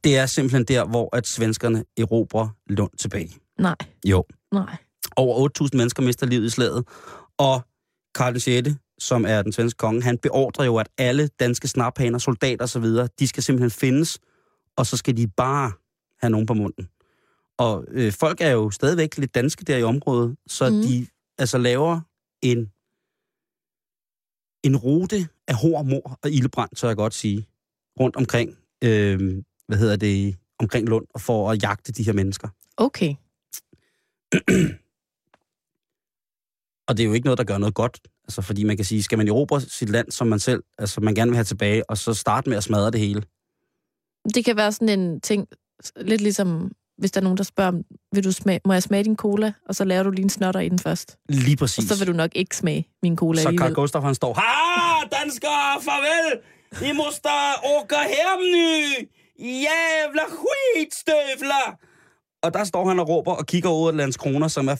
Det 0.03 0.18
er 0.18 0.26
simpelthen 0.26 0.66
der, 0.66 0.86
hvor 0.86 1.16
at 1.16 1.28
svenskerne 1.28 1.86
erobrer 1.97 2.49
Lund 2.68 2.91
tilbage. 2.97 3.30
Nej, 3.59 3.76
Jo. 4.05 4.24
nej. 4.51 4.78
Over 5.16 5.49
8.000 5.64 5.70
mennesker 5.74 6.03
mister 6.03 6.26
livet 6.26 6.45
i 6.45 6.49
slaget, 6.49 6.88
og 7.38 7.62
Karl 8.16 8.39
6., 8.39 8.70
som 8.99 9.26
er 9.26 9.41
den 9.41 9.51
svenske 9.51 9.78
konge, 9.78 10.03
han 10.03 10.18
beordrer 10.18 10.66
jo, 10.66 10.78
at 10.78 10.88
alle 10.97 11.28
danske 11.39 11.68
snaphaner, 11.68 12.18
soldater 12.18 12.64
osv., 12.64 12.86
de 13.20 13.28
skal 13.28 13.43
simpelthen 13.43 13.72
findes, 13.72 14.20
og 14.78 14.86
så 14.86 14.97
skal 14.97 15.18
de 15.18 15.28
bare 15.28 15.72
have 16.22 16.32
nogen 16.32 16.45
på 16.45 16.53
munden. 16.53 16.89
Og 17.58 17.86
øh, 17.88 18.14
folk 18.14 18.41
er 18.41 18.49
jo 18.49 18.72
stadigvæk 18.72 19.18
lidt 19.18 19.36
danske 19.36 19.66
der 19.66 19.78
i 19.78 19.84
området, 19.84 20.38
så 20.47 20.70
mm. 20.70 20.82
de 20.82 21.08
altså 21.38 21.58
laver 21.58 22.01
en, 22.41 22.60
en 24.64 24.78
rute 24.78 25.28
af 25.47 25.56
hård, 25.56 25.86
mor 25.86 26.20
og 26.24 26.32
ildebrand, 26.32 26.70
så 26.74 26.88
jeg 26.88 26.95
godt 26.95 27.14
sige, 27.14 27.47
rundt 27.99 28.16
omkring, 28.16 28.58
øh, 28.84 29.43
hvad 29.68 29.78
hedder 29.78 29.95
det, 29.95 30.36
omkring 30.60 30.89
Lund, 30.89 31.06
og 31.14 31.22
for 31.22 31.51
at 31.51 31.64
jagte 31.64 31.91
de 31.91 32.03
her 32.03 32.14
mennesker. 32.14 32.47
Okay. 32.78 33.16
Og 36.88 36.97
det 36.97 37.03
er 37.03 37.07
jo 37.07 37.13
ikke 37.13 37.25
noget, 37.25 37.38
der 37.38 37.43
gør 37.43 37.57
noget 37.57 37.75
godt. 37.75 37.99
Altså, 38.23 38.41
fordi 38.41 38.63
man 38.63 38.75
kan 38.75 38.86
sige, 38.86 39.03
skal 39.03 39.17
man 39.17 39.27
erobre 39.27 39.61
sit 39.61 39.89
land, 39.89 40.11
som 40.11 40.27
man 40.27 40.39
selv, 40.39 40.63
altså 40.77 41.01
man 41.01 41.15
gerne 41.15 41.31
vil 41.31 41.36
have 41.36 41.43
tilbage, 41.45 41.89
og 41.89 41.97
så 41.97 42.13
starte 42.13 42.49
med 42.49 42.57
at 42.57 42.63
smadre 42.63 42.91
det 42.91 42.99
hele? 42.99 43.23
Det 44.36 44.45
kan 44.45 44.57
være 44.57 44.71
sådan 44.71 44.99
en 44.99 45.21
ting, 45.21 45.47
lidt 46.01 46.21
ligesom, 46.21 46.71
hvis 46.97 47.11
der 47.11 47.19
er 47.19 47.23
nogen, 47.23 47.38
der 47.38 47.43
spørger, 47.43 47.71
vil 48.13 48.23
du 48.23 48.31
smage, 48.31 48.59
må 48.65 48.73
jeg 48.73 48.83
smage 48.83 49.03
din 49.03 49.15
cola? 49.15 49.53
Og 49.69 49.75
så 49.75 49.83
laver 49.83 50.03
du 50.03 50.11
lige 50.11 50.23
en 50.23 50.29
snotter 50.29 50.59
i 50.59 50.69
den 50.69 50.79
først. 50.79 51.17
Lige 51.29 51.55
Og 51.55 51.59
præcis. 51.59 51.88
så 51.89 51.97
vil 51.97 52.07
du 52.07 52.13
nok 52.13 52.31
ikke 52.36 52.57
smage 52.57 52.88
min 53.03 53.15
cola 53.17 53.41
så 53.41 53.53
Carl. 53.57 53.73
Gustaf, 53.73 54.01
han 54.01 54.15
står, 54.15 54.33
Ha, 54.33 55.07
danskere, 55.21 55.81
farvel! 55.81 56.39
I 56.89 56.93
måste 56.97 57.29
åka 57.79 57.95
hem 57.95 58.39
nu! 58.53 59.07
Jävla 59.39 60.21
skitstøvler! 60.29 61.77
Og 62.43 62.53
der 62.53 62.63
står 62.63 62.88
han 62.88 62.99
og 62.99 63.09
råber 63.09 63.31
og 63.31 63.45
kigger 63.45 63.69
ud 63.69 63.88
af 63.89 63.97
Landskroner, 63.97 64.47
som 64.47 64.67
er 64.67 64.75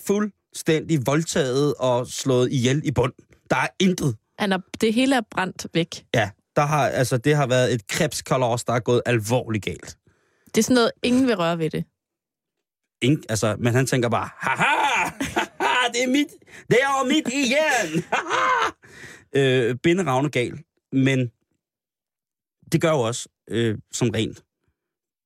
fuldstændig 0.56 1.06
voldtaget 1.06 1.74
og 1.80 2.08
slået 2.08 2.52
ihjel 2.52 2.82
i 2.84 2.92
bund. 2.92 3.14
Der 3.50 3.56
er 3.56 3.68
intet. 3.80 4.18
Han 4.40 4.52
er, 4.52 4.58
det 4.82 4.94
hele 4.94 5.16
er 5.16 5.22
brændt 5.32 5.68
væk. 5.74 6.06
Ja, 6.14 6.30
der 6.56 6.62
har, 6.62 6.88
altså, 6.88 7.18
det 7.18 7.36
har 7.36 7.48
været 7.48 7.74
et 7.74 7.88
krebskalos, 7.88 8.64
der 8.64 8.74
er 8.74 8.80
gået 8.80 9.02
alvorligt 9.06 9.66
galt. 9.66 9.98
Det 10.46 10.58
er 10.58 10.64
sådan 10.64 10.76
noget, 10.76 10.92
ingen 11.04 11.28
vil 11.28 11.36
røre 11.36 11.58
ved 11.60 11.70
det. 11.70 11.86
Ingen, 13.02 13.24
altså, 13.30 13.56
men 13.60 13.74
han 13.74 13.86
tænker 13.86 14.10
bare, 14.10 14.30
haha, 14.38 14.64
haha, 15.60 15.92
det 15.94 16.04
er 16.04 16.08
mit, 16.08 16.28
det 16.70 16.78
er 16.82 17.00
jo 17.00 17.08
mit 17.08 17.28
igen, 17.34 18.04
haha. 18.12 18.72
øh, 19.36 19.76
Binderavne 19.84 20.30
gal, 20.30 20.60
men 20.92 21.32
det 22.72 22.82
gør 22.82 22.92
jo 22.92 23.00
også, 23.00 23.30
øh, 23.50 23.78
som 23.92 24.10
rent, 24.10 24.44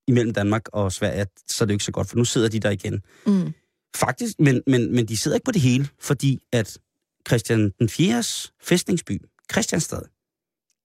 imellem 0.07 0.34
Danmark 0.34 0.61
og 0.73 0.91
Sverige, 0.91 1.25
så 1.47 1.63
er 1.63 1.65
det 1.65 1.73
jo 1.73 1.75
ikke 1.75 1.84
så 1.84 1.91
godt, 1.91 2.09
for 2.09 2.17
nu 2.17 2.25
sidder 2.25 2.49
de 2.49 2.59
der 2.59 2.69
igen. 2.69 3.01
Mm. 3.25 3.53
Faktisk, 3.95 4.39
men, 4.39 4.63
men, 4.67 4.95
men 4.95 5.05
de 5.07 5.17
sidder 5.17 5.37
ikke 5.37 5.45
på 5.45 5.51
det 5.51 5.61
hele, 5.61 5.89
fordi 5.99 6.39
at 6.51 6.77
Christian 7.27 7.69
den 7.79 7.89
4. 7.89 8.23
fæstningsby, 8.61 9.21
Christianstad, 9.51 10.01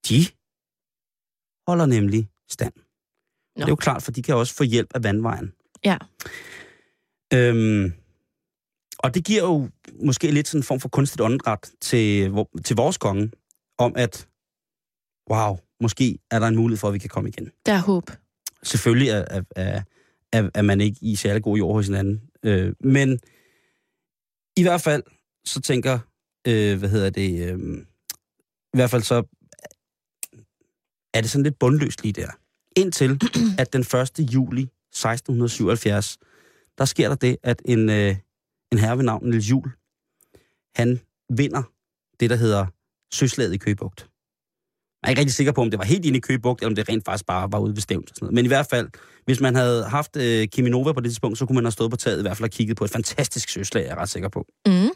de 0.09 0.27
holder 1.67 1.87
nemlig 1.87 2.29
stand. 2.49 2.73
Nå. 2.77 3.61
Det 3.61 3.65
er 3.65 3.69
jo 3.69 3.77
klart, 3.77 4.03
for 4.03 4.13
de 4.13 4.23
kan 4.23 4.35
også 4.35 4.55
få 4.55 4.65
hjælp 4.65 4.91
af 4.95 5.03
vandvejen. 5.03 5.53
Ja. 5.85 5.97
Øhm, 7.35 7.93
og 8.99 9.15
det 9.15 9.25
giver 9.25 9.43
jo 9.43 9.69
måske 10.05 10.31
lidt 10.31 10.49
sådan 10.49 10.59
en 10.59 10.65
form 10.65 10.81
for 10.81 10.89
kunstigt 10.89 11.21
åndedræt 11.21 11.71
til, 11.81 12.33
til 12.65 12.77
vores 12.77 12.99
konge, 12.99 13.31
om 13.79 13.93
at, 13.97 14.29
wow, 15.31 15.59
måske 15.81 16.19
er 16.31 16.39
der 16.39 16.47
en 16.47 16.57
mulighed 16.57 16.79
for, 16.79 16.89
at 16.89 16.95
vi 16.95 16.99
kan 16.99 17.09
komme 17.09 17.29
igen. 17.29 17.51
Der 17.67 17.73
er 17.73 17.81
håb. 17.81 18.11
Selvfølgelig 18.63 19.09
er, 19.09 19.43
er, 19.57 19.83
er, 20.33 20.51
er 20.55 20.63
man 20.63 20.81
ikke 20.81 20.99
i 21.01 21.17
særlig 21.17 21.43
god 21.43 21.57
jord 21.57 21.75
hos 21.75 21.87
hinanden. 21.87 22.23
Øh, 22.45 22.75
men 22.81 23.19
i 24.57 24.63
hvert 24.63 24.81
fald, 24.81 25.03
så 25.45 25.61
tænker, 25.61 25.99
øh, 26.47 26.79
hvad 26.79 26.89
hedder 26.89 27.11
det, 27.11 27.49
øh, 27.49 27.87
i 28.75 28.77
hvert 28.77 28.91
fald 28.91 29.03
så 29.03 29.15
er 31.15 31.21
det 31.21 31.31
sådan 31.31 31.43
lidt 31.43 31.59
bundløst 31.59 32.03
lige 32.03 32.13
der. 32.13 32.31
Indtil 32.77 33.21
at 33.63 33.73
den 33.73 33.81
1. 33.81 34.35
juli 34.35 34.63
1677, 34.63 36.19
der 36.79 36.85
sker 36.85 37.09
der 37.09 37.17
det, 37.17 37.37
at 37.43 37.63
en, 37.65 37.91
øh, 37.91 38.17
en 38.73 38.79
herre 38.79 38.97
ved 38.97 39.05
navn 39.05 39.31
Niels 39.31 39.51
Jul, 39.51 39.71
han 40.77 41.01
vinder 41.31 41.63
det, 42.21 42.31
der 42.31 42.37
hedder 42.37 42.67
Søslaget 43.13 43.55
i 43.55 43.59
Køgebugt. 43.59 44.11
Jeg 45.05 45.09
er 45.09 45.11
ikke 45.11 45.21
rigtig 45.21 45.35
sikker 45.35 45.53
på, 45.53 45.61
om 45.61 45.71
det 45.71 45.79
var 45.79 45.85
helt 45.85 46.05
inde 46.05 46.17
i 46.17 46.21
Køgebugt, 46.21 46.61
eller 46.61 46.71
om 46.71 46.75
det 46.75 46.89
rent 46.89 47.05
faktisk 47.05 47.27
bare 47.27 47.53
var 47.53 47.59
ude 47.59 47.75
ved 47.75 47.81
Stævns 47.83 48.11
og 48.11 48.15
sådan 48.17 48.25
noget. 48.27 48.35
Men 48.35 48.45
i 48.45 48.49
hvert 48.49 48.67
fald, 48.71 48.89
hvis 49.25 49.41
man 49.41 49.55
havde 49.55 49.85
haft 49.85 50.17
øh, 50.17 50.49
Kiminova 50.49 50.93
på 50.93 51.01
det 51.01 51.11
tidspunkt, 51.11 51.39
så 51.39 51.47
kunne 51.47 51.55
man 51.55 51.65
have 51.65 51.73
stået 51.73 51.91
på 51.91 51.97
taget 51.97 52.19
i 52.19 52.23
hvert 52.23 52.37
fald 52.37 52.45
og 52.45 52.51
kigget 52.51 52.77
på 52.77 52.85
et 52.85 52.91
fantastisk 52.91 53.49
søslag, 53.49 53.83
jeg 53.83 53.91
er 53.91 53.97
ret 53.97 54.09
sikker 54.09 54.29
på. 54.29 54.47
Mm. 54.67 54.89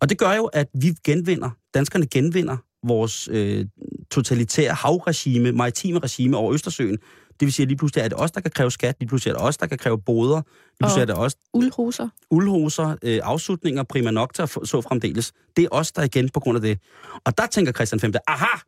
Og 0.00 0.08
det 0.08 0.18
gør 0.18 0.32
jo, 0.32 0.44
at 0.44 0.66
vi 0.74 0.94
genvinder, 1.04 1.50
danskerne 1.74 2.06
genvinder 2.06 2.56
vores 2.86 3.28
øh, 3.32 3.66
totalitære 4.10 4.74
havregime, 4.74 5.52
maritime 5.52 5.98
regime 5.98 6.36
over 6.36 6.52
Østersøen. 6.54 6.98
Det 7.40 7.46
vil 7.46 7.52
sige, 7.52 7.64
at 7.64 7.68
lige 7.68 7.78
pludselig 7.78 8.02
er 8.04 8.08
det 8.08 8.20
os, 8.20 8.30
der 8.30 8.40
kan 8.40 8.50
kræve 8.50 8.70
skat, 8.70 8.96
lige 9.00 9.08
pludselig 9.08 9.30
er 9.32 9.36
det 9.38 9.46
os, 9.46 9.56
der 9.56 9.66
kan 9.66 9.78
kræve 9.78 9.98
boder, 10.02 10.36
lige 10.36 10.44
pludselig 10.80 11.02
Og- 11.02 11.10
er 11.10 11.14
det 11.14 11.24
os, 11.24 11.36
Uldhoser. 11.54 12.08
uldhoser, 12.30 12.96
øh, 13.02 13.20
afslutninger, 13.22 13.82
prima 13.82 14.10
nocta, 14.10 14.46
så 14.46 14.80
fremdeles. 14.88 15.32
Det 15.56 15.64
er 15.64 15.68
os, 15.70 15.92
der 15.92 16.02
igen 16.02 16.28
på 16.28 16.40
grund 16.40 16.56
af 16.56 16.62
det. 16.62 16.78
Og 17.24 17.38
der 17.38 17.46
tænker 17.46 17.72
Christian 17.72 18.00
5. 18.00 18.12
Aha! 18.28 18.58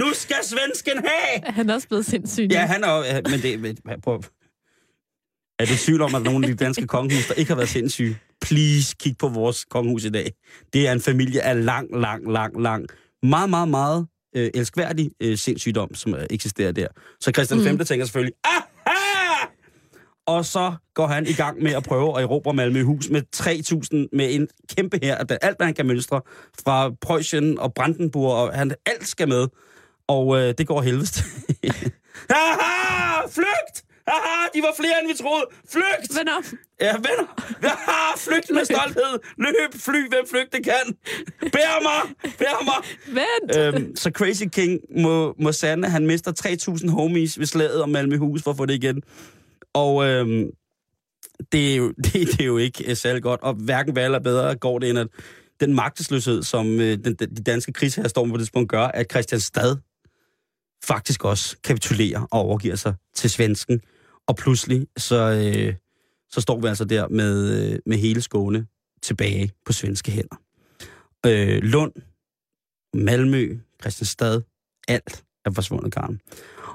nu 0.00 0.06
skal 0.14 0.36
svensken 0.44 0.98
have! 0.98 1.52
Han 1.52 1.70
er 1.70 1.74
også 1.74 1.88
blevet 1.88 2.06
sindssyg. 2.06 2.48
Ja, 2.50 2.66
han 2.66 2.84
er 2.84 3.20
men 3.30 3.40
det, 3.42 3.60
men, 3.60 4.00
prøv. 4.02 4.22
Er 5.58 5.64
det 5.64 5.78
sygt 5.78 6.00
om, 6.00 6.14
at 6.14 6.22
nogle 6.22 6.46
af 6.46 6.56
de 6.56 6.64
danske 6.64 6.86
kongehus, 6.86 7.26
der 7.26 7.34
ikke 7.34 7.50
har 7.50 7.56
været 7.56 7.68
sindssyge, 7.68 8.18
please 8.40 8.96
kig 9.00 9.16
på 9.18 9.28
vores 9.28 9.64
kongehus 9.64 10.04
i 10.04 10.10
dag. 10.10 10.32
Det 10.72 10.88
er 10.88 10.92
en 10.92 11.00
familie 11.00 11.42
af 11.42 11.64
lang, 11.64 12.00
lang, 12.00 12.32
lang, 12.32 12.62
lang, 12.62 12.86
meget, 13.22 13.50
meget, 13.50 13.68
meget 13.68 14.06
øh, 14.36 14.50
elskværdig 14.54 15.10
øh, 15.22 15.38
sindssygdom, 15.38 15.94
som 15.94 16.14
eksisterer 16.30 16.72
der. 16.72 16.88
Så 17.20 17.30
Christian 17.34 17.60
mm. 17.60 17.66
5. 17.66 17.78
tænker 17.78 18.06
selvfølgelig, 18.06 18.34
ah, 18.44 18.62
og 20.28 20.44
så 20.44 20.74
går 20.94 21.06
han 21.06 21.26
i 21.26 21.32
gang 21.32 21.62
med 21.62 21.72
at 21.72 21.82
prøve 21.82 22.18
at 22.18 22.22
erobre 22.22 22.54
Malmøhus 22.54 23.08
med 23.10 23.22
3.000, 23.36 24.16
med 24.16 24.34
en 24.34 24.48
kæmpe 24.76 24.98
her, 25.02 25.14
at 25.14 25.38
alt 25.42 25.56
hvad 25.56 25.66
han 25.66 25.74
kan 25.74 25.86
mønstre, 25.86 26.20
fra 26.64 26.90
Preussen 27.00 27.58
og 27.58 27.74
Brandenburg, 27.74 28.32
og 28.32 28.54
han, 28.54 28.74
alt 28.86 29.08
skal 29.08 29.28
med. 29.28 29.46
Og 30.08 30.38
øh, 30.40 30.54
det 30.58 30.66
går 30.66 30.82
helvedes. 30.82 31.10
til. 31.10 31.24
Haha! 32.30 33.26
Flygt! 33.30 33.84
Haha! 34.08 34.48
De 34.54 34.62
var 34.62 34.74
flere, 34.80 34.94
end 35.02 35.08
vi 35.08 35.16
troede. 35.22 35.44
Flygt! 35.72 36.18
Venner, 36.18 36.42
Ja, 36.80 36.92
venner! 36.92 37.26
Haha! 37.62 38.16
Flygt 38.16 38.50
med 38.54 38.64
stolthed! 38.64 39.18
Løb, 39.38 39.80
fly, 39.80 40.08
hvem 40.08 40.24
flygte 40.30 40.62
kan! 40.62 40.96
Bær 41.52 41.82
mig! 41.82 42.32
Bær 42.38 42.64
mig! 42.64 42.80
vent! 43.06 43.76
øhm, 43.76 43.96
så 43.96 44.10
Crazy 44.10 44.44
King 44.52 44.80
må, 44.98 45.34
må 45.40 45.52
sande, 45.52 45.88
han 45.88 46.06
mister 46.06 46.32
3.000 46.84 46.90
homies 46.90 47.38
ved 47.38 47.46
slaget 47.46 47.82
om 47.82 47.88
Malmøhus 47.88 48.42
for 48.42 48.50
at 48.50 48.56
få 48.56 48.66
det 48.66 48.74
igen. 48.74 49.02
Og 49.74 50.06
øh, 50.06 50.46
det, 51.52 51.72
er 51.72 51.76
jo, 51.76 51.88
det, 52.04 52.12
det 52.12 52.40
er 52.40 52.44
jo 52.44 52.58
ikke 52.58 52.90
øh, 52.90 52.96
særlig 52.96 53.22
godt, 53.22 53.40
og 53.40 53.54
hverken 53.54 53.96
værre 53.96 54.04
eller 54.04 54.18
bedre 54.18 54.56
går 54.56 54.78
det, 54.78 54.90
end 54.90 54.98
at 54.98 55.08
den 55.60 55.74
magtesløshed, 55.74 56.42
som 56.42 56.80
øh, 56.80 56.98
den, 57.04 57.14
de 57.14 57.42
danske 57.42 57.72
krigsherrer 57.72 58.08
står 58.08 58.26
på 58.26 58.32
det 58.32 58.40
tidspunkt, 58.40 58.70
gør, 58.70 58.84
at 58.84 59.10
Christian 59.10 59.40
Stad 59.40 59.76
faktisk 60.84 61.24
også 61.24 61.56
kapitulerer 61.64 62.26
og 62.30 62.40
overgiver 62.40 62.76
sig 62.76 62.94
til 63.14 63.30
svensken. 63.30 63.80
Og 64.28 64.36
pludselig, 64.36 64.86
så, 64.96 65.16
øh, 65.16 65.74
så 66.30 66.40
står 66.40 66.60
vi 66.60 66.66
altså 66.66 66.84
der 66.84 67.08
med, 67.08 67.62
øh, 67.72 67.78
med 67.86 67.96
hele 67.96 68.22
Skåne 68.22 68.66
tilbage 69.02 69.52
på 69.64 69.72
svenske 69.72 70.10
hænder. 70.10 70.36
Øh, 71.26 71.62
Lund, 71.62 71.92
Malmø, 72.94 73.58
Christianstad, 73.80 74.42
alt 74.88 75.24
er 75.44 75.50
forsvundet, 75.50 75.94
garn. 75.94 76.20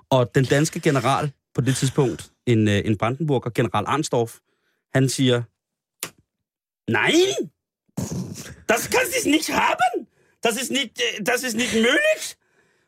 Og 0.10 0.36
den 0.36 0.46
danske 0.46 0.80
general 0.80 1.32
på 1.56 1.62
det 1.62 1.76
tidspunkt, 1.76 2.32
en, 2.46 2.68
øh, 2.68 2.82
en 2.86 2.98
Brandenburger, 2.98 3.50
general 3.50 3.84
Arnstorff, 3.88 4.38
han 4.94 5.10
siger, 5.10 5.44
nej, 6.92 7.14
Das 8.68 8.90
kann 8.90 9.06
sich 9.12 9.26
nicht 9.26 9.50
haben! 9.50 10.08
Das 10.42 10.56
ist 10.62 10.72
nicht, 10.72 11.00
äh, 11.00 11.24
das 11.24 11.44
ist 11.44 11.56
nicht 11.56 11.74
möglich! 11.74 12.38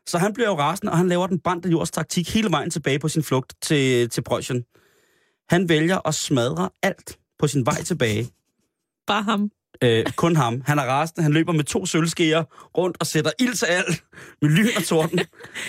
Så 0.06 0.18
han 0.18 0.32
bliver 0.32 0.48
jo 0.48 0.54
rasende, 0.54 0.92
og 0.92 0.98
han 0.98 1.08
laver 1.08 1.26
den 1.26 1.40
brændte 1.40 1.68
jords 1.68 1.90
taktik 1.90 2.34
hele 2.34 2.50
vejen 2.50 2.70
tilbage 2.70 2.98
på 2.98 3.08
sin 3.08 3.22
flugt 3.22 3.54
til, 3.62 4.10
til 4.10 4.22
Preussen. 4.22 4.64
Han 5.48 5.68
vælger 5.68 6.08
at 6.08 6.14
smadre 6.14 6.70
alt 6.82 7.18
på 7.38 7.48
sin 7.48 7.66
vej 7.66 7.82
tilbage. 7.82 8.30
Bare 9.06 9.22
ham. 9.22 9.50
Øh, 9.82 10.04
kun 10.16 10.36
ham. 10.36 10.62
Han 10.66 10.78
er 10.78 10.82
rasende. 10.82 11.22
Han 11.22 11.32
løber 11.32 11.52
med 11.52 11.64
to 11.64 11.86
sølvskeer 11.86 12.44
rundt 12.78 12.96
og 13.00 13.06
sætter 13.06 13.30
ild 13.38 13.54
til 13.54 13.66
alt 13.66 14.04
med 14.42 14.50
lyn 14.50 14.68
og 14.76 14.84
torden. 14.84 15.20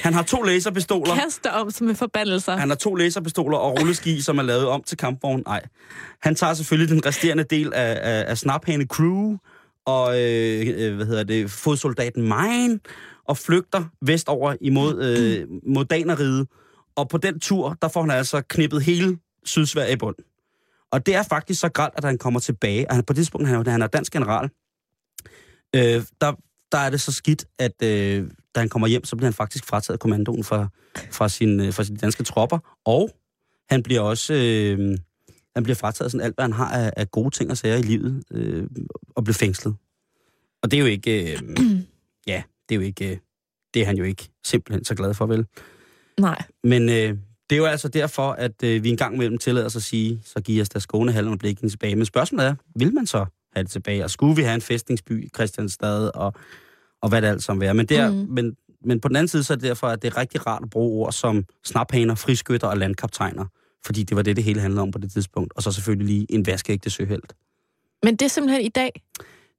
Han 0.03 0.13
har 0.13 0.23
to 0.23 0.41
laserpistoler. 0.41 1.15
Kaster 1.15 1.51
om 1.51 1.71
som 1.71 1.89
en 1.89 1.95
forbandelser. 1.95 2.55
Han 2.55 2.69
har 2.69 2.75
to 2.75 2.95
laserpistoler 2.95 3.57
og 3.57 3.79
rulleski, 3.79 4.21
som 4.21 4.37
er 4.37 4.43
lavet 4.43 4.67
om 4.67 4.83
til 4.83 4.97
kampvogn. 4.97 5.43
Nej. 5.45 5.61
Han 6.21 6.35
tager 6.35 6.53
selvfølgelig 6.53 6.89
den 6.89 7.05
resterende 7.05 7.43
del 7.43 7.73
af, 7.73 7.99
af, 8.01 8.25
af 8.27 8.37
Snaphane 8.37 8.85
Crew 8.85 9.37
og 9.85 10.21
øh, 10.21 10.67
øh, 10.77 10.95
hvad 10.95 11.05
hedder 11.05 11.23
det, 11.23 11.51
fodsoldaten 11.51 12.23
Mine 12.23 12.79
og 13.27 13.37
flygter 13.37 13.83
vestover 14.01 14.55
imod 14.61 15.03
øh, 15.03 15.47
mod 15.73 15.85
Daneriget. 15.85 16.47
Og 16.95 17.09
på 17.09 17.17
den 17.17 17.39
tur, 17.39 17.77
der 17.81 17.87
får 17.87 18.01
han 18.01 18.11
altså 18.11 18.41
knippet 18.41 18.81
hele 18.81 19.17
Sydsverige 19.45 19.93
i 19.93 19.95
bund. 19.95 20.15
Og 20.91 21.05
det 21.05 21.15
er 21.15 21.23
faktisk 21.23 21.59
så 21.59 21.69
grædt, 21.69 21.93
at 21.97 22.03
han 22.03 22.17
kommer 22.17 22.39
tilbage. 22.39 22.89
Og 22.89 22.95
han, 22.95 23.03
på 23.03 23.13
det 23.13 23.17
tidspunkt, 23.17 23.47
han, 23.47 23.67
han 23.67 23.81
er 23.81 23.87
dansk 23.87 24.13
general, 24.13 24.49
øh, 25.75 26.03
der, 26.21 26.33
der 26.71 26.77
er 26.77 26.89
det 26.89 27.01
så 27.01 27.11
skidt, 27.11 27.45
at 27.59 27.83
øh, 27.83 28.29
da 28.55 28.59
han 28.59 28.69
kommer 28.69 28.87
hjem, 28.87 29.05
så 29.05 29.15
bliver 29.15 29.27
han 29.27 29.33
faktisk 29.33 29.65
frataget 29.65 29.99
kommandoen 29.99 30.43
fra, 30.43 30.67
fra, 31.11 31.29
sin, 31.29 31.59
øh, 31.59 31.73
fra 31.73 31.83
sine 31.83 31.97
danske 31.97 32.23
tropper. 32.23 32.79
Og 32.85 33.09
han 33.69 33.83
bliver 33.83 34.01
også 34.01 34.33
øh, 34.33 34.97
han 35.57 35.63
bliver 35.63 35.75
frataget 35.75 36.11
sådan 36.11 36.25
alt, 36.25 36.35
hvad 36.35 36.43
han 36.43 36.53
har 36.53 36.69
af, 36.69 36.93
af 36.97 37.11
gode 37.11 37.29
ting 37.29 37.51
og 37.51 37.57
sager 37.57 37.77
i 37.77 37.81
livet, 37.81 38.23
øh, 38.31 38.67
og 39.15 39.23
bliver 39.23 39.33
fængslet. 39.33 39.75
Og 40.61 40.71
det 40.71 40.77
er 40.77 40.81
jo 40.81 40.87
ikke... 40.87 41.33
Øh, 41.33 41.39
ja, 42.27 42.43
det 42.69 42.75
er 42.75 42.79
jo 42.79 42.81
ikke... 42.81 43.11
Øh, 43.11 43.17
det 43.73 43.81
er 43.81 43.85
han 43.85 43.97
jo 43.97 44.03
ikke 44.03 44.29
simpelthen 44.45 44.85
så 44.85 44.95
glad 44.95 45.13
for, 45.13 45.25
vel? 45.25 45.45
Nej. 46.19 46.43
Men 46.63 46.89
øh, 46.89 47.17
det 47.49 47.55
er 47.55 47.57
jo 47.57 47.65
altså 47.65 47.87
derfor, 47.87 48.31
at 48.31 48.63
øh, 48.63 48.83
vi 48.83 48.89
en 48.89 48.97
gang 48.97 49.15
imellem 49.15 49.37
tillader 49.37 49.65
os 49.65 49.75
at 49.75 49.83
sige, 49.83 50.21
så 50.25 50.41
giver 50.41 50.61
os 50.61 50.69
da 50.69 50.79
Skånehallen 50.79 51.33
og 51.33 51.39
Blikken 51.39 51.69
tilbage. 51.69 51.95
Men 51.95 52.05
spørgsmålet 52.05 52.47
er, 52.47 52.55
vil 52.75 52.93
man 52.93 53.05
så 53.05 53.25
have 53.53 53.63
det 53.63 53.71
tilbage? 53.71 54.03
Og 54.03 54.09
skulle 54.09 54.35
vi 54.35 54.41
have 54.41 54.55
en 54.55 54.61
fæstningsby 54.61 55.25
i 55.25 55.29
Christianstad, 55.35 56.11
og, 56.15 56.33
og 57.01 57.09
hvad 57.09 57.21
det 57.21 57.27
alt 57.27 57.43
som 57.43 57.61
være? 57.61 57.73
Men, 57.73 57.85
der, 57.85 58.11
mm. 58.11 58.15
men, 58.15 58.55
men 58.85 58.99
på 58.99 59.07
den 59.07 59.15
anden 59.15 59.27
side, 59.27 59.43
så 59.43 59.53
er 59.53 59.55
det 59.55 59.63
derfor, 59.63 59.87
at 59.87 60.01
det 60.01 60.13
er 60.13 60.17
rigtig 60.17 60.47
rart 60.47 60.63
at 60.63 60.69
bruge 60.69 61.05
ord 61.05 61.11
som 61.11 61.45
snaphaner, 61.63 62.15
friskytter 62.15 62.67
og 62.67 62.77
landkaptajner. 62.77 63.45
Fordi 63.85 64.03
det 64.03 64.17
var 64.17 64.23
det, 64.23 64.35
det 64.35 64.43
hele 64.43 64.61
handlede 64.61 64.81
om 64.81 64.91
på 64.91 64.99
det 64.99 65.11
tidspunkt. 65.11 65.53
Og 65.55 65.63
så 65.63 65.71
selvfølgelig 65.71 66.07
lige 66.07 66.25
en 66.29 66.45
vaskeægte 66.45 66.89
søhelt. 66.89 67.33
Men 68.03 68.15
det 68.15 68.25
er 68.25 68.29
simpelthen 68.29 68.61
i 68.61 68.69
dag. 68.69 69.01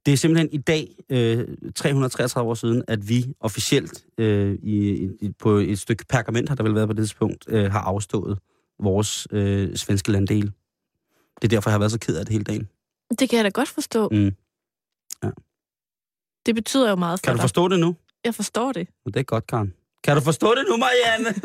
Det 0.09 0.13
er 0.13 0.17
simpelthen 0.17 0.49
i 0.53 0.59
dag, 0.59 0.89
øh, 1.11 1.49
333 1.75 2.51
år 2.51 2.55
siden, 2.55 2.83
at 2.89 3.09
vi 3.09 3.35
officielt 3.41 4.05
øh, 4.19 4.55
i, 4.63 5.09
i, 5.21 5.33
på 5.39 5.51
et 5.51 5.79
stykke 5.79 6.05
pergament, 6.09 6.49
har 6.49 6.57
der 6.57 6.63
vel 6.63 6.75
været 6.75 6.89
på 6.89 6.93
det 6.93 7.01
tidspunkt, 7.03 7.45
øh, 7.49 7.71
har 7.73 7.81
afstået 7.81 8.39
vores 8.81 9.29
øh, 9.31 9.77
svenske 9.77 10.13
landdel. 10.13 10.53
Det 11.37 11.45
er 11.45 11.49
derfor, 11.49 11.71
jeg 11.71 11.75
har 11.75 11.79
været 11.79 11.93
så 11.93 11.99
ked 11.99 12.17
af 12.17 12.25
det 12.27 12.33
hele 12.33 12.45
dagen. 12.45 12.69
Det 13.19 13.29
kan 13.31 13.37
jeg 13.37 13.45
da 13.45 13.49
godt 13.49 13.69
forstå. 13.69 14.09
Mm. 14.09 14.33
Det 16.47 16.55
betyder 16.55 16.91
jo 16.91 16.97
meget 16.97 17.21
for 17.21 17.25
Kan 17.25 17.33
du 17.33 17.37
dig. 17.37 17.43
forstå 17.43 17.69
det 17.69 17.81
nu? 17.81 17.97
Jeg 18.25 18.35
forstår 18.35 18.73
det. 18.73 18.89
Det 19.07 19.17
er 19.17 19.23
godt, 19.23 19.47
Karen. 19.47 19.75
Kan 20.05 20.17
du 20.17 20.23
forstå 20.23 20.55
det 20.55 20.65
nu, 20.71 20.77
Marianne? 20.77 21.35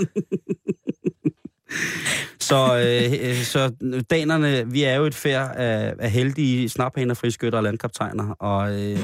så, 2.50 2.78
øh, 2.80 3.36
så 3.44 3.72
danerne, 4.10 4.72
vi 4.72 4.84
er 4.84 4.96
jo 4.96 5.06
et 5.06 5.16
færd 5.16 5.56
af, 5.56 5.94
af 6.00 6.12
heldige 6.12 6.70
snaphaner, 6.70 7.14
friskytter 7.14 7.58
og 7.60 7.64
landkaptajner 7.64 8.30
og, 8.30 8.82
øh, 8.82 9.00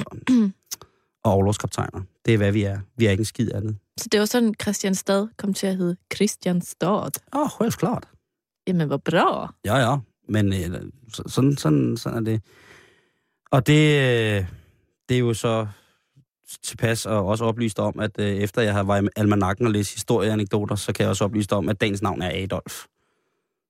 og 1.24 1.32
overlovskaptajner. 1.34 2.02
Det 2.26 2.34
er, 2.34 2.38
hvad 2.38 2.52
vi 2.52 2.64
er. 2.64 2.80
Vi 2.98 3.06
er 3.06 3.12
ikke 3.12 3.22
en 3.22 3.26
skid 3.26 3.52
andet. 3.54 3.78
Så 3.98 4.08
det 4.12 4.20
var 4.20 4.26
sådan, 4.26 4.54
Christianstad 4.62 5.28
kom 5.38 5.54
til 5.54 5.68
at 5.68 5.76
hedde 5.78 5.96
Christianstad. 6.16 6.88
Åh, 7.36 7.42
oh, 7.42 7.50
helt 7.62 7.78
klart. 7.78 8.08
Jamen, 8.68 8.88
hvor 8.88 8.98
bra. 8.98 9.54
Ja, 9.66 9.78
ja. 9.78 9.98
Men 10.30 10.54
øh, 10.54 10.82
så- 11.14 11.24
sådan, 11.28 11.58
sådan, 11.58 11.98
sådan 11.98 12.18
er 12.28 12.32
det. 12.32 12.42
Og 13.52 13.68
det, 13.68 14.00
øh, 14.00 14.46
det 15.10 15.16
er 15.16 15.20
jo 15.20 15.34
så 15.34 15.68
tilpas 16.64 17.06
og 17.06 17.26
også 17.26 17.46
oplyst 17.46 17.80
om, 17.80 18.00
at 18.00 18.12
øh, 18.20 18.28
efter 18.28 18.62
jeg 18.62 18.74
har 18.74 18.84
været 18.84 19.04
i 19.06 19.08
almanakken 19.16 19.66
og 19.66 19.72
læst 19.72 19.94
historieanekdoter, 19.94 20.76
så 20.76 20.94
kan 20.94 21.04
jeg 21.04 21.10
også 21.10 21.24
oplyse 21.24 21.52
om, 21.52 21.70
at 21.70 21.82
dagens 21.82 22.02
navn 22.02 22.22
er 22.22 22.44
Adolf. 22.44 22.86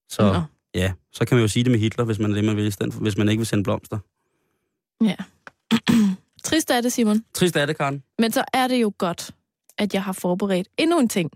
Så 0.10 0.34
Nå. 0.34 0.42
ja, 0.74 0.94
så 1.12 1.26
kan 1.26 1.36
man 1.36 1.42
jo 1.42 1.48
sige 1.48 1.64
det 1.64 1.72
med 1.72 1.80
Hitler, 1.80 2.06
hvis 2.06 2.20
man 2.20 2.32
er 2.32 2.36
det, 2.36 2.44
man 2.44 2.56
vil, 2.56 2.74
hvis 3.02 3.18
man 3.18 3.30
ikke 3.30 3.40
vil 3.40 3.48
sende 3.48 3.64
blomster. 3.64 4.00
Ja. 5.04 5.16
Trist 6.44 6.72
er 6.72 6.82
det, 6.82 6.94
Simon. 6.94 7.24
Trist 7.34 7.56
er 7.56 7.66
det, 7.66 7.78
Karen. 7.78 8.04
Men 8.20 8.32
så 8.32 8.44
er 8.54 8.68
det 8.68 8.82
jo 8.82 8.94
godt, 8.98 9.32
at 9.78 9.94
jeg 9.94 10.04
har 10.04 10.14
forberedt 10.14 10.68
endnu 10.78 11.00
en 11.00 11.10
ting 11.10 11.32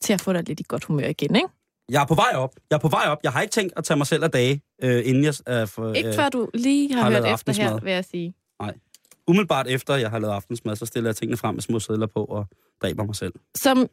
til 0.00 0.12
at 0.12 0.20
få 0.20 0.32
dig 0.32 0.48
lidt 0.48 0.60
i 0.60 0.64
godt 0.68 0.84
humør 0.84 1.06
igen, 1.06 1.36
ikke? 1.36 1.48
Jeg 1.88 2.02
er 2.02 2.06
på 2.06 2.14
vej 2.14 2.32
op. 2.34 2.54
Jeg 2.70 2.76
er 2.76 2.80
på 2.80 2.88
vej 2.88 3.04
op. 3.06 3.18
Jeg 3.22 3.32
har 3.32 3.40
ikke 3.40 3.52
tænkt 3.52 3.72
at 3.76 3.84
tage 3.84 3.98
mig 3.98 4.06
selv 4.06 4.24
af 4.24 4.30
dage, 4.30 4.62
øh, 4.82 5.02
inden 5.06 5.24
jeg... 5.24 5.34
Øh, 5.48 5.68
for, 5.68 5.92
Ikke 5.92 6.12
før 6.14 6.28
du 6.28 6.48
lige 6.54 6.94
har, 6.94 7.02
har 7.02 7.10
hørt 7.10 7.34
efter 7.34 7.52
her, 7.52 7.80
vil 7.80 7.92
jeg 7.92 8.04
sige. 8.04 8.34
Umiddelbart 9.28 9.66
efter, 9.66 9.94
jeg 9.96 10.10
har 10.10 10.18
lavet 10.18 10.34
aftensmad, 10.34 10.76
så 10.76 10.86
stiller 10.86 11.08
jeg 11.10 11.16
tingene 11.16 11.36
frem 11.36 11.54
med 11.54 11.62
små 11.62 11.80
sædler 11.80 12.06
på 12.06 12.24
og 12.24 12.46
dræber 12.82 13.04
mig 13.04 13.14
selv. 13.16 13.32
Som 13.54 13.86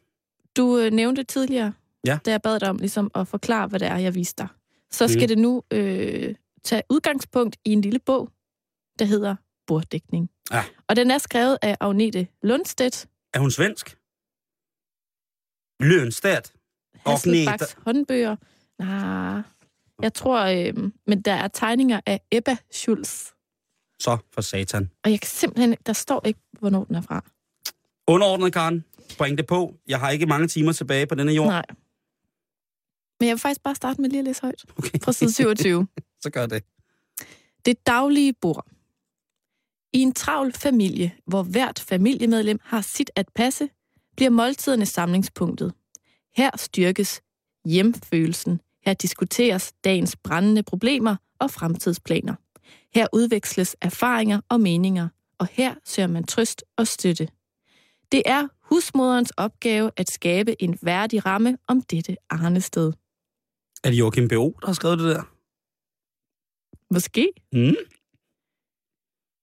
du 0.56 0.78
øh, 0.78 0.90
nævnte 0.92 1.22
tidligere, 1.24 1.72
Ja. 2.06 2.18
da 2.26 2.30
jeg 2.30 2.42
bad 2.42 2.60
dig 2.60 2.68
om 2.70 2.76
ligesom, 2.76 3.10
at 3.14 3.28
forklare, 3.28 3.66
hvad 3.68 3.80
det 3.80 3.88
er, 3.88 3.96
jeg 3.96 4.14
viste 4.14 4.42
dig, 4.42 4.48
så 4.90 5.08
skal 5.08 5.20
Mhm. 5.20 5.28
det 5.28 5.38
nu 5.38 5.62
øh, 5.70 6.34
tage 6.64 6.82
udgangspunkt 6.90 7.56
i 7.64 7.70
en 7.72 7.80
lille 7.80 7.98
bog, 7.98 8.30
der 8.98 9.04
hedder 9.04 9.36
Borddækning. 9.66 10.30
Ja. 10.52 10.64
Og 10.88 10.96
den 10.96 11.10
er 11.10 11.18
skrevet 11.18 11.58
af 11.62 11.76
Agnete 11.80 12.26
Lundstedt, 12.42 13.06
Er 13.34 13.38
hun 13.38 13.50
svensk? 13.50 13.96
Lønstedt. 15.80 16.52
Hasselbachs 17.06 17.76
håndbøger. 17.84 18.36
Nej, 18.78 19.42
jeg 20.02 20.14
tror, 20.14 20.40
øh, 20.44 20.90
men 21.06 21.22
der 21.22 21.32
er 21.32 21.48
tegninger 21.48 22.00
af 22.06 22.20
Ebba 22.32 22.56
Schulz. 22.72 23.26
Så 24.00 24.18
for 24.32 24.40
satan. 24.40 24.90
Og 25.04 25.10
jeg 25.10 25.20
kan 25.20 25.28
simpelthen, 25.28 25.76
der 25.86 25.92
står 25.92 26.26
ikke, 26.26 26.40
hvornår 26.58 26.84
den 26.84 26.94
er 26.96 27.00
fra. 27.00 27.24
Underordnet, 28.06 28.52
Karen. 28.52 28.84
Bring 29.18 29.38
det 29.38 29.46
på. 29.46 29.74
Jeg 29.88 30.00
har 30.00 30.10
ikke 30.10 30.26
mange 30.26 30.48
timer 30.48 30.72
tilbage 30.72 31.06
på 31.06 31.14
denne 31.14 31.32
jord. 31.32 31.48
Nej. 31.48 31.64
Men 33.20 33.28
jeg 33.28 33.34
vil 33.34 33.40
faktisk 33.40 33.62
bare 33.62 33.74
starte 33.74 34.00
med 34.00 34.10
lige 34.10 34.18
at 34.18 34.24
læse 34.24 34.42
højt. 34.42 34.64
Okay. 34.78 34.98
Fra 35.02 35.12
side 35.12 35.32
27. 35.32 35.86
Så 36.22 36.30
gør 36.30 36.46
det. 36.46 36.64
Det 37.64 37.86
daglige 37.86 38.32
bord. 38.32 38.66
I 39.92 39.98
en 39.98 40.12
travl 40.12 40.52
familie, 40.52 41.12
hvor 41.26 41.42
hvert 41.42 41.84
familiemedlem 41.88 42.58
har 42.62 42.80
sit 42.80 43.10
at 43.16 43.28
passe, 43.34 43.68
bliver 44.16 44.30
måltiderne 44.30 44.86
samlingspunktet. 44.86 45.72
Her 46.36 46.50
styrkes 46.56 47.22
hjemfølelsen. 47.64 48.60
Her 48.86 48.94
diskuteres 48.94 49.72
dagens 49.84 50.16
brændende 50.16 50.62
problemer 50.62 51.16
og 51.38 51.50
fremtidsplaner. 51.50 52.34
Her 52.94 53.06
udveksles 53.12 53.76
erfaringer 53.80 54.40
og 54.48 54.60
meninger, 54.60 55.08
og 55.38 55.46
her 55.46 55.74
søger 55.84 56.06
man 56.06 56.24
trøst 56.24 56.64
og 56.76 56.86
støtte. 56.86 57.28
Det 58.12 58.22
er 58.26 58.48
husmoderens 58.60 59.30
opgave 59.36 59.90
at 59.96 60.10
skabe 60.10 60.62
en 60.62 60.78
værdig 60.82 61.26
ramme 61.26 61.58
om 61.66 61.82
dette 61.82 62.16
arnested. 62.30 62.92
Er 63.84 63.90
det 63.90 63.98
Joachim 63.98 64.28
B.O., 64.28 64.56
der 64.60 64.66
har 64.66 64.72
skrevet 64.72 64.98
det 64.98 65.06
der? 65.06 65.22
Måske. 66.94 67.32
Mm. 67.52 67.76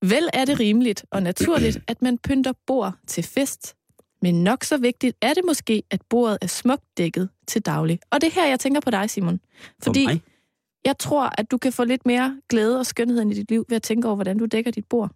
Vel 0.01 0.29
er 0.33 0.45
det 0.45 0.59
rimeligt 0.59 1.05
og 1.11 1.23
naturligt, 1.23 1.79
at 1.91 2.01
man 2.01 2.17
pynter 2.17 2.53
bord 2.67 2.93
til 3.07 3.23
fest. 3.23 3.75
Men 4.21 4.43
nok 4.43 4.63
så 4.63 4.77
vigtigt 4.77 5.17
er 5.21 5.33
det 5.33 5.43
måske, 5.45 5.83
at 5.91 6.01
bordet 6.09 6.37
er 6.41 6.47
smukt 6.47 6.97
dækket 6.97 7.29
til 7.47 7.61
daglig. 7.61 7.99
Og 8.11 8.21
det 8.21 8.27
er 8.27 8.31
her, 8.31 8.47
jeg 8.47 8.59
tænker 8.59 8.81
på 8.81 8.91
dig, 8.91 9.09
Simon. 9.09 9.39
Fordi 9.83 10.05
For 10.05 10.13
mig? 10.13 10.21
Jeg 10.85 10.97
tror, 10.97 11.31
at 11.37 11.51
du 11.51 11.57
kan 11.57 11.73
få 11.73 11.83
lidt 11.83 12.05
mere 12.05 12.41
glæde 12.49 12.79
og 12.79 12.85
skønhed 12.85 13.21
i 13.21 13.33
dit 13.33 13.49
liv 13.49 13.65
ved 13.69 13.75
at 13.75 13.83
tænke 13.83 14.07
over, 14.07 14.15
hvordan 14.15 14.37
du 14.37 14.45
dækker 14.45 14.71
dit 14.71 14.85
bord. 14.85 15.11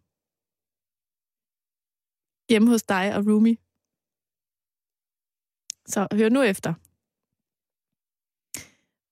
Hjemme 2.49 2.69
hos 2.69 2.83
dig 2.83 3.15
og 3.15 3.25
Rumi. 3.25 3.59
Så 5.85 6.07
hør 6.13 6.29
nu 6.29 6.41
efter. 6.41 6.73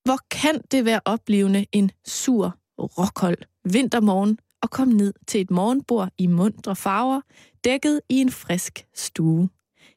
Hvor 0.04 0.18
kan 0.30 0.62
det 0.70 0.84
være 0.84 1.00
oplevende 1.04 1.66
en 1.72 1.90
sur, 2.04 2.58
råkold 2.78 3.38
vintermorgen 3.64 4.38
og 4.62 4.70
komme 4.70 4.94
ned 4.94 5.14
til 5.26 5.40
et 5.40 5.50
morgenbord 5.50 6.08
i 6.18 6.26
mundre 6.26 6.76
farver, 6.76 7.20
dækket 7.64 8.00
i 8.08 8.14
en 8.14 8.30
frisk 8.30 8.86
stue. 8.94 9.48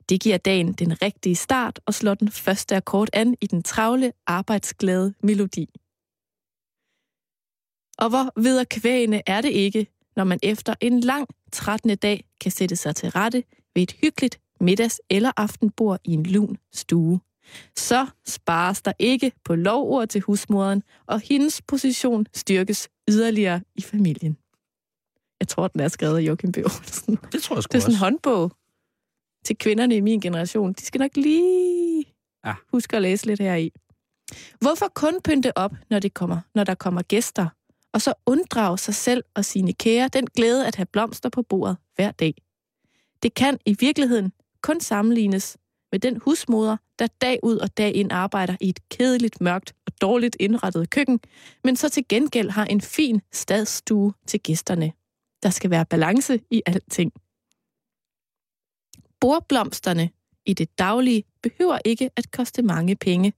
Det 0.09 0.21
giver 0.21 0.37
dagen 0.37 0.73
den 0.73 1.01
rigtige 1.01 1.35
start 1.35 1.79
og 1.85 1.93
slår 1.93 2.13
den 2.13 2.31
første 2.31 2.75
akkord 2.75 3.09
an 3.13 3.35
i 3.41 3.47
den 3.47 3.63
travle, 3.63 4.13
arbejdsglade 4.27 5.13
melodi. 5.23 5.69
Og 7.97 8.09
hvor 8.09 8.41
vederkvægende 8.41 9.21
er 9.27 9.41
det 9.41 9.49
ikke, 9.49 9.87
når 10.15 10.23
man 10.23 10.39
efter 10.43 10.75
en 10.81 10.99
lang, 10.99 11.27
trættende 11.51 11.95
dag 11.95 12.23
kan 12.41 12.51
sætte 12.51 12.75
sig 12.75 12.95
til 12.95 13.09
rette 13.09 13.43
ved 13.75 13.83
et 13.83 13.91
hyggeligt 13.91 14.39
middags- 14.63 14.99
eller 15.09 15.31
aftenbord 15.37 15.99
i 16.03 16.13
en 16.13 16.23
lun 16.23 16.57
stue. 16.73 17.19
Så 17.77 18.07
spares 18.27 18.81
der 18.81 18.93
ikke 18.99 19.31
på 19.45 19.55
lovord 19.55 20.07
til 20.07 20.21
husmoderen, 20.21 20.83
og 21.07 21.19
hendes 21.19 21.61
position 21.61 22.27
styrkes 22.33 22.89
yderligere 23.09 23.61
i 23.75 23.81
familien. 23.81 24.37
Jeg 25.39 25.47
tror, 25.47 25.67
den 25.67 25.81
er 25.81 25.87
skrevet 25.87 26.17
af 26.17 26.21
Joachim 26.21 26.51
B. 26.51 26.57
Olsen. 26.57 27.17
Det 27.31 27.43
tror 27.43 27.55
jeg 27.55 27.63
sgu 27.63 27.71
Det 27.71 27.77
er 27.77 27.81
sådan 27.81 27.93
en 27.93 27.99
håndbog 27.99 28.51
til 29.45 29.57
kvinderne 29.57 29.95
i 29.95 29.99
min 30.01 30.19
generation. 30.19 30.73
De 30.73 30.85
skal 30.85 30.99
nok 30.99 31.15
lige 31.15 32.05
Ja. 32.45 32.53
huske 32.71 32.95
at 32.95 33.01
læse 33.01 33.25
lidt 33.25 33.39
her 33.41 33.55
i. 33.55 33.71
Hvorfor 34.59 34.87
kun 34.95 35.21
pynte 35.23 35.57
op, 35.57 35.71
når, 35.89 35.99
det 35.99 36.13
kommer, 36.13 36.39
når 36.55 36.63
der 36.63 36.75
kommer 36.75 37.01
gæster, 37.01 37.47
og 37.93 38.01
så 38.01 38.13
unddrage 38.25 38.77
sig 38.77 38.95
selv 38.95 39.23
og 39.35 39.45
sine 39.45 39.73
kære 39.73 40.07
den 40.07 40.27
glæde 40.27 40.67
at 40.67 40.75
have 40.75 40.85
blomster 40.85 41.29
på 41.29 41.41
bordet 41.41 41.77
hver 41.95 42.11
dag? 42.11 42.33
Det 43.23 43.33
kan 43.33 43.57
i 43.65 43.75
virkeligheden 43.79 44.31
kun 44.61 44.81
sammenlignes 44.81 45.57
med 45.91 45.99
den 45.99 46.17
husmoder, 46.17 46.77
der 46.99 47.07
dag 47.07 47.39
ud 47.43 47.57
og 47.57 47.77
dag 47.77 47.95
ind 47.95 48.11
arbejder 48.11 48.55
i 48.61 48.69
et 48.69 48.89
kedeligt, 48.89 49.41
mørkt 49.41 49.73
og 49.85 50.01
dårligt 50.01 50.37
indrettet 50.39 50.89
køkken, 50.89 51.19
men 51.63 51.75
så 51.75 51.89
til 51.89 52.07
gengæld 52.09 52.49
har 52.49 52.65
en 52.65 52.81
fin 52.81 53.21
stadsstue 53.31 54.13
til 54.27 54.39
gæsterne. 54.39 54.91
Der 55.43 55.49
skal 55.49 55.69
være 55.69 55.85
balance 55.85 56.39
i 56.51 56.61
alting. 56.65 57.11
Bordblomsterne 59.19 60.09
i 60.45 60.53
det 60.53 60.79
daglige 60.79 61.23
behøver 61.43 61.79
ikke 61.85 62.09
at 62.15 62.31
koste 62.31 62.61
mange 62.61 62.95
penge. 62.95 63.33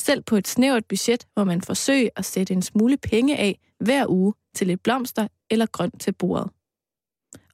Selv 0.00 0.22
på 0.22 0.36
et 0.36 0.48
snævert 0.48 0.84
budget 0.84 1.26
må 1.36 1.44
man 1.44 1.62
forsøge 1.62 2.10
at 2.16 2.24
sætte 2.24 2.54
en 2.54 2.62
smule 2.62 2.96
penge 2.96 3.36
af 3.36 3.58
hver 3.80 4.06
uge 4.08 4.34
til 4.54 4.66
lidt 4.66 4.82
blomster 4.82 5.28
eller 5.50 5.66
grønt 5.66 6.00
til 6.00 6.12
bordet. 6.12 6.50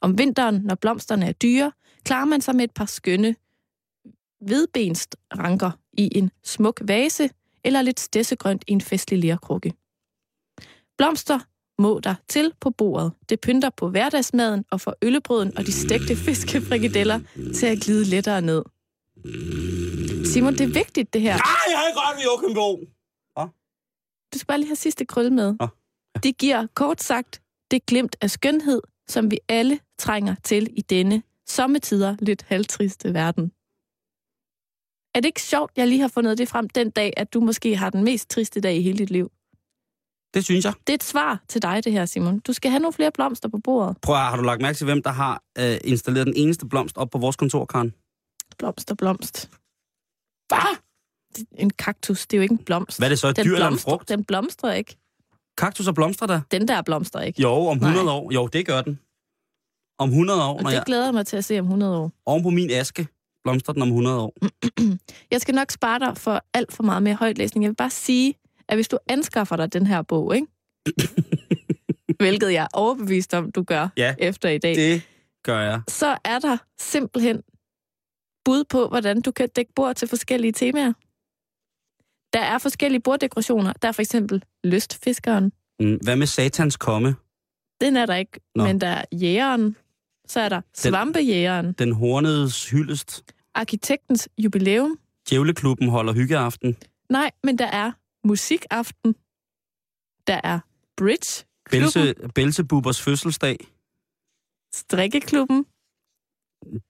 Om 0.01 0.17
vinteren, 0.17 0.55
når 0.55 0.75
blomsterne 0.75 1.25
er 1.25 1.31
dyre, 1.31 1.71
klarer 2.05 2.25
man 2.25 2.41
sig 2.41 2.55
med 2.55 2.63
et 2.63 2.71
par 2.71 2.85
skønne 2.85 3.35
hvidbenstranker 4.41 5.71
i 5.93 6.17
en 6.17 6.31
smuk 6.43 6.81
vase 6.83 7.29
eller 7.63 7.81
lidt 7.81 7.99
stedsegrønt 7.99 8.63
i 8.67 8.71
en 8.71 8.81
festlig 8.81 9.19
lerkrukke. 9.19 9.73
Blomster 10.97 11.39
må 11.81 11.99
der 11.99 12.15
til 12.27 12.53
på 12.59 12.69
bordet. 12.69 13.11
Det 13.29 13.41
pynter 13.41 13.69
på 13.69 13.89
hverdagsmaden 13.89 14.65
og 14.71 14.81
får 14.81 14.95
øllebrøden 15.01 15.57
og 15.57 15.65
de 15.65 15.71
stegte 15.71 16.15
fiskefrikadeller 16.15 17.19
til 17.55 17.65
at 17.65 17.79
glide 17.79 18.05
lettere 18.05 18.41
ned. 18.41 18.63
Simon, 20.25 20.53
det 20.53 20.61
er 20.61 20.73
vigtigt 20.73 21.13
det 21.13 21.21
her. 21.21 21.33
Ej, 21.33 21.71
jeg 21.71 21.77
har 21.77 21.93
godt 21.93 22.17
ved 22.17 22.23
Joachim. 22.23 22.87
Du 24.33 24.37
skal 24.37 24.47
bare 24.47 24.57
lige 24.57 24.67
have 24.67 24.75
sidste 24.75 25.05
krølle 25.05 25.31
med. 25.31 25.55
Nå, 25.59 25.67
Det 26.23 26.37
giver 26.37 26.67
kort 26.73 27.01
sagt 27.01 27.41
det 27.71 27.85
glimt 27.85 28.15
af 28.21 28.31
skønhed, 28.31 28.81
som 29.07 29.31
vi 29.31 29.39
alle 29.49 29.79
trænger 29.99 30.35
til 30.43 30.69
i 30.77 30.81
denne 30.81 31.23
sommetider 31.47 32.15
lidt 32.19 32.41
halvtriste 32.41 33.13
verden. 33.13 33.51
Er 35.15 35.19
det 35.19 35.25
ikke 35.25 35.41
sjovt, 35.41 35.71
jeg 35.75 35.87
lige 35.87 36.01
har 36.01 36.07
fundet 36.07 36.37
det 36.37 36.49
frem 36.49 36.69
den 36.69 36.89
dag, 36.89 37.13
at 37.17 37.33
du 37.33 37.39
måske 37.39 37.75
har 37.75 37.89
den 37.89 38.03
mest 38.03 38.29
triste 38.29 38.61
dag 38.61 38.75
i 38.75 38.81
hele 38.81 38.97
dit 38.97 39.09
liv? 39.09 39.31
Det 40.33 40.43
synes 40.43 40.65
jeg. 40.65 40.73
Det 40.87 40.93
er 40.93 40.97
et 40.97 41.03
svar 41.03 41.43
til 41.47 41.61
dig, 41.61 41.83
det 41.83 41.91
her, 41.91 42.05
Simon. 42.05 42.39
Du 42.39 42.53
skal 42.53 42.71
have 42.71 42.79
nogle 42.79 42.93
flere 42.93 43.11
blomster 43.11 43.49
på 43.49 43.57
bordet. 43.57 43.97
Prøv 44.01 44.15
at, 44.15 44.21
har 44.21 44.35
du 44.35 44.43
lagt 44.43 44.61
mærke 44.61 44.77
til, 44.77 44.85
hvem 44.85 45.03
der 45.03 45.09
har 45.11 45.43
øh, 45.57 45.77
installeret 45.83 46.27
den 46.27 46.35
eneste 46.35 46.65
blomst 46.67 46.97
op 46.97 47.09
på 47.09 47.17
vores 47.17 47.35
kontor, 47.35 47.65
Karen? 47.65 47.93
Blomster, 48.57 48.95
blomst. 48.95 49.49
Hvad? 50.47 50.77
En 51.51 51.69
kaktus, 51.69 52.27
det 52.27 52.37
er 52.37 52.37
jo 52.37 52.41
ikke 52.41 52.53
en 52.53 52.65
blomst. 52.65 52.99
Hvad 52.99 53.07
er 53.07 53.09
det 53.09 53.19
så, 53.19 53.27
et 53.27 53.35
den 53.35 53.45
dyr 53.45 53.53
eller 53.53 53.67
en 53.67 53.77
frugt? 53.77 54.09
Den 54.09 54.23
blomstrer 54.23 54.73
ikke. 54.73 54.97
Kaktus 55.57 55.87
og 55.87 55.95
blomster 55.95 56.25
der? 56.27 56.41
Den 56.51 56.67
der 56.67 56.81
blomstrer 56.81 57.21
ikke. 57.21 57.41
Jo, 57.41 57.49
om 57.51 57.77
100 57.77 58.05
Nej. 58.05 58.13
år. 58.13 58.31
Jo, 58.33 58.47
det 58.47 58.65
gør 58.65 58.81
den. 58.81 58.99
Om 59.99 60.09
100 60.09 60.43
år, 60.43 60.57
Og 60.57 60.63
når 60.63 60.69
det 60.69 60.75
jeg 60.75 60.83
glæder 60.85 61.05
jeg 61.05 61.13
mig 61.13 61.25
til 61.25 61.37
at 61.37 61.45
se 61.45 61.59
om 61.59 61.65
100 61.65 61.97
år. 61.97 62.11
oven 62.25 62.43
på 62.43 62.49
min 62.49 62.71
aske 62.71 63.07
blomstrer 63.43 63.73
den 63.73 63.81
om 63.81 63.87
100 63.87 64.19
år. 64.21 64.33
Jeg 65.31 65.41
skal 65.41 65.55
nok 65.55 65.71
spare 65.71 65.99
dig 65.99 66.17
for 66.17 66.43
alt 66.53 66.73
for 66.73 66.83
meget 66.83 67.03
mere 67.03 67.15
højtlæsning. 67.15 67.63
Jeg 67.63 67.69
vil 67.69 67.75
bare 67.75 67.89
sige, 67.89 68.33
at 68.67 68.77
hvis 68.77 68.87
du 68.87 68.97
anskaffer 69.07 69.55
dig 69.55 69.73
den 69.73 69.87
her 69.87 70.01
bog, 70.01 70.35
ikke? 70.35 70.47
hvilket 72.19 72.53
jeg 72.53 72.63
er 72.63 72.67
overbevist 72.73 73.33
om, 73.33 73.51
du 73.51 73.63
gør 73.63 73.87
Ja, 73.97 74.15
efter 74.19 74.49
i 74.49 74.57
dag, 74.57 74.75
det 74.75 75.01
gør 75.43 75.59
jeg. 75.61 75.81
så 75.87 76.17
er 76.25 76.39
der 76.39 76.57
simpelthen 76.79 77.41
bud 78.45 78.63
på, 78.69 78.87
hvordan 78.87 79.21
du 79.21 79.31
kan 79.31 79.49
dække 79.55 79.73
bord 79.75 79.95
til 79.95 80.07
forskellige 80.07 80.51
temaer. 80.51 80.93
Der 82.33 82.39
er 82.41 82.57
forskellige 82.57 83.01
borddekorationer. 83.01 83.73
Der 83.81 83.87
er 83.87 83.91
for 83.91 84.01
eksempel 84.01 84.43
lystfiskeren. 84.63 85.51
Mm. 85.79 85.95
Hvad 86.03 86.15
med 86.15 86.27
satans 86.27 86.77
komme? 86.77 87.15
Den 87.81 87.95
er 87.97 88.05
der 88.05 88.15
ikke, 88.15 88.39
Nå. 88.55 88.63
Men 88.63 88.81
der 88.81 88.87
er 88.87 89.05
jægeren. 89.13 89.77
Så 90.27 90.39
er 90.39 90.49
der 90.49 90.61
svampejægeren. 90.73 91.73
Den 91.73 91.91
hornedes 91.91 92.69
hyldest. 92.69 93.23
Arkitektens 93.55 94.29
jubilæum. 94.37 94.99
Djævleklubben 95.29 95.89
holder 95.89 96.13
hyggeaften. 96.13 96.77
Nej, 97.09 97.31
men 97.43 97.57
der 97.57 97.65
er 97.67 97.91
musikaften. 98.27 99.15
Der 100.27 100.41
er 100.43 100.59
bridge. 100.97 101.45
Belse, 101.71 102.13
Belzebubers 102.35 103.01
fødselsdag. 103.01 103.57
strikkeklubben. 104.73 105.65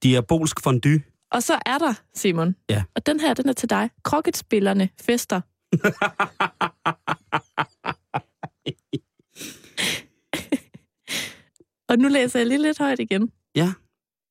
Diabolsk 0.02 0.60
fondue. 0.62 1.02
Og 1.30 1.42
så 1.42 1.58
er 1.66 1.78
der, 1.78 1.94
Simon, 2.14 2.56
Ja. 2.70 2.84
og 2.94 3.06
den 3.06 3.20
her, 3.20 3.34
den 3.34 3.48
er 3.48 3.52
til 3.52 3.70
dig, 3.70 3.90
krokketspillerne 4.04 4.88
fester. 5.00 5.40
og 11.88 11.98
nu 11.98 12.08
læser 12.08 12.38
jeg 12.38 12.46
lige 12.46 12.62
lidt 12.62 12.78
højt 12.78 13.00
igen. 13.00 13.32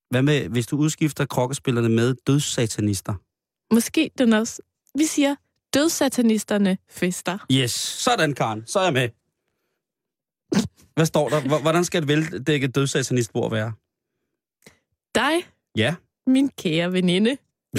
Hvad 0.10 0.22
med, 0.22 0.50
hvis 0.50 0.68
du 0.68 0.78
udskifter 0.78 1.26
krokkespillerne 1.26 1.90
med 1.90 2.16
dødssatanister? 2.28 3.14
Måske 3.74 4.12
den 4.18 4.34
også. 4.34 4.62
Vi 4.98 5.06
siger, 5.06 5.36
dødssatanisterne 5.74 6.78
fester. 6.90 7.38
Yes, 7.52 7.72
sådan, 7.72 8.34
Karen. 8.34 8.68
Så 8.68 8.80
er 8.80 8.84
jeg 8.84 8.94
med. 8.94 9.10
Hvad 10.96 11.06
står 11.06 11.30
der? 11.30 11.42
Hvor- 11.48 11.62
Hvordan 11.62 11.86
skal 11.86 12.02
et 12.02 12.08
veldækket 12.08 12.76
dødssatanistbord 12.76 13.52
være? 13.52 13.74
Dig, 15.16 15.34
Ja. 15.78 15.96
Min 16.28 16.50
kære 16.50 16.94
veninde, 16.94 17.38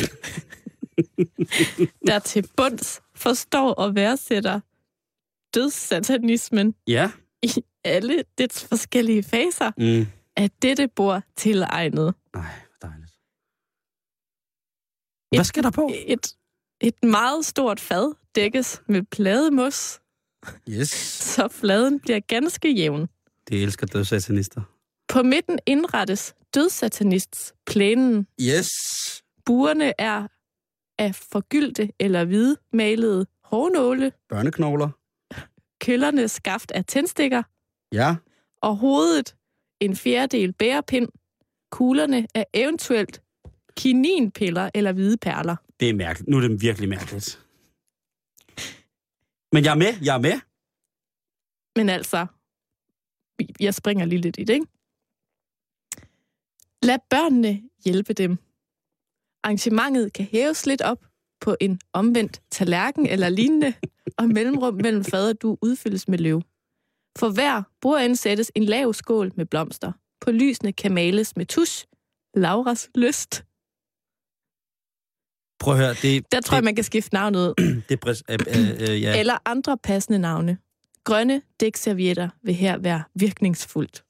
der 2.07 2.18
til 2.18 2.49
bunds 2.57 3.03
forstår 3.14 3.72
og 3.74 3.95
værdsætter 3.95 4.61
dødssatanismen 5.55 6.74
Ja. 6.86 7.11
i 7.42 7.51
alle 7.84 8.24
dets 8.38 8.64
forskellige 8.64 9.22
faser, 9.22 9.72
Mm. 9.78 10.07
er 10.36 10.49
dette 10.62 10.88
bord 10.88 11.22
tilegnet. 11.36 12.14
Nej, 12.34 12.42
hvor 12.42 12.88
dejligt. 12.88 13.12
Hvad 15.36 15.45
skal 15.45 15.62
der 15.62 15.70
på? 15.70 15.90
Et, 16.07 16.36
et 16.80 17.03
meget 17.05 17.45
stort 17.45 17.80
fad 17.80 18.14
dækkes 18.34 18.82
med 18.88 19.03
plademos, 19.03 20.01
Yes. 20.68 20.88
så 21.34 21.49
fladen 21.49 22.01
bliver 22.01 22.20
ganske 22.20 22.72
jævn. 22.72 23.09
Det 23.49 23.62
elsker 23.62 23.86
dødssatanister. 23.86 24.62
På 25.09 25.22
midten 25.22 25.59
indrettes 25.66 26.34
dødssatanists 26.55 27.55
plænen. 27.66 28.26
Yes. 28.40 28.68
Burene 29.44 29.92
er 29.98 30.28
af 30.98 31.14
forgyldte 31.14 31.90
eller 32.00 32.24
hvidmalede 32.24 33.26
hårnåle. 33.44 34.12
Børneknogler. 34.28 34.90
Køllerne 35.80 36.28
skaft 36.28 36.70
af 36.70 36.84
tændstikker. 36.84 37.42
Ja. 37.92 38.16
Og 38.62 38.76
hovedet 38.76 39.36
en 39.80 39.96
fjerdedel 39.96 40.52
bærepind. 40.52 41.09
Kuglerne 41.70 42.26
er 42.34 42.44
eventuelt 42.55 43.22
kininpiller 43.76 44.70
eller 44.74 44.92
hvide 44.92 45.16
perler. 45.16 45.57
Det 45.80 45.88
er 45.88 45.94
mærkeligt. 45.94 46.28
Nu 46.30 46.36
er 46.36 46.40
det 46.40 46.62
virkelig 46.62 46.88
mærkeligt. 46.88 47.40
Men 49.52 49.64
jeg 49.64 49.70
er 49.70 49.74
med. 49.74 49.94
Jeg 50.02 50.14
er 50.16 50.20
med. 50.20 50.40
Men 51.76 51.88
altså, 51.88 52.26
jeg 53.61 53.74
springer 53.74 54.05
lige 54.05 54.20
lidt 54.20 54.38
i 54.38 54.44
det, 54.44 54.55
ikke? 54.55 54.66
Lad 56.85 56.99
børnene 57.11 57.62
hjælpe 57.85 58.12
dem. 58.12 58.39
Arrangementet 59.45 60.12
kan 60.12 60.24
hæves 60.24 60.66
lidt 60.66 60.82
op 60.82 60.99
på 61.41 61.57
en 61.61 61.80
omvendt 61.93 62.43
tallerken 62.51 63.07
eller 63.07 63.28
lignende, 63.28 63.74
og 64.18 64.28
mellemrum 64.28 64.74
mellem 64.74 65.05
fader 65.05 65.32
du 65.32 65.57
udfyldes 65.62 66.09
med 66.09 66.18
løv. 66.18 66.43
For 67.18 67.28
hver 67.28 67.62
bord 67.80 68.14
sættes 68.14 68.53
en 68.55 68.64
lav 68.64 68.95
skål 68.95 69.32
med 69.37 69.47
blomster. 69.47 69.93
På 70.20 70.30
lysene 70.30 70.72
kan 70.72 70.95
males 70.95 71.37
med 71.37 71.47
tusch, 71.47 71.87
Lauras 72.35 72.91
lyst. 72.95 73.45
Prøv 75.61 75.74
at 75.74 75.80
høre, 75.80 75.95
det... 76.03 76.32
Der 76.32 76.41
tror 76.41 76.55
det, 76.55 76.57
jeg, 76.57 76.64
man 76.64 76.74
kan 76.74 76.85
skifte 76.85 77.14
navnet 77.14 77.49
ud. 77.49 77.55
Det, 77.89 78.22
øh, 78.28 78.39
øh, 78.49 78.91
øh, 78.91 79.03
ja. 79.03 79.18
Eller 79.20 79.39
andre 79.45 79.78
passende 79.78 80.18
navne. 80.18 80.59
Grønne 81.05 81.43
dækservietter 81.61 82.28
vil 82.43 82.55
her 82.55 82.78
være 82.78 83.03
virkningsfuldt. 83.14 84.05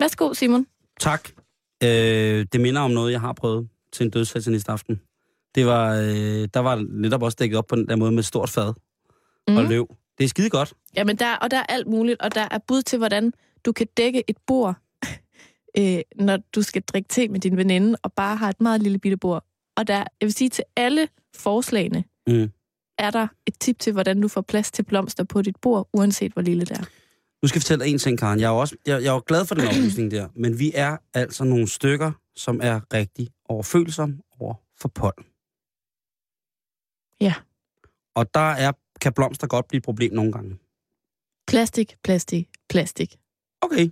Værsgo, 0.00 0.34
Simon. 0.34 0.66
Tak. 1.00 1.28
Øh, 1.84 2.46
det 2.52 2.60
minder 2.60 2.80
om 2.80 2.90
noget, 2.90 3.12
jeg 3.12 3.20
har 3.20 3.32
prøvet 3.32 3.68
til 3.92 4.04
en 4.04 4.10
dødssatanist 4.10 4.68
aften. 4.68 5.00
Det 5.54 5.66
var, 5.66 5.94
øh, 5.94 6.48
der 6.54 6.58
var 6.58 6.84
netop 6.90 7.22
også 7.22 7.36
dækket 7.40 7.58
op 7.58 7.66
på 7.66 7.76
den 7.76 7.88
der 7.88 7.96
måde 7.96 8.12
med 8.12 8.22
stort 8.22 8.50
fad 8.50 8.74
mm. 9.48 9.56
og 9.56 9.64
løv. 9.64 9.96
Det 10.18 10.24
er 10.24 10.28
skide 10.28 10.50
godt. 10.50 10.74
Jamen, 10.96 11.16
der, 11.16 11.36
og 11.36 11.50
der 11.50 11.56
er 11.56 11.62
alt 11.68 11.86
muligt, 11.86 12.22
og 12.22 12.34
der 12.34 12.48
er 12.50 12.58
bud 12.68 12.82
til, 12.82 12.98
hvordan 12.98 13.32
du 13.64 13.72
kan 13.72 13.86
dække 13.96 14.24
et 14.28 14.36
bord, 14.46 14.74
øh, 15.78 15.98
når 16.16 16.38
du 16.54 16.62
skal 16.62 16.82
drikke 16.82 17.08
te 17.08 17.28
med 17.28 17.40
din 17.40 17.56
veninde, 17.56 17.98
og 18.02 18.12
bare 18.12 18.36
har 18.36 18.48
et 18.48 18.60
meget 18.60 18.82
lille 18.82 18.98
bitte 18.98 19.16
bord. 19.16 19.44
Og 19.76 19.86
der, 19.86 19.96
jeg 19.96 20.06
vil 20.20 20.32
sige, 20.32 20.50
til 20.50 20.64
alle 20.76 21.08
forslagene, 21.36 22.04
Mm. 22.28 22.50
er 22.98 23.10
der 23.10 23.26
et 23.46 23.54
tip 23.60 23.78
til, 23.78 23.92
hvordan 23.92 24.20
du 24.20 24.28
får 24.28 24.40
plads 24.40 24.70
til 24.70 24.82
blomster 24.82 25.24
på 25.24 25.42
dit 25.42 25.56
bord, 25.56 25.88
uanset 25.92 26.32
hvor 26.32 26.42
lille 26.42 26.64
det 26.64 26.78
er. 26.78 26.84
Nu 27.42 27.48
skal 27.48 27.58
jeg 27.58 27.62
fortælle 27.62 27.84
dig 27.84 27.90
en 27.90 27.98
ting, 27.98 28.18
Karen. 28.18 28.40
Jeg 28.40 28.46
er 28.46 28.50
jo 28.50 28.58
også, 28.58 28.76
jeg, 28.86 29.02
jeg 29.02 29.08
er 29.08 29.14
jo 29.14 29.22
glad 29.26 29.46
for 29.46 29.54
den 29.54 29.66
oplysning 29.68 30.10
der, 30.10 30.28
men 30.34 30.58
vi 30.58 30.72
er 30.74 30.96
altså 31.14 31.44
nogle 31.44 31.68
stykker, 31.68 32.12
som 32.36 32.60
er 32.62 32.80
rigtig 32.92 33.28
overfølsomme 33.44 34.18
over 34.40 34.54
for 34.80 34.88
pollen. 34.88 35.26
Ja. 37.20 37.34
Og 38.14 38.34
der 38.34 38.50
er, 38.50 38.72
kan 39.00 39.12
blomster 39.12 39.46
godt 39.46 39.68
blive 39.68 39.78
et 39.78 39.84
problem 39.84 40.12
nogle 40.14 40.32
gange. 40.32 40.58
Plastik, 41.46 41.96
plastik, 42.04 42.48
plastik. 42.68 43.18
Okay. 43.60 43.90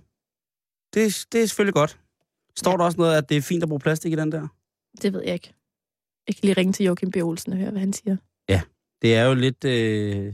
Det, 0.93 1.27
det 1.31 1.41
er 1.41 1.45
selvfølgelig 1.45 1.73
godt. 1.73 1.99
Står 2.55 2.71
ja. 2.71 2.77
der 2.77 2.83
også 2.83 2.97
noget, 2.97 3.17
at 3.17 3.29
det 3.29 3.37
er 3.37 3.41
fint 3.41 3.63
at 3.63 3.69
bruge 3.69 3.79
plastik 3.79 4.11
i 4.13 4.15
den 4.15 4.31
der? 4.31 4.47
Det 5.01 5.13
ved 5.13 5.21
jeg 5.23 5.33
ikke. 5.33 5.53
Jeg 6.27 6.35
kan 6.35 6.41
lige 6.41 6.53
ringe 6.53 6.73
til 6.73 6.85
Joachim 6.85 7.11
B. 7.11 7.15
Olsen 7.15 7.51
og 7.51 7.57
høre, 7.57 7.71
hvad 7.71 7.79
han 7.79 7.93
siger. 7.93 8.17
Det 9.01 9.15
er 9.15 9.23
jo 9.23 9.33
lidt... 9.33 9.63
Øh... 9.65 10.33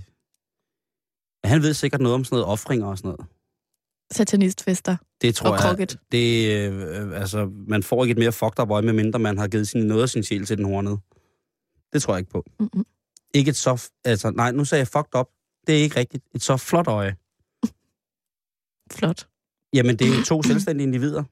Han 1.43 1.61
ved 1.61 1.73
sikkert 1.73 2.01
noget 2.01 2.15
om 2.15 2.23
sådan 2.23 2.35
noget 2.35 2.45
offringer 2.45 2.87
og 2.87 2.97
sådan 2.97 3.09
noget. 3.09 3.25
Satanistfester 4.11 4.97
Det 5.21 5.35
tror 5.35 5.49
og 5.49 5.55
jeg... 5.55 5.61
krokket. 5.61 5.99
Det, 6.11 6.49
øh, 6.71 7.21
altså, 7.21 7.49
man 7.67 7.83
får 7.83 8.03
ikke 8.03 8.11
et 8.11 8.17
mere 8.17 8.31
fucked 8.31 8.59
up 8.59 8.69
øje, 8.71 8.81
medmindre 8.81 9.19
man 9.19 9.37
har 9.37 9.47
givet 9.47 9.67
sin, 9.67 9.81
noget 9.85 10.01
af 10.01 10.09
sin 10.09 10.23
sjæl 10.23 10.45
til 10.45 10.57
den 10.57 10.65
hornede. 10.65 10.97
Det 11.93 12.01
tror 12.01 12.13
jeg 12.13 12.19
ikke 12.19 12.31
på. 12.31 12.45
Mm-mm. 12.59 12.85
Ikke 13.33 13.49
et 13.49 13.55
så... 13.55 13.89
Altså, 14.05 14.31
nej, 14.31 14.51
nu 14.51 14.65
sagde 14.65 14.79
jeg 14.79 14.87
fucked 14.87 15.15
up. 15.19 15.27
Det 15.67 15.79
er 15.79 15.83
ikke 15.83 15.99
rigtigt. 15.99 16.23
Et 16.35 16.43
så 16.43 16.57
flot 16.57 16.87
øje. 16.87 17.15
Flot. 18.97 19.27
Jamen, 19.73 19.95
det 19.99 20.07
er 20.07 20.17
jo 20.17 20.23
to 20.23 20.43
selvstændige 20.49 20.87
individer. 20.87 21.23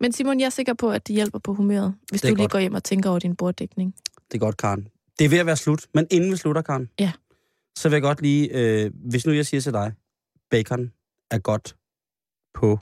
Men 0.00 0.12
Simon, 0.12 0.40
jeg 0.40 0.46
er 0.46 0.50
sikker 0.50 0.74
på, 0.74 0.90
at 0.90 1.06
det 1.06 1.14
hjælper 1.14 1.38
på 1.38 1.54
humøret, 1.54 1.94
hvis 2.10 2.20
du 2.20 2.26
lige 2.26 2.36
godt. 2.36 2.50
går 2.50 2.58
hjem 2.58 2.74
og 2.74 2.84
tænker 2.84 3.10
over 3.10 3.18
din 3.18 3.36
borddækning. 3.36 3.94
Det 4.32 4.34
er 4.34 4.38
godt, 4.38 4.56
Karen. 4.56 4.88
Det 5.18 5.24
er 5.24 5.28
ved 5.28 5.38
at 5.38 5.46
være 5.46 5.56
slut, 5.56 5.86
men 5.94 6.06
inden 6.10 6.32
vi 6.32 6.36
slutter, 6.36 6.62
Karen, 6.62 6.88
Ja. 7.00 7.12
Så 7.76 7.88
vil 7.88 7.96
jeg 7.96 8.02
godt 8.02 8.22
lige... 8.22 8.48
Øh, 8.52 8.90
hvis 8.94 9.26
nu 9.26 9.32
jeg 9.32 9.46
siger 9.46 9.60
til 9.60 9.72
dig, 9.72 9.92
bacon 10.50 10.92
er 11.30 11.38
godt 11.38 11.76
på... 12.54 12.78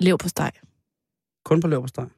Lev 0.00 0.18
på 0.18 0.28
steg. 0.28 0.52
Kun 1.44 1.60
på 1.60 1.68
leverpostej. 1.68 2.08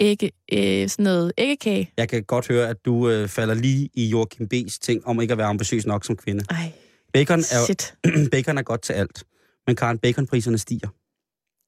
Ikke 0.00 0.32
øh, 0.52 0.88
sådan 0.88 1.02
noget 1.02 1.32
æggekage. 1.38 1.92
Jeg 1.96 2.08
kan 2.08 2.24
godt 2.24 2.48
høre, 2.48 2.68
at 2.68 2.84
du 2.84 3.08
øh, 3.08 3.28
falder 3.28 3.54
lige 3.54 3.90
i 3.94 4.08
Joachim 4.08 4.48
B's 4.54 4.78
ting 4.80 5.06
om 5.06 5.20
ikke 5.20 5.32
at 5.32 5.38
være 5.38 5.46
ambitiøs 5.46 5.86
nok 5.86 6.04
som 6.04 6.16
kvinde. 6.16 6.44
Ej, 6.50 6.72
Bacon 7.12 7.38
er, 7.38 7.64
shit. 7.64 7.94
bacon 8.32 8.58
er 8.58 8.62
godt 8.62 8.82
til 8.82 8.92
alt. 8.92 9.24
Men 9.66 9.76
Karen, 9.76 9.98
baconpriserne 9.98 10.58
stiger. 10.58 10.88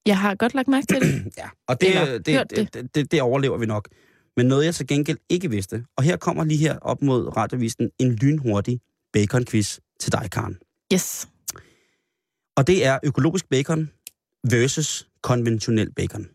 Jeg 0.06 0.18
har 0.18 0.34
godt 0.34 0.54
lagt 0.54 0.68
mærke 0.68 0.86
til 0.86 1.00
det. 1.00 1.32
Ja, 1.38 1.48
og 1.66 1.80
det, 1.80 1.88
Eller 1.88 2.18
det, 2.18 2.50
det, 2.50 2.74
det, 2.74 2.94
det, 2.94 3.12
det 3.12 3.22
overlever 3.22 3.58
vi 3.58 3.66
nok. 3.66 3.88
Men 4.36 4.46
noget, 4.46 4.64
jeg 4.64 4.74
til 4.74 4.86
gengæld 4.86 5.18
ikke 5.28 5.50
vidste, 5.50 5.84
og 5.96 6.04
her 6.04 6.16
kommer 6.16 6.44
lige 6.44 6.58
her 6.58 6.78
op 6.78 7.02
mod 7.02 7.36
radiovisen 7.36 7.90
en 7.98 8.12
lynhurtig 8.12 8.80
bacon-quiz 9.12 9.78
til 10.00 10.12
dig, 10.12 10.30
Karen. 10.30 10.58
Yes. 10.92 11.28
Og 12.56 12.66
det 12.66 12.84
er 12.84 12.98
økologisk 13.02 13.48
bacon 13.48 13.90
versus 14.50 15.08
konventionel 15.22 15.92
bacon. 15.92 16.28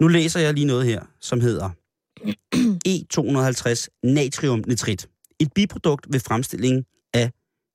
Nu 0.00 0.08
læser 0.08 0.40
jeg 0.40 0.54
lige 0.54 0.66
noget 0.66 0.86
her, 0.86 1.04
som 1.20 1.40
hedder 1.40 1.70
E250 2.88 3.86
natriumnitrit. 4.02 5.08
Et 5.38 5.52
biprodukt 5.52 6.06
ved 6.12 6.20
fremstilling 6.20 6.86
af 7.14 7.30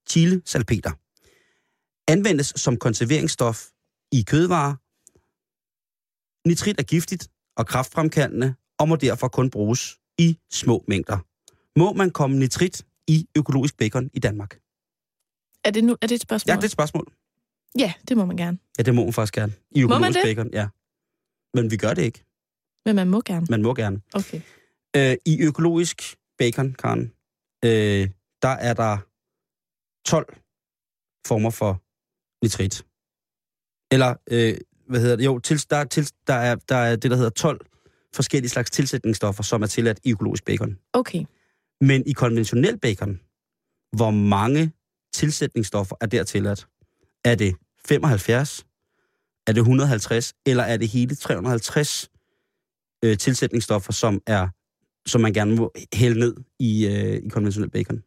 chile 0.09 0.41
salpeter. 0.45 0.91
Anvendes 2.11 2.53
som 2.55 2.77
konserveringsstof 2.77 3.65
i 4.11 4.21
kødvarer. 4.27 4.75
Nitrit 6.47 6.79
er 6.79 6.83
giftigt 6.83 7.27
og 7.57 7.67
kraftfremkaldende 7.67 8.55
og 8.79 8.87
må 8.89 8.95
derfor 8.95 9.27
kun 9.27 9.49
bruges 9.49 9.99
i 10.17 10.37
små 10.51 10.83
mængder. 10.87 11.17
Må 11.79 11.93
man 11.93 12.11
komme 12.11 12.39
nitrit 12.39 12.85
i 13.07 13.27
økologisk 13.37 13.77
bacon 13.77 14.09
i 14.13 14.19
Danmark? 14.19 14.59
Er 15.63 15.71
det, 15.71 15.83
nu, 15.83 15.97
er 16.01 16.07
det 16.07 16.15
et 16.15 16.21
spørgsmål? 16.21 16.51
Ja, 16.51 16.55
det 16.55 16.63
er 16.63 16.67
et 16.67 16.71
spørgsmål. 16.71 17.13
ja, 17.79 17.93
det 18.07 18.17
må 18.17 18.25
man 18.25 18.37
gerne. 18.37 18.57
Ja, 18.77 18.83
det 18.83 18.95
må 18.95 19.03
man 19.03 19.13
faktisk 19.13 19.33
gerne. 19.33 19.53
I 19.71 19.81
Må 19.83 19.87
man 19.87 19.95
økologisk 19.95 20.19
det? 20.25 20.35
bacon, 20.35 20.49
ja. 20.53 20.67
Men 21.53 21.71
vi 21.71 21.77
gør 21.77 21.93
det 21.93 22.01
ikke. 22.01 22.23
Men 22.85 22.95
man 22.95 23.07
må 23.09 23.21
gerne. 23.25 23.47
Man 23.49 23.61
må 23.61 23.73
gerne. 23.73 24.01
Okay. 24.13 24.41
Øh, 24.95 25.15
I 25.25 25.41
økologisk 25.41 26.15
bacon, 26.37 26.73
Karen, 26.73 27.11
øh, 27.65 28.09
der 28.41 28.47
er 28.49 28.73
der 28.73 28.97
12 30.05 30.37
former 31.27 31.49
for 31.49 31.81
nitrit. 32.45 32.85
Eller, 33.91 34.15
øh, 34.31 34.57
hvad 34.87 34.99
hedder 35.01 35.15
det? 35.15 35.25
Jo, 35.25 35.39
til, 35.39 35.69
der, 35.69 35.77
er 35.77 35.83
til, 35.85 36.11
der, 36.27 36.33
er, 36.33 36.55
der 36.55 36.75
er 36.75 36.95
det, 36.95 37.11
der 37.11 37.17
hedder 37.17 37.29
12 37.29 37.65
forskellige 38.15 38.49
slags 38.49 38.71
tilsætningsstoffer, 38.71 39.43
som 39.43 39.61
er 39.61 39.67
tilladt 39.67 39.99
i 40.03 40.11
økologisk 40.11 40.45
bacon. 40.45 40.77
Okay. 40.93 41.25
Men 41.81 42.03
i 42.07 42.13
konventionel 42.13 42.79
bacon, 42.79 43.19
hvor 43.95 44.11
mange 44.11 44.71
tilsætningsstoffer 45.13 45.95
er 46.01 46.05
der 46.05 46.23
tilladt? 46.23 46.67
Er 47.25 47.35
det 47.35 47.55
75? 47.85 48.65
Er 49.47 49.51
det 49.51 49.59
150? 49.59 50.33
Eller 50.45 50.63
er 50.63 50.77
det 50.77 50.87
hele 50.87 51.15
350 51.15 52.09
øh, 53.03 53.17
tilsætningsstoffer, 53.17 53.93
som 53.93 54.21
er 54.27 54.47
som 55.07 55.21
man 55.21 55.33
gerne 55.33 55.55
må 55.55 55.73
hælde 55.93 56.19
ned 56.19 56.35
i, 56.59 56.87
øh, 56.87 57.25
i 57.25 57.29
konventionel 57.29 57.69
bacon? 57.69 58.03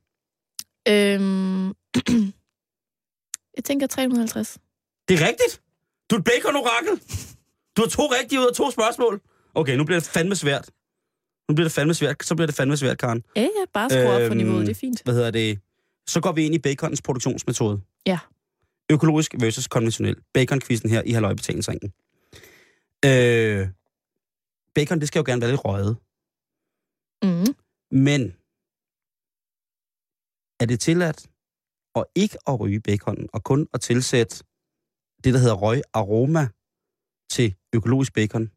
Øhm, 0.89 1.67
jeg 3.57 3.65
tænker 3.65 3.87
350. 3.87 4.59
Det 5.09 5.21
er 5.21 5.27
rigtigt! 5.27 5.63
Du 6.11 6.15
er 6.15 6.19
et 6.19 6.25
bacon-orakel! 6.25 7.01
Du 7.77 7.83
har 7.83 7.89
to 7.89 8.03
rigtige 8.03 8.41
ud 8.41 8.47
af 8.47 8.55
to 8.55 8.71
spørgsmål. 8.71 9.21
Okay, 9.55 9.77
nu 9.77 9.85
bliver 9.85 10.01
det 10.01 10.09
fandme 10.09 10.37
svært. 10.37 10.71
Nu 11.49 11.55
bliver 11.55 11.65
det 11.65 11.73
fandme 11.73 11.95
svært. 11.95 12.25
Så 12.25 12.35
bliver 12.35 12.47
det 12.47 12.55
fandme 12.57 12.77
svært, 12.77 12.99
Karen. 12.99 13.25
Ja, 13.37 13.41
ja, 13.41 13.49
bare 13.73 13.91
skru 13.91 14.01
op 14.01 14.07
for 14.07 14.19
Øhm, 14.27 14.37
niveauet, 14.37 14.67
det 14.67 14.71
er 14.71 14.79
fint. 14.81 15.03
Hvad 15.05 15.15
hedder 15.15 15.31
det? 15.31 15.61
Så 16.07 16.21
går 16.21 16.33
vi 16.33 16.45
ind 16.45 16.55
i 16.55 16.59
baconens 16.59 17.03
produktionsmetode. 17.03 17.81
Ja. 18.07 18.19
Økologisk 18.91 19.35
versus 19.41 19.69
konventionel. 19.69 20.17
Bacon-quizzen 20.35 20.91
her 20.91 21.03
i 21.07 21.11
halvøjbetalingsringen. 21.11 21.93
Øh, 23.05 23.69
bacon, 24.75 25.01
det 25.01 25.09
skal 25.09 25.21
jo 25.21 25.25
gerne 25.27 25.41
være 25.41 25.51
lidt 25.51 25.65
røget. 25.65 25.97
Mm. 27.23 27.55
Men 27.91 28.35
er 30.61 30.67
det 30.67 30.81
tilladt 30.81 31.27
at 31.95 32.05
ikke 32.15 32.39
at 32.47 32.61
ryge 32.61 32.81
baconen, 32.81 33.29
og 33.33 33.45
kun 33.45 33.69
at 33.75 33.81
tilsætte 33.81 34.45
det, 35.25 35.35
der 35.35 35.41
hedder 35.41 35.55
røg 35.55 35.83
aroma 35.93 36.49
til 37.31 37.55
økologisk 37.75 38.15
bacon? 38.15 38.51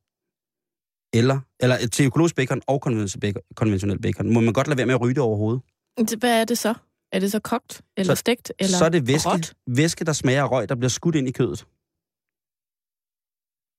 Eller, 1.14 1.40
eller 1.60 1.88
til 1.88 2.06
økologisk 2.06 2.36
bacon 2.36 2.62
og 2.68 2.82
konventionel 3.56 4.02
bacon. 4.02 4.34
Må 4.34 4.40
man 4.40 4.54
godt 4.54 4.68
lade 4.68 4.78
være 4.78 4.86
med 4.86 4.94
at 4.96 5.02
ryge 5.02 5.14
det 5.14 5.24
overhovedet? 5.24 5.62
Det- 5.98 6.20
Hvad 6.20 6.42
er 6.42 6.46
det 6.46 6.58
så? 6.58 6.74
Er 7.12 7.20
det 7.20 7.32
så 7.32 7.40
kogt, 7.40 7.82
eller 7.98 8.16
Så- 8.16 8.20
stegt, 8.20 8.52
eller 8.60 8.78
så 8.78 8.86
er 8.86 8.90
det 8.90 9.08
væske, 9.08 9.30
råt? 9.30 9.54
væske, 9.68 10.06
der 10.06 10.14
smager 10.14 10.44
røg, 10.46 10.70
der 10.70 10.76
bliver 10.76 10.90
skudt 10.90 11.16
ind 11.16 11.28
i 11.28 11.32
kødet. 11.32 11.60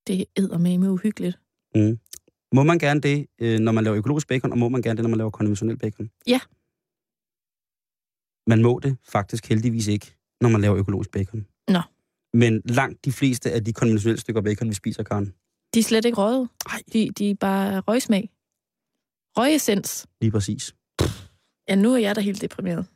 Det 0.07 0.21
er 0.37 0.59
med 0.59 0.89
uhyggeligt. 0.89 1.39
Mm. 1.75 1.99
Må 2.55 2.63
man 2.63 2.79
gerne 2.79 3.01
det, 3.01 3.27
øh, 3.39 3.59
når 3.61 3.73
man 3.73 3.85
laver 3.85 3.97
økologisk 3.99 4.29
bacon, 4.29 4.53
og 4.53 4.59
må 4.59 4.69
man 4.69 4.83
gerne 4.83 4.97
det, 4.97 5.03
når 5.03 5.09
man 5.11 5.19
laver 5.19 5.31
konventionel 5.31 5.79
bacon? 5.79 6.11
Ja. 6.27 6.41
Man 8.47 8.63
må 8.63 8.79
det 8.79 8.97
faktisk 9.05 9.47
heldigvis 9.49 9.87
ikke, 9.87 10.17
når 10.41 10.49
man 10.49 10.61
laver 10.61 10.77
økologisk 10.77 11.11
bacon. 11.11 11.47
Nå. 11.69 11.81
Men 12.35 12.63
langt 12.65 13.05
de 13.05 13.13
fleste 13.13 13.53
af 13.53 13.65
de 13.65 13.73
konventionelle 13.73 14.21
stykker 14.21 14.43
bacon, 14.43 14.69
vi 14.69 14.75
spiser, 14.75 15.03
Karen, 15.03 15.35
De 15.75 15.79
er 15.79 15.83
slet 15.83 16.05
ikke 16.05 16.19
røget. 16.19 16.49
Nej. 16.69 16.83
De, 16.93 17.11
de 17.19 17.31
er 17.31 17.35
bare 17.35 17.81
røgsmag. 17.81 18.31
Røgessens. 19.37 20.07
lige 20.21 20.31
præcis. 20.31 20.75
Ja, 21.69 21.75
nu 21.75 21.95
er 21.95 21.99
jeg 21.99 22.17
da 22.17 22.21
helt 22.21 22.41
deprimeret. 22.41 22.87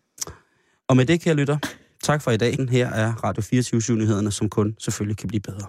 Og 0.89 0.97
med 0.97 1.07
det, 1.07 1.21
kære 1.21 1.35
lytter, 1.35 1.59
tak 2.03 2.23
for 2.23 2.31
i 2.31 2.37
dag. 2.37 2.57
Her 2.71 2.89
er 2.89 3.13
Radio 3.25 3.43
24 3.43 3.97
nyhederne 3.97 4.33
som 4.33 4.49
kun 4.51 4.77
selvfølgelig 4.81 5.17
kan 5.17 5.29
blive 5.29 5.41
bedre. 5.41 5.67